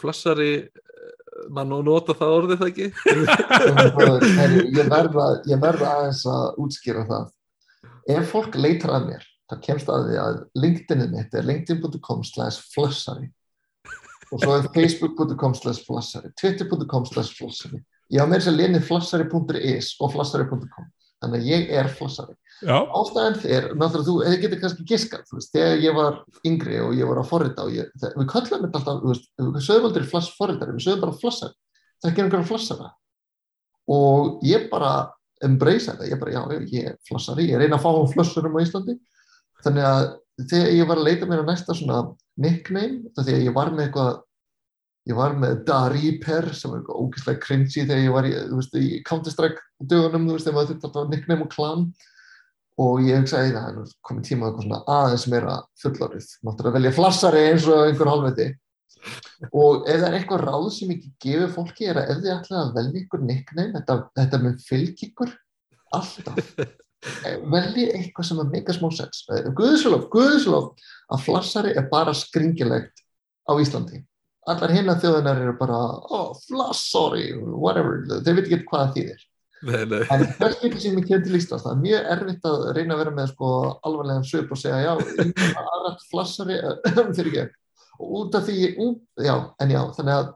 [0.00, 1.12] flassari eh,
[1.52, 2.88] mann og nota það orðið það ekki?
[4.78, 7.30] Ég verða ég verða aðeins að útskýra það.
[8.12, 12.68] Ef fólk leitar að mér það kemst að því að LinkedIn-ið mitt er linkedin.com slash
[12.74, 13.30] flassari.
[14.32, 19.94] Og svo er facebook.com slash flassari twitter.com slash flassari ég á mér sem linni flassari.is
[20.00, 20.90] og flassari.com
[21.22, 22.34] þannig að ég er flassari.
[22.62, 26.94] Ástæðan þér, náttúrulega þú hefði getið kannski giskat, þú veist, þegar ég var yngri og
[26.98, 29.88] ég var að forrita og ég, það, við köllum þetta alltaf, þú veist, við sögum
[29.88, 30.06] aldrei
[30.38, 31.56] forritari, við sögum bara flassari,
[31.98, 32.90] það er ekki einhverja flassara
[33.92, 34.92] og ég bara
[35.42, 38.62] embracea þetta, ég bara, já, ég er flassari, ég reyna að fá um flössurum á
[38.62, 38.98] Íslandi,
[39.66, 40.04] þannig að
[40.52, 42.02] þegar ég var að leita mér á næsta svona
[42.38, 44.22] nickname, að ég var með eitthvað,
[45.08, 49.62] ég var með Dariper sem var ógeðslega cringy þegar ég var í, veist, í Counter-Strike
[49.90, 51.86] dögunum, veist, þegar maður þurfti að hafa nickname og klan
[52.82, 56.92] og ég hugsaði það er komið tíma eitthvað svona aðeins meira fullorðið, máttur að velja
[56.96, 58.46] flassari eins og einhver halvviti
[59.50, 62.62] og ef það er eitthvað ráð sem ekki gefur fólki er að ef þið ætlaði
[62.62, 65.34] að velja ykkur nickname, þetta, þetta mun fylg ykkur
[65.98, 66.54] alltaf.
[67.50, 69.26] Velji eitthvað sem að make a small sense.
[69.58, 73.02] Guðslof, Guðslof að flassari er bara skringilegt
[73.42, 74.04] á Íslandi
[74.50, 75.78] allar hinna þjóðunar eru bara
[76.10, 79.28] oh, flassari, whatever þeir veit ekki hvað þýðir
[79.62, 80.00] Nei, nei.
[80.10, 80.72] En það er
[81.70, 83.50] er mjög erfitt að reyna að vera með sko
[83.86, 84.92] alvarlegan söp og segja já,
[85.62, 86.56] aðrætt flassari
[87.16, 87.44] fyrir ekki,
[88.00, 90.32] og út af því, út, já, en já, þannig að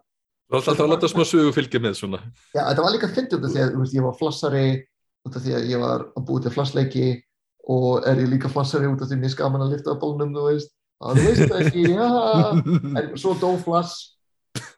[0.46, 2.18] Það var alltaf að láta smá sögu fylgja með svona.
[2.54, 4.66] Já, þetta var líka fyndið út af því að veist, ég var flassari
[5.26, 7.08] út af því að ég var að búið til flassleiki
[7.74, 10.30] og er ég líka flassari út af því að ég skaman að lifta á bólnum,
[10.36, 10.70] þú veist,
[11.04, 12.08] að þú veist ekki, já,
[13.00, 13.92] en svo dó flass.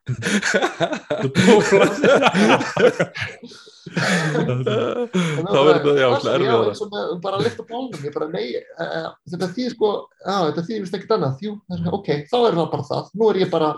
[3.89, 6.74] Þá verður það já, erfiðara.
[6.77, 8.01] svona, bara að lifta bólnum.
[8.05, 8.47] Ég bara, nei,
[8.81, 9.90] uh, þetta þýðir sko
[10.23, 11.36] já, þetta þýðir vist ekkert annað.
[11.43, 11.53] Þjú,
[11.99, 13.70] ok, þá er það bara það, nú er ég bara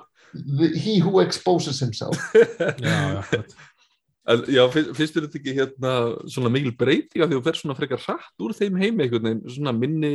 [0.79, 2.17] he who exposes himself.
[2.87, 3.43] Já, já,
[4.31, 5.93] En, já, fyrst finnst þér þetta ekki hérna
[6.31, 9.25] svona mikil breyting að því að þú fer svona frekar hratt úr þeim heimi einhvern
[9.27, 10.11] veginn, svona minni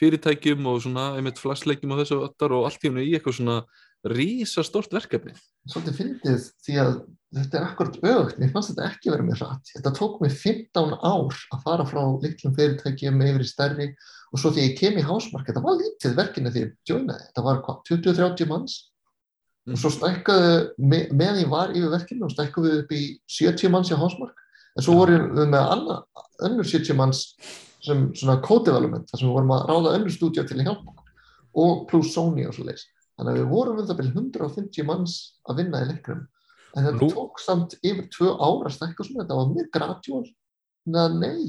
[0.00, 3.60] fyrirtækjum og svona einmitt flassleikjum og þessu öttar og allt í hennu í eitthvað svona
[4.06, 5.34] rísa stort verkefni.
[5.66, 6.90] Svolítið fyndið því að
[7.36, 9.72] þetta er akkurat auðvögt, mér fannst þetta ekki verið mér hratt.
[9.74, 13.88] Þetta tók mér 15 ár að fara frá litlum fyrirtækjum yfir í stærri
[14.30, 17.46] og svo því ég kem í hásmark, þetta var lítið verkefni því ég joinaði, þetta
[17.46, 18.78] var hvað, 20-30 manns.
[19.66, 23.04] Og svo stækkaðu, með, meðan ég var yfir verkefni og stækkaðu við upp í
[23.40, 24.42] 70 manns í hásmark,
[24.76, 26.04] en svo vorum við með annar,
[26.46, 27.24] önnur 70 manns
[27.84, 30.94] sem svona co-development, þar sem við vorum að ráða önnur stúdíu til að hjálpa
[31.56, 32.86] og pluss Sony og svo leiðis.
[33.16, 35.14] Þannig að við vorum um það byrjum 150 manns
[35.48, 36.26] að vinna í leiknum.
[36.76, 40.26] En þetta Nú- tók samt yfir tvö ára að stækka svona, þetta var mjög gratjól.
[40.84, 41.46] Þannig að nei,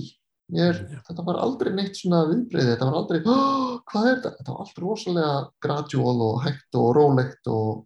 [0.56, 0.80] mér,
[1.10, 4.32] þetta var aldrei neitt svona viðbreyði, þetta var aldrei, hvað er þetta?
[4.38, 5.34] Þetta var allt rosalega
[5.66, 7.86] gratjól og hægt og rólegt og,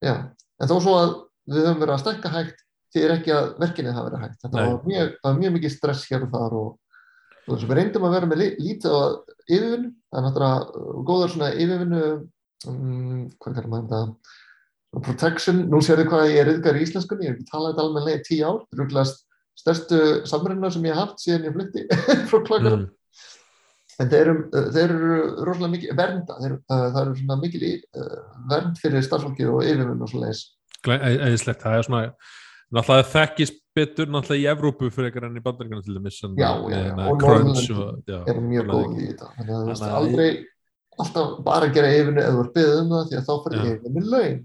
[0.00, 0.14] já.
[0.62, 1.12] En þó svo að
[1.52, 4.40] við höfum verið að stækka hægt, því er ekki að verkinni hafa verið hægt.
[4.40, 6.72] Þetta var mjög, var mjög mikið stress hér og þar og,
[7.46, 9.02] og þess að við reyndum að vera með lítið á
[9.48, 12.04] yfirvinnu, það er náttúrulega góðar svona yfirvinnu
[12.70, 14.38] um, hvað kallar maður þetta?
[14.92, 17.84] Svona protection, nú sérðu hvað ég er yðgar í íslenskunni, ég hef ekki talað þetta
[17.86, 18.58] almenlega í tíu ár.
[18.62, 19.14] Þetta er rúglega
[19.62, 21.86] stærstu samrunna sem ég hef haft síðan ég flytti
[22.30, 22.90] frá klokkanum
[23.92, 24.06] Mm.
[24.06, 24.34] en þeir eru,
[24.72, 28.14] þeir eru rosalega mikið vernda, þeir, uh, það eru svona mikil uh,
[28.50, 30.40] vernd fyrir starfsfólkið og yfirvinn og svo leiðis
[30.88, 32.00] eðislegt, það er svona
[32.72, 36.76] náttúrulega þekkist betur náttúrulega í Evrópu fyrir ekkert enn í bandaríkana til dæmis Já, já,
[36.76, 39.28] já, en, og Norðurlöndin já, eru mjög góð í þetta.
[39.36, 40.30] Þannig að þú veist aldrei
[41.02, 43.38] alltaf bara að gera yfirvinnu eða ert byggðið um það því að þá Já.
[43.44, 44.42] fyrir yfirvinnu laun.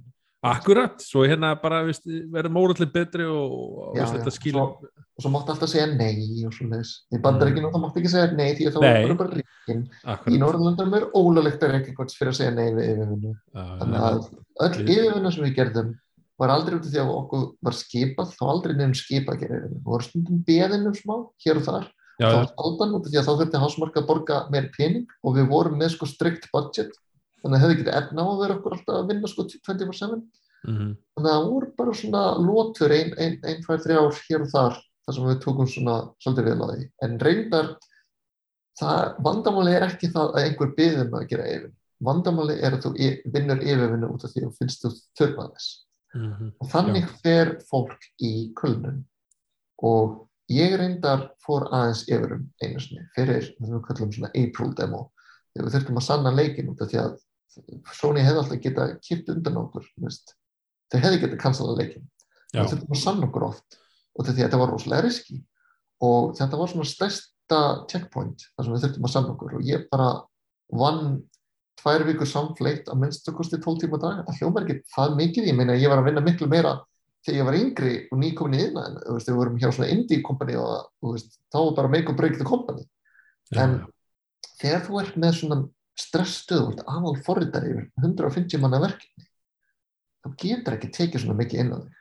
[0.47, 4.69] Akkurat, svo hérna bara verður mórallir betri og, Já, já, þetta skilur
[5.17, 8.35] og svo máttu alltaf segja nei og svo leiðis í bandaríkinu þá máttu ekki segja
[8.37, 9.79] nei því að þá er bara ríkin.
[9.89, 10.35] Í Akkurat.
[10.43, 13.31] Norðurlöndum er ólulegt að reyka eitthvað fyrir að segja nei við yfirvinnu.
[13.33, 14.19] Já, þannig að
[14.67, 15.89] öll yfirvinna sem við gerðum
[16.38, 19.85] var aldrei út af því að okkur var skipað þá aldrei nefnum skipað yfirvinna við
[19.88, 21.88] vorum stundum beðinum smá hér og þar.
[22.18, 24.68] Já, þá já, var aldan út af því að þá þurfti hásmarka að borga meir
[24.73, 26.93] pening og við vorum með sko strikt budget.
[27.41, 30.93] Þannig að hefði ekki efna á að vera okkur alltaf að vinna sko 24-7 mhm,
[31.18, 34.53] þannig að það voru bara svona lótur ein, ein, ein, tvær, þrjá ár hér og
[34.53, 36.88] þar þar sem við tókum svona svolítið því.
[37.05, 37.73] En reyndar
[38.77, 41.76] það, vandamáli er ekki það að einhver byðum að gera yfir.
[42.07, 45.86] Vandamáli er að þú y- vinnur yfirvinnu út af því og finnst þú þurfa þess
[46.15, 49.03] mhm, og þannig fer fólk í kulnun.
[49.85, 54.73] Og ég reyndar fór aðeins yfirum einu sinni fyrir það sem við kallum svona April
[54.77, 55.01] demo
[55.51, 57.15] þegar við þurftum að sanna leikin út af því að
[57.97, 62.03] Sony hefði alltaf geta kipt undan okkur þeir hefði geta cancela leikin
[62.53, 63.79] já, við þurftum að sanna okkur oft.
[64.17, 65.39] Að þetta var rosalega riski
[66.05, 69.57] og þetta var svona stærsta checkpoint þar sem við þurftum að sanna okkur.
[69.57, 70.11] Og ég bara
[70.73, 71.17] vann
[71.81, 74.23] tvær vikur samfleitt að minnstu kosti 12 tíma dag.
[74.27, 76.77] Það hljómar ekki það mikið, ég meina ég var að vinna miklu meira
[77.25, 80.23] þegar ég var yngri og nýkomin í innan en veist, við vorum hjá svona indie
[80.23, 82.85] company og þú veist, þá var bara make or break the company.
[83.51, 83.79] Já, en
[84.61, 85.59] þegar þú ert með svona
[85.97, 89.27] stresstuð og ert aðal forritari yfir 150 manna verkefni
[90.27, 91.93] þá getur ekki tekið svona mikið inn á þig.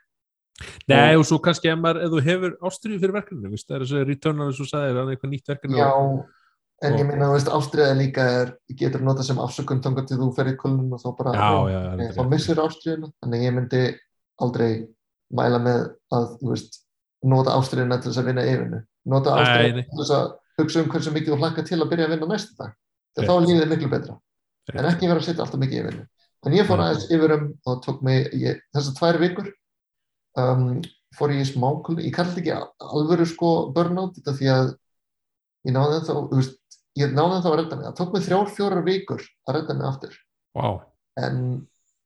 [0.88, 4.04] Nei, og svo kannski ef, maður, ef þú hefur ástriðu fyrir verkefni, það er þessi
[4.08, 6.22] returnar eins og sagðir, er eitthvað nýtt verkefni Já, og,
[6.84, 8.50] en ég meina, þú veist, ástriða líka er,
[8.80, 11.78] getur notað sem afsökun þangar til þú fer í kulnun og þá bara, já, já,
[12.02, 13.84] já, þá missir ástriðuna, þannig ég myndi
[14.44, 14.70] aldrei
[15.36, 15.86] mæla með
[16.16, 16.82] að, þú veist,
[17.26, 18.82] nota ástriðuna til þess að vinna yfirnu.
[19.06, 19.86] nota nei.
[19.86, 20.26] til þess að
[20.60, 22.76] hugsa um hversu mikið þú hlakka til að byrja að vinna næsta dag.
[23.16, 24.14] Þegar þá er lífið miklu betra.
[24.66, 24.88] En Rétt.
[24.90, 26.06] ekki vera að setja alltaf mikið vinnu
[26.46, 29.48] en ég fór aðeins yfir um og tók mig ég, þessar tvær vikur
[30.38, 30.66] um,
[31.16, 34.70] fór ég í smákul ég kalli ekki alvöru sko burnout þetta því að
[35.66, 36.58] ég náði þá þú veist,
[36.96, 39.86] ég náði þá að redda mig það tók mig þrjár, fjórar vikur að redda mig
[39.88, 40.14] aftur.
[40.56, 40.68] Vá,
[41.20, 41.40] en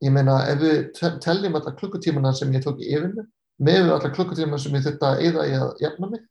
[0.02, 3.26] ég meina ef við te- teljum alla klukkutímana sem ég tók í yfirnu
[3.60, 6.24] með við alla klukkutímana sem ég þurfti að eyða í að jafna mig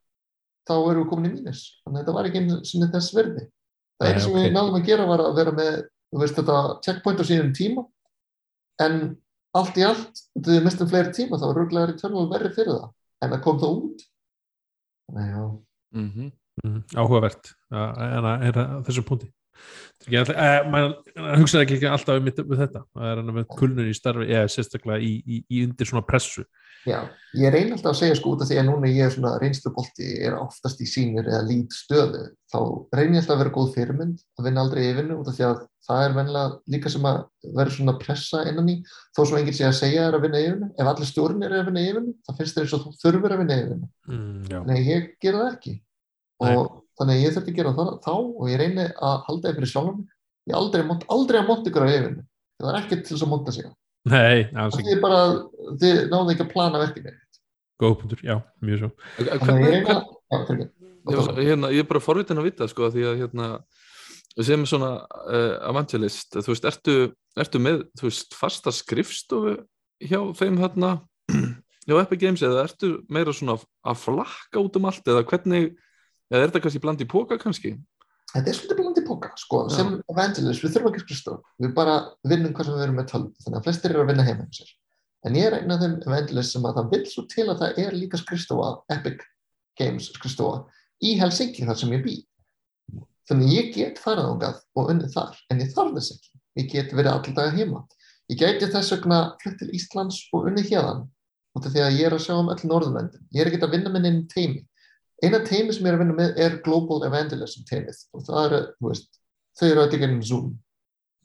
[0.70, 1.62] þá erum við komin í mínus.
[1.86, 3.46] Þannig að þetta var ekki einu sinni þess verði
[4.00, 4.38] það einu sem ok.
[4.40, 5.74] við náðum að gera var að vera með
[6.10, 7.86] þú veist þetta checkpoint á sínum tíma.
[8.82, 8.96] En
[9.60, 12.90] allt í allt þegar við mistum fleiri tíma þá var rúglega verri fyrir það.
[13.22, 14.04] En það kom það út.
[15.10, 15.46] Þannig að já.
[16.00, 16.32] Mhm.
[16.64, 17.46] mm, áhugavert.
[17.50, 19.32] að- en að er að þessum punkti.
[20.00, 23.90] Það er eh, maður hugsaði ekki alltaf um, við þetta, það er hann með kulnur
[23.90, 26.46] í starfi eða sérstaklega í, í, í undir svona pressu.
[26.88, 27.02] Já,
[27.36, 30.14] ég reyni alltaf að segja sko út af því að núna ég er svona reynslubolti,
[30.24, 32.60] er oftast í sínir eða lít stöðu, þá
[32.96, 35.46] reyni ég alltaf að vera góð fyrirmynd, að vinna aldrei í vinnu út af því
[35.50, 35.60] að
[35.90, 37.20] það er vennilega líka sem að
[37.60, 38.78] vera svona pressa innan í,
[39.18, 41.60] þó svo enginn sé að segja þér að vinna í vinnu, ef allir stjórnir er
[41.60, 43.92] að vinna í vinnu, þá finnst þér eins og þú þurfur að vinna í vinnu,
[44.08, 45.76] mm, en ég gera það ekki.
[46.40, 46.56] Nei.
[47.00, 49.72] Þannig að ég þurfti að gera það þá og ég reyni að halda það fyrir
[49.74, 50.12] sjálfum mig,
[50.50, 52.26] ég aldrei, mont, aldrei að monta ykkur á yfirvinnu,
[52.60, 53.70] það er ekkert til þess að monta sig.
[54.10, 55.22] Nei, alls það ekki er bara,
[55.84, 57.16] þið náðu ekki að plana verkefni.
[57.80, 58.36] góð punktur, já,
[58.66, 58.90] mjög svo.
[59.20, 59.98] Þannig að ég reyna,
[61.10, 63.50] já, hérna, ég er bara forvitin að vita sko, því að hérna,
[64.40, 64.92] sem svona
[65.28, 66.98] uh, evangelist, þú veist, ertu,
[67.40, 69.56] ertu með þú veist, fasta skrifstofu
[70.00, 70.94] hjá þeim hérna
[71.88, 75.74] hjá Epic Games eða ertu meira svona að flakka út um allt eða hvernig,
[76.30, 77.74] eða er þetta kannski bland í póka kannski?
[78.30, 79.76] Þetta er svolítið bland í póka, sko, Já.
[79.80, 81.96] sem evangelist, við þurfum ekki skrifstofu, við bara
[82.30, 84.60] vinnum hvað sem við erum með tölv, þannig að flestir eru að vinna heima hjá
[84.60, 84.74] sér.
[85.26, 87.82] En ég er einn af þeim evangelist sem að það vil svo til að það
[87.84, 89.26] er líka skrifstofa, Epic
[89.82, 90.62] Games skrifstofa,
[91.02, 92.16] í Helsinki þar sem ég bý.
[93.30, 96.32] Þannig ég get farið ángað og unnið þar, en ég þarf þess ekki.
[96.60, 97.84] Ég get verið allir daga heima.
[98.30, 101.06] Ég gæti þess vegna flutt til Íslands og unnið hérðan,
[101.58, 103.26] út af því að ég er að sjá um öll norðurlöndin.
[103.34, 104.64] Ég er ekki að vinna minn inn í teimi.
[105.24, 108.68] Eina teimi sem ég er að vinna með er Global Evangelism teimið og það er,
[108.80, 109.10] þú veist,
[109.60, 110.60] þau eru að digga inn Zoom.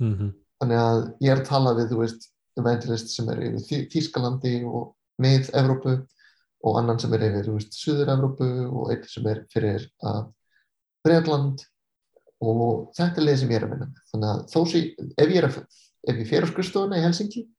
[0.01, 0.33] mm -hmm.
[0.61, 4.65] Þannig að ég er að tala við, þú veist, evangelist sem er yfir Þý- Þýskalandi
[4.65, 6.07] og mið-Evrópu
[6.65, 10.25] og annan sem er yfir, þú veist, Suður-Evrópu og einn sem er fyrir uh,
[11.05, 11.65] Breitland
[12.41, 14.01] og þetta er liðið sem ég er að vinna með.
[14.12, 15.59] Þannig að þó sem, ef ég er að,
[16.09, 17.54] ef ég fer á skrifstofuna í Helsinki, uh,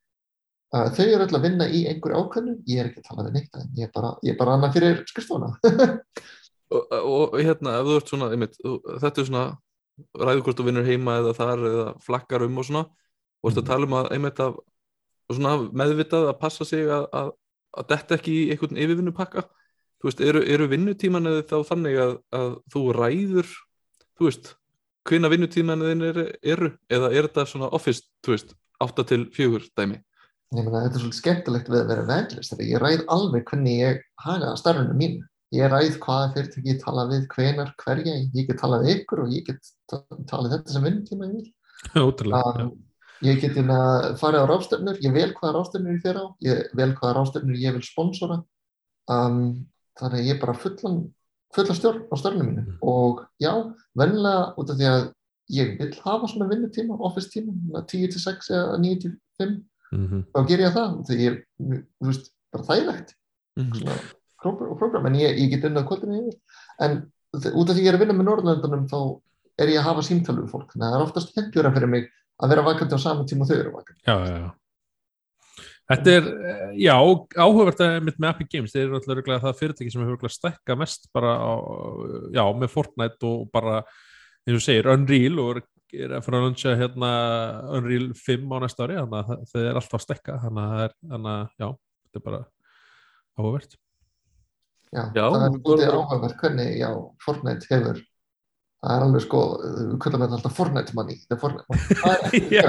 [0.95, 3.60] þau eru öll að vinna í einhverju ákveðnu, ég er ekki að tala við neitt,
[3.61, 5.52] en ég er bara, ég bara annað fyrir skrifstofuna.
[6.76, 9.43] Og, og hérna, ef þú ert svona, einmitt, þú- þetta er svona
[10.26, 13.61] ræður hvort þú vinnur heima eða þar eða flakkar um og svona og ert að
[13.61, 13.68] Mhm.
[13.69, 14.56] tala um að einmitt að
[15.31, 17.30] svona meðvitað að passa sig að, að,
[17.77, 19.45] að detta ekki í einhvern yfirvinnupakka
[20.02, 23.53] þú veist, eru, eru vinnutíman eða þá þannig að, að þú ræður
[24.18, 24.52] þú veist,
[25.06, 30.02] hvina vinnutíman eru, eru, eða er þetta svona office, þú veist, 8 til 4 dæmi
[30.54, 32.04] Ég meina, þetta er svolítið skemmtilegt við að vera
[32.46, 35.24] þegar ég ræð alveg hvernig ég haga starfinu mínu.
[35.56, 39.46] Ég ræð hvaða fyrirtæki ég tala við, hvenar, hverja, ég get talað ykkur og ég
[39.48, 41.52] get ta- talað þetta sem já.
[42.66, 42.72] Um,
[43.26, 43.80] ég get hérna
[44.20, 47.74] farið á rástefnur, ég vel hvaða rástefnur ég fer á, ég vel hvaða rástefnur ég
[47.78, 48.40] vil sponsora.
[49.10, 49.68] Um,
[50.00, 50.98] þannig að ég er bara fullan,
[51.56, 52.78] fulla stjórn á störnum mínu Mm.
[52.82, 53.52] og já,
[53.96, 55.14] vennilega út af því að
[55.52, 59.00] ég vil hafa svona vinnutíma, office tíma, 10 til 6 eða 9
[59.96, 63.16] til 5 Mm þá ger ég það því ég, þú veist, bara þægilegt.
[63.56, 63.98] Svona
[64.46, 66.36] prógram, og prógram, en ég, ég get unnað kvöldinu yfir
[66.86, 67.00] en
[67.36, 69.00] út af því ég er að vinna með Norðurlöndunum þá
[69.62, 72.08] er ég að hafa símtölu við fólk, þannig að það er oftast hendjura fyrir mig
[72.44, 74.02] að vera vakandi á sama tíma og þau eru vakandi.
[74.04, 74.54] Já, já, já.
[75.86, 76.96] Þetta er, eh, já,
[77.38, 81.36] áhugavert með Epic Games, þeir eru alltaf örugglega það fyrirtæki sem hefur stækka mest bara
[81.38, 81.54] á,
[82.34, 83.84] já, með Fortnite og bara,
[84.48, 85.62] eins og segir, Unreal og
[85.94, 87.12] er- er að fara að luncha hérna
[87.78, 90.74] Unreal 5 á næsta ári, þannig að það- það er alltaf að stækka, þannig að
[90.76, 91.68] það er, þannig að, já,
[92.06, 92.41] þetta er bara
[93.38, 93.78] áhugavert.
[94.95, 96.90] Já, Já, það er svolítið vorum- áhugavert hvernig, já,
[97.26, 98.03] Fortnite hefur
[98.86, 101.95] það er alveg sko, við kallum þetta alltaf Fortnite money, the Fortnite money.
[102.06, 102.64] Það er ekki já,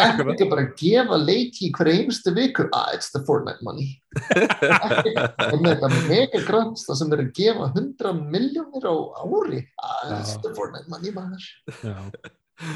[0.00, 4.00] ekki ekki bara að gefa leiki hverja einstu viku, ah, it's the Fortnite money.
[4.16, 8.94] Með þetta mega grants það sem er að gefa 100 miljónir á
[9.28, 11.44] ári, ah, it's the Fortnite money maður,
[11.84, 11.96] Já,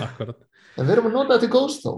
[0.06, 0.42] akkurat.
[0.76, 1.92] en við erum að nota þetta í góðs þó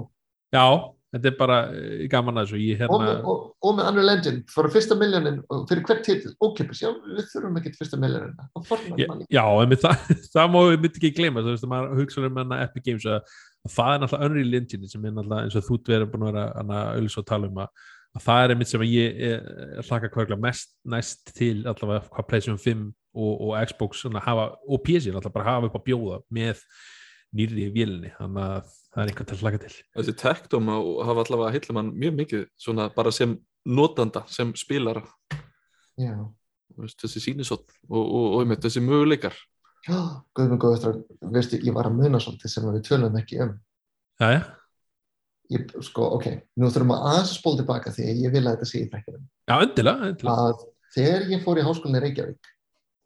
[0.54, 0.66] Já,
[1.14, 4.12] þetta er bara eh, gaman að þessu, ég og, hérna, með- og, og með Unreal
[4.14, 8.38] Engine fyrir fyrsta miljónin, og fyrir hvert titil ókipis, já, við þurfum ekki fyrsta miljónin
[8.54, 12.24] og Já, en það, það má við myndi ekki gleyma þú veist að maður hugsa
[12.28, 13.34] um hana Epic Games að,
[13.64, 16.32] að það er náttúrulega Unreal Engine sem er náttúrulega eins og þú verið búin að
[16.32, 19.54] vera hana auðvitað að tala um að, að það er einmitt sem að ég eh,
[19.88, 22.84] hlaka hverja mest næst til allavega hvað PlayStation 5
[23.14, 26.62] og, og Xbox hafa, og PC allavega bara hafa upp að bjóða með
[27.34, 29.72] nýrri vélni, þannig að það er einhvern til að hlaka til.
[29.98, 35.04] Þessi tektum hafa allavega að hylla mann mjög mikið svona bara sem notanda, sem spilara.
[36.00, 36.14] Já,
[36.78, 39.38] veist, þessi sínisótt og, og, og einmitt þessi möguleikar.
[39.84, 43.56] Guðmund góð eftir að veistu, ég var að muna svolítið sem við tölum ekki um.
[44.22, 44.44] Jæja,
[45.52, 46.30] ég, sko, ok,
[46.60, 48.90] nú þurfum að aðeins að spóla tilbaka því að ég vil að þetta sé í
[48.92, 50.44] þekkinum já, endilega, endilega.
[50.46, 50.62] að
[50.94, 52.50] þegar ég fór í háskólinni í Reykjavík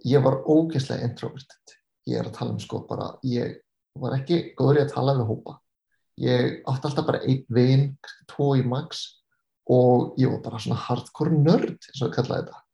[0.06, 1.74] ég var ógeðslega introverted.
[2.08, 3.58] Ég er að tala um sko bara ég
[4.02, 5.58] var ekki góður í að tala við hópa.
[6.18, 7.84] Ég átti alltaf bara einn vin
[8.30, 9.04] tvo í max
[9.70, 12.64] og ég var bara svona hardcore nörd eins og ég kallaði þetta.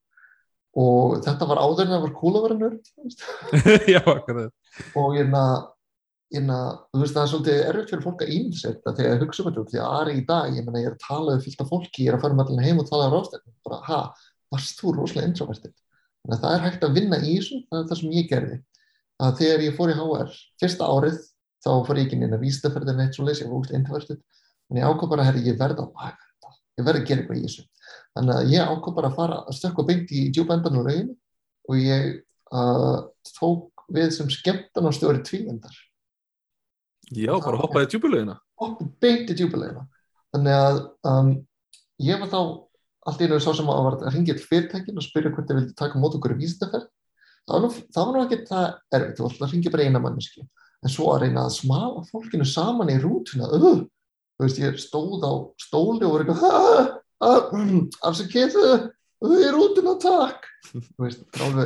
[0.85, 2.91] Og þetta var áður en það var cool að vera nörd
[3.95, 4.01] já,
[4.99, 5.29] og ég
[6.35, 6.59] hérna,
[6.91, 9.65] þú veist það er svolítið erfitt fyrir fólk að ímsetta þegar ég hugsa um þetta
[9.71, 12.05] því að Ari í dag, ég menna ég er að tala við fyllt af fólki,
[12.05, 14.01] ég er að fara með allir heim og tala á rástefnum, bara ha,
[14.55, 15.75] varst þú rosalega introvertið,
[16.25, 18.59] þannig að það er hægt að vinna í þessu, það er það sem ég gerði
[19.23, 21.19] að þegar ég fór í HR, fyrsta árið
[21.65, 24.19] þá fór ég ekki inn að vístaferðin eitt svo leys, ég var úrst introvertið
[24.70, 27.39] en ég ákvað bara, herri, ég verði að baka þetta ég verði að gera eitthvað
[27.39, 27.65] í þessu.
[28.15, 31.16] Þannig að ég ákvað bara að fara að stökka beint í djúbendan og rauginu
[31.70, 32.11] og ég
[32.53, 32.99] uh,
[33.39, 35.74] tók við sem skemmtan á stjóri tvíendar
[37.12, 39.85] Já, bara hoppaði djúbulegina hoppa beint í djúbulegina
[40.35, 40.78] þannig að
[41.11, 41.32] um,
[42.03, 42.41] ég var þá
[43.05, 45.61] allt í raun svo sem að var að ringja til fyrirtækin og spyrja hvort þið
[45.61, 46.89] vildi taka mót okkur í vísindaferð
[47.49, 48.66] það var nú, ekki það
[48.99, 50.45] erfitt, þú ætla að ringja bara eina manneski
[50.85, 53.83] en svo að reyna að smala fólkinu saman í rútuna uh,
[54.35, 57.01] þú veist, ég stóð á stóli og eitthvað
[58.05, 60.49] afsakið þau í rútuna, takk.
[60.69, 61.61] Þú veist, er það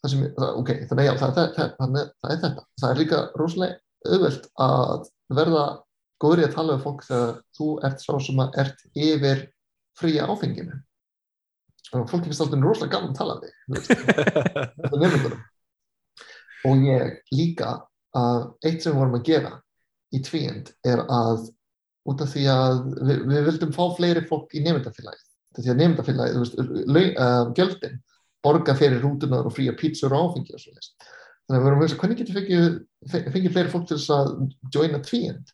[0.02, 2.66] það sem, ok, þannig já, það, það, það, það, er þetta.
[2.82, 5.06] Það er líka rosalega auðvelt að
[5.38, 5.66] verða
[6.24, 9.46] góður í að tala við fólk þegar þú ert sá sem að ert yfir
[10.00, 10.80] fría áfenginu
[12.02, 13.90] og fólki finnst alltaf rosalega gaman að tala við þig, þú veist.
[14.84, 15.44] Þetta er nefndurum
[16.64, 17.72] og ég líka
[18.16, 19.52] að eitt sem við vorum að gera
[20.14, 21.48] í tvíend er að
[22.08, 25.30] út af því að við, við vildum fá fleiri fólk í nefndafélagið
[25.60, 28.00] því að nefndafélagið, veist, uh, gjöldin
[28.44, 30.94] borga fyrir rútunar og fría pítsur og áfengi og svo þess
[31.44, 32.80] þannig að við vorum að hugsa, hvernig getum við fengið,
[33.12, 34.32] fe- fengið fleiri fólk til þess að
[34.74, 35.54] joina tvíend?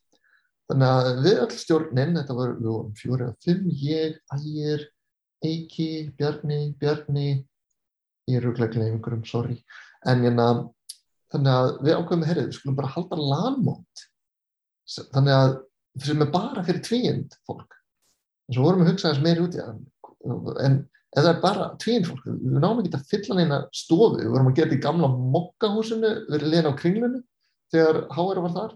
[0.69, 4.83] Þannig að við öll stjórnin þetta var, við vorum fjóri að fimm ég, ægir,
[5.45, 7.29] Eiki Bjarni, Bjarni.
[8.29, 9.57] Ég er rúglega gleym einhverjum, sorry.
[10.07, 10.47] En hérna,
[11.33, 14.05] þannig að við ákveðum herrið, við skulum bara halda lanmót
[14.89, 15.51] þannig að
[16.05, 17.75] sem er bara fyrir tvíund fólk.
[18.49, 19.81] Og svo vorum við að hugsa þess meiri út í það.
[20.65, 24.19] En ef það er bara tvíund fólk við náum ekki að fylla neina stofu.
[24.21, 27.21] Við vorum að gera þetta í gamla mokkahúsinu við erum liðin á kringlunni
[27.73, 28.75] þegar HR var þar.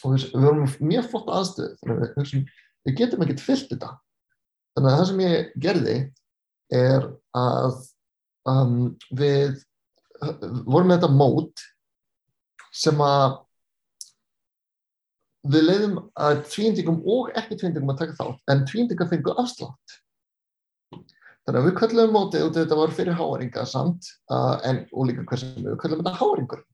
[0.00, 2.44] Og við, vorum mjög flott aðstöðu þannig að við,
[2.88, 3.90] við getum ekkert fyllt þetta
[4.74, 5.96] þannig að það sem ég gerði
[6.80, 7.06] er
[7.36, 7.78] að
[8.50, 8.74] um,
[9.16, 9.60] við
[10.66, 11.64] vorum með þetta mót
[12.76, 13.38] sem að
[15.50, 19.94] við leiðum að tvíindingum og ekki tvíindingum að taka þátt en tvíindingar fengu afslátt.
[21.48, 25.24] Þannig að við köllum mótið af þetta var fyrir háaringa samt uh, en og líka
[25.24, 26.66] hversum við köllum þetta háaringur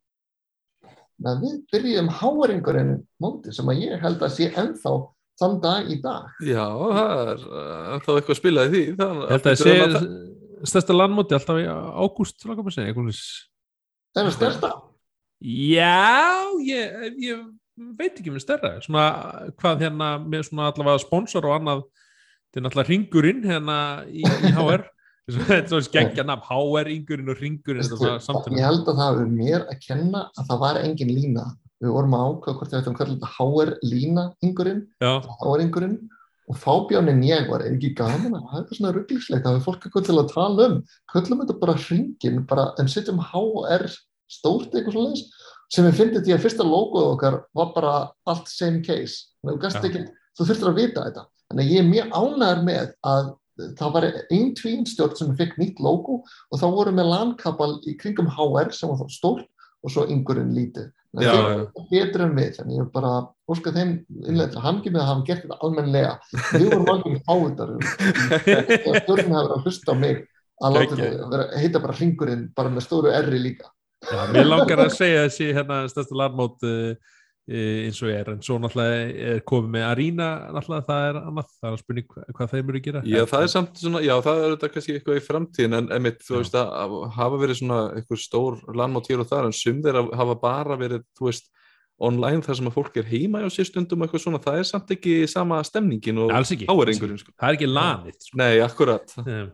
[1.17, 4.93] þannig að við byrjum háaringurinn mótið sem að ég held að sé ennþá
[5.41, 6.33] þann dag í dag.
[6.45, 9.61] Já, það er uh, þá eitthvað að spila í því það, Ég held að það
[9.63, 12.47] sé stærsta landmóti alltaf í ágúst,
[14.17, 14.73] það er stærsta?
[15.45, 17.41] Já, ég, ég
[17.77, 19.07] veit ekki með stærra, svona
[19.61, 21.83] hvað hérna með svona allavega sponsor og annað,
[22.49, 24.87] þetta er náttúrulega ringurinn hérna í, í HR,
[25.37, 28.57] þetta er svona skengja nafn, HR ringurinn og ringurinn, þetta er samtala.
[28.57, 31.47] ég held að það hefur mér að kenna að það var engin lína
[31.83, 35.97] við vorum að ákveða hvort við ættum að kalla þetta HR lína yngurinn, HR yngurinn
[36.47, 39.87] og fábjánin ég var er ekki gaman að hafa eitthvað svona rugglíslegt það hefur fólk
[39.87, 40.77] eitthvað til að tala um.
[41.13, 43.89] Köllum þetta bara hringin bara, en setjum HR
[44.31, 45.25] stórt eitthvað svona
[45.75, 47.95] sem við fyndið því að fyrsta logoð okkar var bara
[48.31, 49.27] allt same case.
[49.43, 50.05] Að ekki,
[50.39, 51.27] þú þurftir að vita þetta.
[51.51, 53.33] Þannig að ég er mjög ánægður með að
[53.81, 58.29] það var einn tvínstjórn sem fikk nýtt logo og þá voru með landkapal í kringum
[58.31, 59.47] HR sem var þá stórt
[59.83, 60.91] og svo yngurinn lítið
[61.23, 63.13] Já, að betur en við þannig ég er bara
[63.49, 63.93] óska þeim
[64.27, 66.13] innlega til hangi með að hafa gert þetta almenlega
[66.53, 67.73] við vorum alveg fáiðar
[69.01, 70.21] stjórn hefur að hlusta á mig
[70.61, 73.71] að láta þetta vera, heita bara hringurinn bara með stóru erri líka.
[74.07, 76.93] Já, mér langar að segja þessi hérna stærsta landmót uh,
[77.47, 81.69] eins og er, en svo náttúrulega er komið með Arína, náttúrulega það er annað, það
[81.69, 83.03] er að spurning hvað, þeim eru að gera.
[83.07, 86.25] Já, það er samt svona, já, það er þetta kannski eitthvað í framtíðin en emitt,
[86.27, 86.39] þú Já.
[86.41, 90.37] veist að hafa verið svona eitthvað stór landmátt hér og þar en sum þeirra hafa
[90.43, 91.53] bara verið, þú veist
[91.97, 94.91] online þar sem að fólk er heima á sér stundum eitthvað svona, það er samt
[94.97, 97.33] ekki sama stemningin og áeringurinn sko.
[97.33, 98.41] það er ekki lanið sko.
[98.43, 99.47] Nei, akkurat um,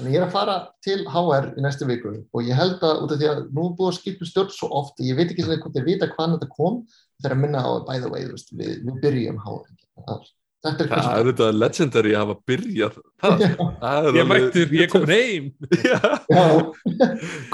[0.00, 3.12] Þannig ég er að fara til HR í næstu viku og ég held að út
[3.12, 5.60] af því að nú er búið að skipa stjórn svo oft, ég veit ekki svona
[5.60, 6.78] hvort ég vita hvaðan þetta kom,
[7.20, 9.72] þegar að minna á by the way, veist, við, við byrjum HR.
[10.08, 10.28] Það-
[10.60, 13.46] Þetta er Það er þetta legendary að hafa byrjað það, Já,
[13.80, 15.46] það er ég mættur, ég kom heim.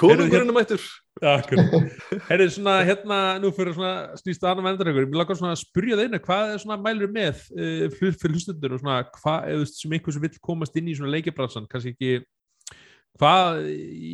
[0.00, 0.86] Konungurinn er mættur.
[2.26, 5.54] Herri, svona, hérna, nú fyrir svona snýst að annum endur ykkur, ég vil laka svona
[5.54, 9.62] að spyrja þeirna hvað er svona mælur með uh, fyrir, hlustundur og svona hvað, eða
[9.62, 12.10] veist, sem einhver sem vill komast inn í svona leikibransan, kannski ekki
[13.20, 13.58] hvað,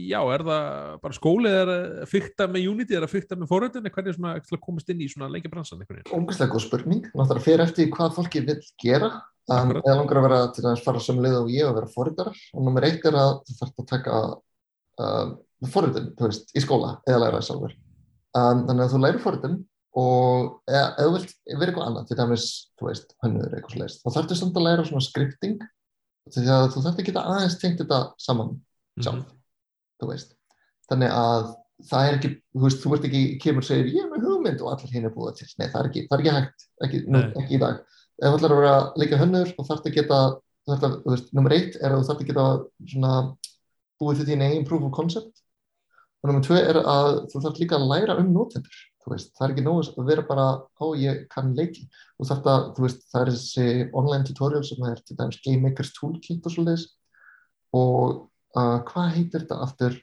[0.08, 3.92] já, er það bara skóli er að fykta með Unity, er að fykta með forröndinni,
[3.94, 5.30] hvernig er svona ekki að komast inn í svona
[5.96, 6.08] veginn?
[6.12, 9.10] ógæslega góð spurning, náttúrulega fyrir eftir hvað fólki vil gera,
[9.50, 12.38] en eða langar að vera til að fara sem leið og ég að vera forritarar.
[12.54, 14.22] Og nummer eitt er að þú þarf að taka
[15.02, 15.34] uh,
[15.72, 17.76] forritin, þú veist, í skóla eða læra það sjálfur.
[18.32, 19.60] Um, þannig að þú lærir forritin
[19.98, 22.48] og eða eða þú vilt vera eitthvað annað, til dæmis,
[22.80, 25.64] þú veist, hönnur eitthvað svo leiðist, þá þarftu samt að læra svona scripting,
[26.32, 28.54] því að þú þarf ekki að aðeins tengt þetta saman
[29.01, 29.27] sjálf,
[30.01, 30.36] þú veist.
[30.90, 31.51] Þannig að
[31.89, 34.62] það er ekki, þú veist, þú ert ekki, kemur og segir, ég er með hugmynd
[34.62, 35.48] og allir hinn er búið til.
[35.59, 37.81] Nei, það er ekki, það er ekki hægt, ekki, nú, ekki í dag.
[38.23, 40.20] Ef þú ætlar að vera leika hönnur og þarf að geta,
[40.69, 42.47] þarf að, þú veist, nummer eitt er að þú þarf að geta
[42.93, 43.14] svona
[44.02, 45.43] búið til þín eigin proof of concept.
[46.23, 48.81] Og nummer tvö er að þú þarf líka að læra um notendur.
[49.02, 50.44] Þú veist, það er ekki nóg að vera bara,
[50.78, 51.89] ó, ég kann leiki.
[52.14, 53.64] Þú þarf að, þú veist, það er þessi
[53.98, 56.85] online tutorial sem er til dæmis Game Makers Toolkit og svo leiðis.
[57.74, 58.20] Og
[58.58, 59.98] uh, hvað heitir þetta aftur?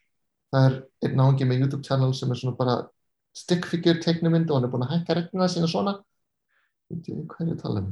[0.50, 2.78] Það er einn náðungi með YouTube channel sem er svona bara
[3.38, 6.00] stick figure teiknumynd og hann er búin að hækka regnina sína svona.
[6.90, 7.92] Hvað er ég að tala um?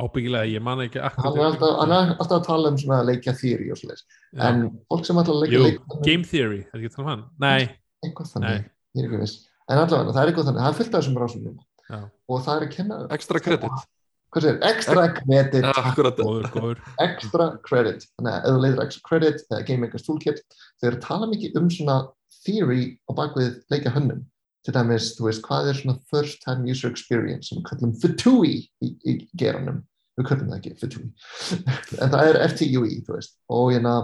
[0.00, 3.34] Ábyggilega, ég man ekki Hann er alltaf, hann er alltaf að tala um svona leikja
[3.38, 4.04] theory og svoleiðis.
[4.38, 7.24] En fólk sem leika Jú, leikja Game Theory, er ekki að tala um hann?
[7.42, 7.70] Nei,
[8.06, 9.38] eitthvað nei, þannig, ég er ekki viss.
[9.66, 11.56] En allavega, það er eitthvað þannig, það er fullt af þessum.
[11.90, 11.98] Já.
[12.30, 13.88] Og það er að kenna, Extra credit
[14.30, 18.06] hvað segir, extra credit, Ja, Akkurat góður, góður extra credit.
[18.18, 20.42] Þannig að ef þú leiðir extra credit eða Game Makers Toolkit,
[20.84, 21.96] að tala mikið um svona
[22.44, 24.24] theory á bakvið leika hönnum.
[24.66, 28.52] Til dæmis, þú veist, hvað er svona first time user experience sem við kallum FTUI
[28.84, 29.80] í, í geranum.
[30.20, 31.06] Við kallum það ekki FTUI.
[32.04, 33.38] en það er FTUI, þú veist.
[33.56, 33.94] Og hérna,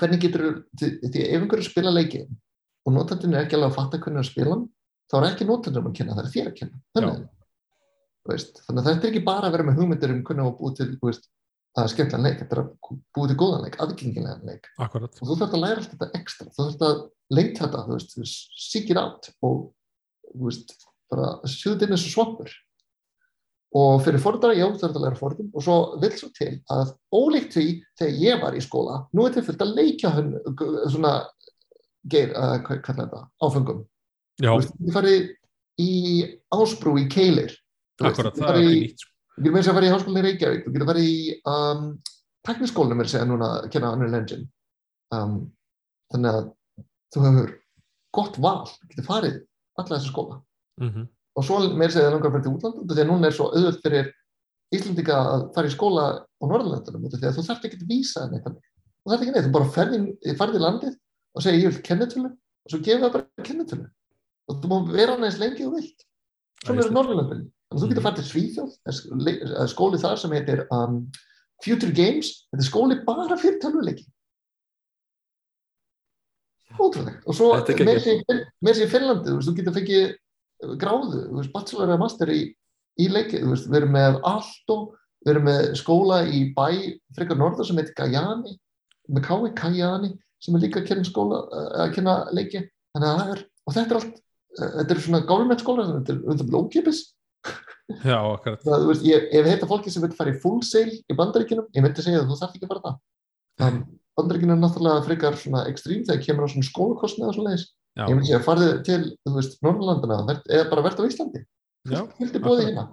[0.00, 0.48] hvernig getur,
[0.80, 2.24] því, því ef einhverju spila leiki
[2.88, 4.58] og notandinn er ekki alveg að fatta hvernig að spila
[5.08, 6.80] þá er ekki notandinn að kenna, það er þér að kenna.
[6.96, 7.37] Þannig, þú
[8.28, 10.76] veist, þannig að þetta er ekki bara að vera með hugmyndir um hvernig að búið
[10.78, 11.28] til, þú veist,
[11.78, 12.70] að skemmtilega leik, þetta er að
[13.16, 14.70] búið til góðan leik, aðgengilegan leik.
[14.82, 15.18] Akkurat.
[15.20, 17.02] Og þú þarf að læra allt þetta ekstra, þú þarf að
[17.38, 19.60] leita þetta, þú veist, þú it out og,
[20.32, 20.74] þú veist,
[21.12, 22.56] bara sjöðu inn þessu svampur.
[23.78, 26.94] Og fyrir fordara, já, þú þarf að læra fordum og svo vil svo til að
[27.12, 27.66] ólíkt því
[28.00, 30.30] þegar ég var í skóla, nú er til fullt að leikja hann,
[30.88, 31.12] svona
[32.08, 33.82] geir, uh, hvað kallar þetta, áfengum
[34.38, 35.26] Já, þú veist, þú farið
[35.84, 35.92] í
[36.54, 37.52] ásbrú í Keilir
[38.04, 39.06] veist, akkurat, þú það er ekki nýtt.
[39.38, 41.18] Þú getur með þess að fara í háskólinni í Reykjavík, þú getur farið í
[41.52, 41.82] um,
[42.48, 44.48] tekniskólinum er að segja núna að kenna Unreal Engine.
[45.14, 45.36] Um,
[46.12, 46.48] þannig að
[47.14, 47.52] þú hefur
[48.18, 49.36] gott val, þú getur farið
[49.78, 50.40] alla þessa skóla.
[50.82, 51.08] Mhm.
[51.38, 53.10] Og svo með þess að það langar að fara til útlanda, út af því að
[53.12, 54.08] núna er svo auðvöld fyrir
[54.74, 58.56] Íslandika að fara í skóla á því að þú þarft ekki að vísa eitthvað.
[58.98, 60.96] Þú þarft ekki neitt, þú bara ferðið farið í landið
[61.38, 63.86] og segja ég vil kennitölu og svo gefur það bara kennitölu.
[64.48, 66.04] Og þú má vera hann eins lengi og vilt.
[66.64, 67.46] Svona eru Æðislegt.
[67.68, 69.00] Að þú getur farið til Svíþjóð, það
[69.54, 71.00] það skóli þar sem heitir um,
[71.64, 74.06] Future Games, þetta er skóli bara fyrir tölvuleiki.
[76.78, 77.26] Ótrúlegt.
[77.26, 82.32] Og svo með sér í Finnlandi, þú getur fengið uh, gráðu, veist, bachelor eða master
[82.32, 82.38] í,
[83.02, 84.78] í leiki, veist, við erum með Alto,
[85.26, 86.68] við erum með skóla í bæ
[87.18, 88.54] frekar norðar sem heitir Gajani,
[89.10, 92.64] með Kái Kajani, sem er líka að kenna skóla, uh, að kenna leiki,
[92.94, 94.18] þannig að það er, og þetta er allt,
[94.56, 97.02] uh, þetta er svona government skóla, þetta er undan ókipis,
[97.88, 101.16] Já, akkurat það, veist, ég, ég heita fólki sem vil fara í full sale í
[101.16, 102.98] bandaríkinum, ég myndi segja að þú þarf ekki að fara það.
[103.64, 103.78] Um,
[104.18, 107.54] bandaríkinu er náttúrulega frekar svona ekstrím þegar kemur á svona skólakostnið og svona.
[107.58, 111.42] Já, Ég myndi segja að farið til, þú veist, Norrlandana eða bara verðt á Íslandi.
[111.88, 112.84] já Vildi bóði hérna.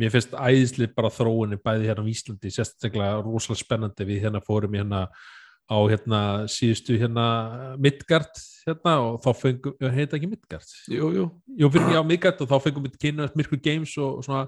[0.00, 4.74] Mér finnst æðisli bara þróunni bæði hérna á Íslandi, sérstaklega rosalega spennandi við hérna fórum
[4.74, 5.04] hérna
[5.64, 6.20] á hérna
[6.50, 7.24] síðustu hérna
[7.80, 8.32] Midgard
[8.66, 11.24] hérna og þá fengum, heita ekki Midgard Jú, jú
[11.60, 14.44] Jú, fyrir ekki á Midgard og þá fengum við kynna Mirkur Games og svona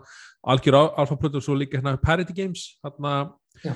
[0.46, 3.14] algjör alfaplötu og svo líka hérna Parity Games hérna
[3.64, 3.72] Já.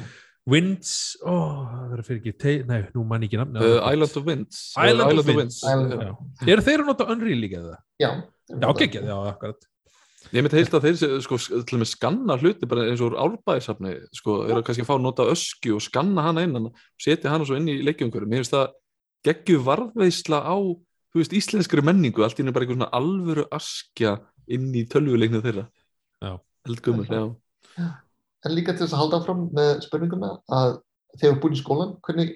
[0.50, 0.90] Winds,
[1.20, 1.32] ó,
[1.68, 5.20] það verður fyrir ekki te, nei, nú mann ekki nafn uh, Island of Winds Island
[5.20, 5.58] of Winds.
[5.62, 6.14] Island- Já.
[6.54, 7.76] Eru þeir að nota Unreal líka eða?
[8.00, 8.08] Já.
[8.50, 9.68] Já, geggjað, já, akkurat
[10.30, 11.36] Ég myndi heilt að þeir sko,
[11.66, 15.02] til og með skanna hluti bara eins og árbæðisafni sko, eru kannski að fá að
[15.08, 16.68] nota öskju og skanna hana inn og
[17.02, 18.28] setja hana svo inn í leikjumhverju.
[18.30, 18.68] Mér finnst það
[19.26, 20.56] geggju varðveisla á
[21.10, 22.22] þú veist, íslenskri menningu.
[22.24, 24.16] Allt í henni bara einhver svona alvöru askja
[24.50, 25.66] inn í tölvuleiknið þeirra.
[26.22, 26.32] Já.
[28.46, 30.78] En líka til þess að halda áfram með spurninguna að
[31.18, 32.34] þegar þú búin í skólan, hvernig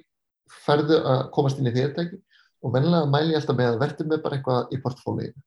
[0.66, 2.20] ferðu að komast inn í fyrirtæki?
[2.64, 5.44] Og vennilega mæli ég alltaf með að verður með bara eitthvað í portfólíinu.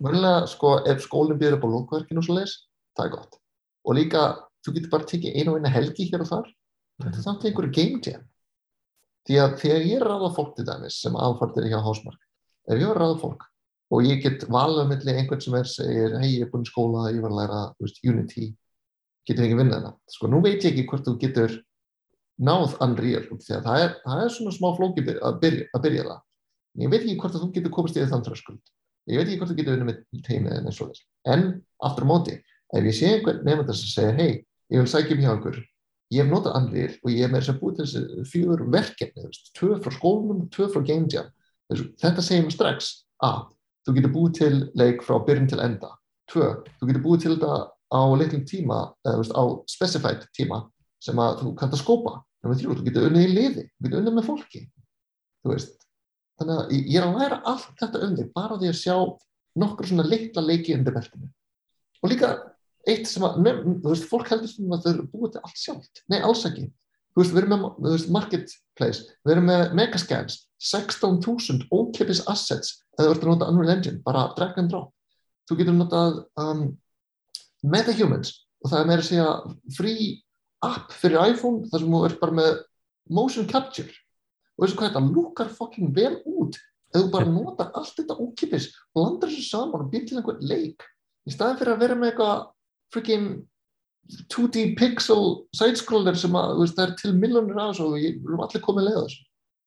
[0.00, 2.54] Vennilega, sko, ef skólinn býður upp á lókverkinu og svo leis,
[2.96, 3.40] það er gott.
[3.84, 4.22] Og líka,
[4.64, 6.52] þú getur bara tekið einu og eina helgi hér og þar,
[7.02, 8.28] þetta er þannig einhverju game jam.
[9.24, 12.20] Því að þegar ég er að ráða fólk til dæmis sem aðfartir hjá Hásmark,
[12.68, 13.46] ef ég er að ráða fólk
[13.94, 17.06] og ég get valið millir einhvern sem er, segir, hei, ég er búin í skóla,
[17.12, 18.48] ég var að læra þú veist, Unity,
[19.28, 19.92] getur ekki vinnað hana.
[20.10, 21.56] Sko, nú veit ég ekki hvort þú getur
[22.42, 26.06] náð Unreal, því að það er, það er svona smá flóki að byrja, að byrja
[26.08, 26.22] það.
[26.74, 28.62] En Ég veit ekki hvort að þú getur komast í þann þröskuld.
[29.10, 31.06] Ég veit ekki hvort þú getur vinnað með teimið en eins og þess.
[31.28, 31.46] En
[31.84, 32.34] aftur á móti,
[32.72, 34.30] ef ég sé einhvern nefndar sem segir, hei,
[34.72, 35.58] ég vil sækja um hjá einhver,
[36.14, 39.28] ég hef notað Unreal og ég hef með þess að búið þessi fjögur verkefni,
[39.58, 41.28] tvö frá skólanum, tvö frá Game Jam.
[42.00, 42.90] Þetta segir mér strax
[43.24, 43.40] að
[43.84, 45.92] þú getur búið til leik frá byrjun til enda.
[46.32, 46.50] Tvö,
[46.80, 50.64] þú getur búið til þetta á litlum tíma, á specified tíma
[51.04, 52.22] sem að þú kannt að skópa.
[52.44, 54.64] Þú getur unnið í liði, þú getur unnið með fólki.
[55.44, 55.83] Þú veist,
[56.40, 58.96] þannig að ég er að læra allt þetta um þig bara því að sjá
[59.62, 61.28] nokkur svona litla leiki undir beltinu.
[62.02, 62.30] Og líka
[62.90, 65.60] eitt sem að, nefn, þú veist, fólk heldur sem að þau eru búið til allt
[65.60, 66.02] sjálft.
[66.12, 66.66] Nei, alls ekki.
[67.14, 72.80] Þú veist, við erum með þú veist, marketplace, við erum með megascans, 16.000 ókipis assets
[72.98, 74.90] eða þú ert að nota Unreal Engine, bara drag and drop.
[75.48, 76.66] Þú getur notað um,
[77.64, 78.34] MetaHumans
[78.64, 79.28] og það er meira að segja
[79.76, 80.08] free
[80.64, 82.52] app fyrir iPhone þar sem þú ert bara með
[83.12, 83.92] motion capture
[84.54, 86.58] og veistu hvað þetta lukkar fucking vel út.
[86.94, 90.44] Ef þú bara notar allt þetta ókipis og landar þessu saman og býr til einhvern
[90.46, 90.84] leik
[91.26, 92.44] í staðin fyrir að vera með eitthvað
[92.94, 93.28] freaking
[94.30, 95.22] 2D pixel
[95.56, 98.88] sidescroller sem að veist, það er til miljonir af þessu og við erum allir komið
[98.88, 99.24] leið að þessu.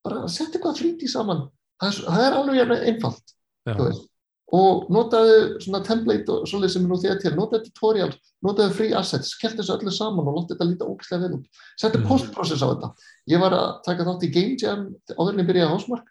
[0.07, 1.47] Bara setja eitthvað 3D saman.
[1.81, 3.35] Það er, það er alveg einfalt
[3.67, 4.07] þú veist
[4.55, 8.13] og notaðu svona template og svolítið sem er nú þegar til, notaðu tutorial,
[8.45, 11.45] notaðu free assets, skellt þessu öllu saman og láta þetta líta ógæslega vel út.
[11.81, 12.07] Settu Mhm.
[12.07, 12.93] post-process á þetta.
[13.27, 16.07] Ég var að taka þátt í Game Jam áður en ég byrjaði á Hásmark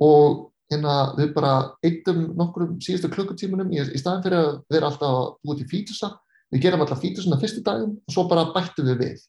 [0.00, 1.52] og hérna við bara
[1.84, 6.18] eittum nokkrum síðustu klukkutímunum í, í staðin fyrir að vera alltaf búið til fítusa.
[6.52, 9.22] Við gerum alltaf fítusuna fyrstu daginn og svo bara bættum við við.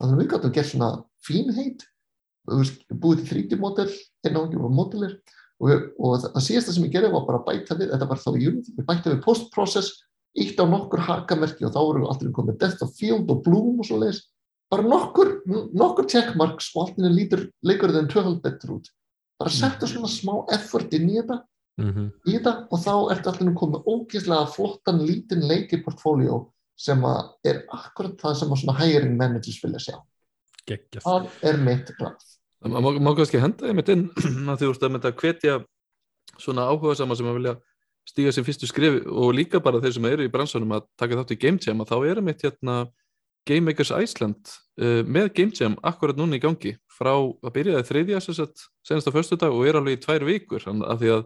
[0.00, 1.82] Þannig að við gáttum að gera svona fínheit,
[2.46, 3.90] búið til 3D-modell,
[4.24, 5.18] einn áhengjum og modelir
[5.64, 8.28] og, og það, síðasta sem ég gerði var bara að bæta við, þetta var þá
[8.34, 9.90] í Unity, við bæta við post-process,
[10.44, 13.88] ítt á nokkur hakamerki og þá voru allir komið Death of Field og Bloom og
[13.88, 14.20] svo leiðis,
[14.72, 15.32] bara nokkur,
[15.72, 18.88] nokkur checkmarks og allt inni lítur leikur þeim tvöfald betur út.
[19.38, 21.40] Bara setja svona smá effort inn í þetta,
[21.74, 22.10] Mhm.
[22.30, 27.02] í þetta og þá ertu allir komið ógeðslega flottan lítinn leiki-portfóljó sem
[27.44, 29.96] er akkurat það sem að hiring managers vilja sjá.
[30.66, 31.02] Geggjað.
[31.02, 32.33] Það er mitt ráð.
[32.64, 34.04] Það má, kannski henda þeim inn
[34.50, 35.56] að þú veist að með þetta hvetja
[36.40, 37.54] svona áhuga sama sem að vilja
[38.08, 41.34] stíga sér fyrstu skrif og líka bara þeir sem eru í bransanum að taka þátt
[41.36, 42.76] í Game Jam að þá erum mitt hérna
[43.48, 48.20] Game Makers Iceland uh, með Game Jam akkurat núna í gangi frá að byrjaði þriðja
[48.24, 51.24] sem sagt senast á föstu dag og er alveg í tvær vikur að því að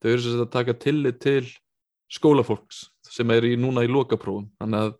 [0.00, 1.44] þau eru sem sagt að taka tillit til
[2.10, 4.94] skólafólks sem eru núna í lokaprófum þannig að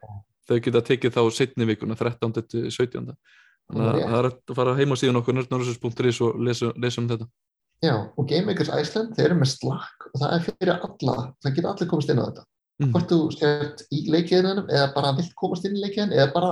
[0.50, 2.34] þau geta tekið þá setni vikuna 13.
[2.50, 3.12] til 17.
[3.70, 7.08] Þannig að það er að fara heim á síðan okkur nördnarúsus.is og lesa, lesa um
[7.10, 7.28] þetta.
[7.80, 11.54] Já, og Game Makers Iceland, þeir eru með Slack og það er fyrir alla, það
[11.56, 12.42] geta allir komast inn á þetta.
[12.80, 12.90] Mm.
[12.92, 16.50] Hvort þú sért í leikiðinum eða bara vilt komast inn í leikiðin eða bara,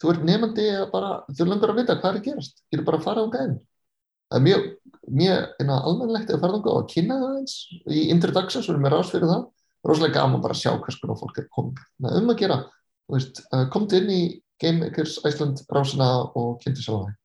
[0.00, 3.06] þú ert nefandi eða bara, þú langar að vita hvað er gerast, getur bara að
[3.06, 3.54] fara á gæðin.
[4.28, 4.66] Það er mjög,
[5.20, 7.56] mjög inna, almennlegt að fara á og kynna það eins
[7.88, 9.46] í introductions, við erum með rás fyrir það,
[9.88, 11.80] rosalega gaman bara að sjá hvers konar fólk er komið.
[12.12, 12.60] Um að gera,
[13.08, 14.22] þú veist, komdu inn í
[14.62, 17.16] Game Makers Iceland rásina og kynntu sjálf það.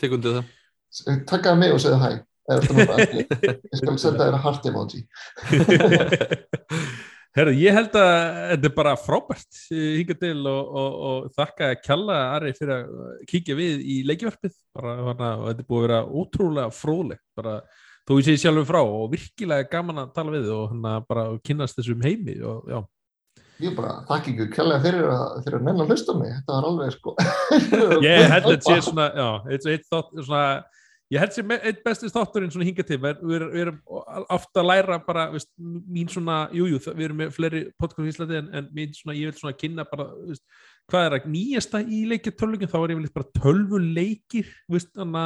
[0.00, 1.22] Tekundið það.
[1.30, 2.10] Takkaði mig og segðu hæ.
[2.50, 5.04] Ég skal senda þér að heart emoji.
[7.30, 8.08] Herru, ég held að
[8.50, 13.54] þetta er bara frábært hinga til og, og, og þakka kjalla Ari fyrir að kíkja
[13.54, 17.52] við í leikjverfið bara, hana, og þetta er búið að vera ótrúlega fróðlegt bara
[18.02, 21.78] þó ég sé sjálfur frá og virkilega gaman að tala við og hana, bara kynast
[21.78, 22.80] þessum heimi og já,
[23.60, 26.34] Ég bara þakka ykkur kjærlega fyrir að, fyrir að nennan hlusta á mig.
[26.36, 27.14] Þetta var alveg sko.
[28.06, 30.44] ég held að þetta sé svona já, eitt, eitt þátt, svona
[31.10, 33.80] ég held sem eitt bestist þátturinn svona hinga til við, erum
[34.30, 38.12] ofta að læra bara veist, mín svona, jújú, jú, við erum með fleiri podcast í
[38.12, 40.44] Íslandi en, en mín svona, ég vil svona kynna bara, veist,
[40.90, 45.24] hvað er að nýjasta í leikjartölvingin, þá er vel bara tölvuleikir, veist, hana,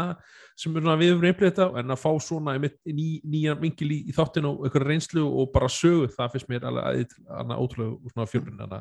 [0.60, 3.90] sem er svona, við erum reyndið þetta, en að fá svona einmitt, ný, nýjan vingil
[3.90, 7.16] í, í þáttinu og einhverja reynslu og bara sögu, það finnst mér alveg
[7.56, 8.76] ótrúlega svona fjölun, þannig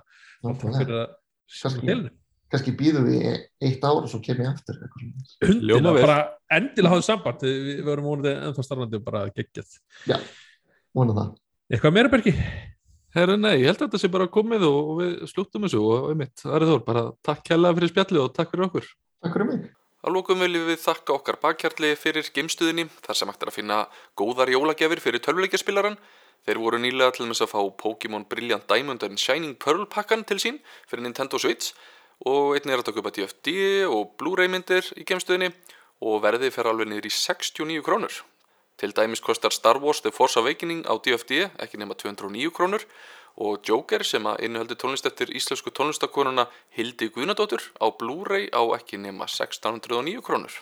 [1.93, 2.11] að
[2.53, 3.23] kannski býðum við
[3.65, 4.77] eitt ár og svo kem ég eftir
[5.41, 6.17] Hundilega, bara
[6.53, 7.45] endilega hafðu samband.
[7.47, 9.71] Við, við verum vonandi ennþá starfandi bara geggjað.
[10.09, 10.19] Já,
[10.93, 11.31] vona það
[11.73, 12.33] Eitthvað meira Bergi?
[13.13, 16.09] Herru, nei, ég held að þetta sé bara komið og, og við slúttum þessu og
[16.09, 18.89] einmitt, Ari Þór, bara takk hella fyrir spjallu og takk fyrir okkur.
[19.21, 19.69] Takk fyrir mig.
[20.03, 23.77] Að lókum viljum við þakka okkar bakkjartli fyrir geimstuðinni þar sem hægt er að finna
[24.19, 25.95] góðar jólagjafir fyrir tölvuleikjaspilaran
[26.43, 30.41] Þeir voru nýlega til þess að fá Pokémon Brilliant Diamond and Shining Pearl pakkan til
[30.43, 30.59] sín
[30.91, 31.71] fyrir Nintendo Switch
[32.27, 33.53] og einnig er að köpa DFD
[33.87, 35.53] og Blu-ray myndir í gemstöðinni
[36.03, 38.19] og verði fer alveg niður í 69 krónur.
[38.77, 41.31] Til dæmis kostar Star Wars The Force Awakening á DFD
[41.63, 42.85] ekki nema 209 krónur
[43.37, 46.47] og Joker sem að innhöldi tónlist eftir íslensku tónlistakonuna
[46.77, 50.53] Hildi Guðnadóttur á Blu-ray á ekki nema 1609 krónur.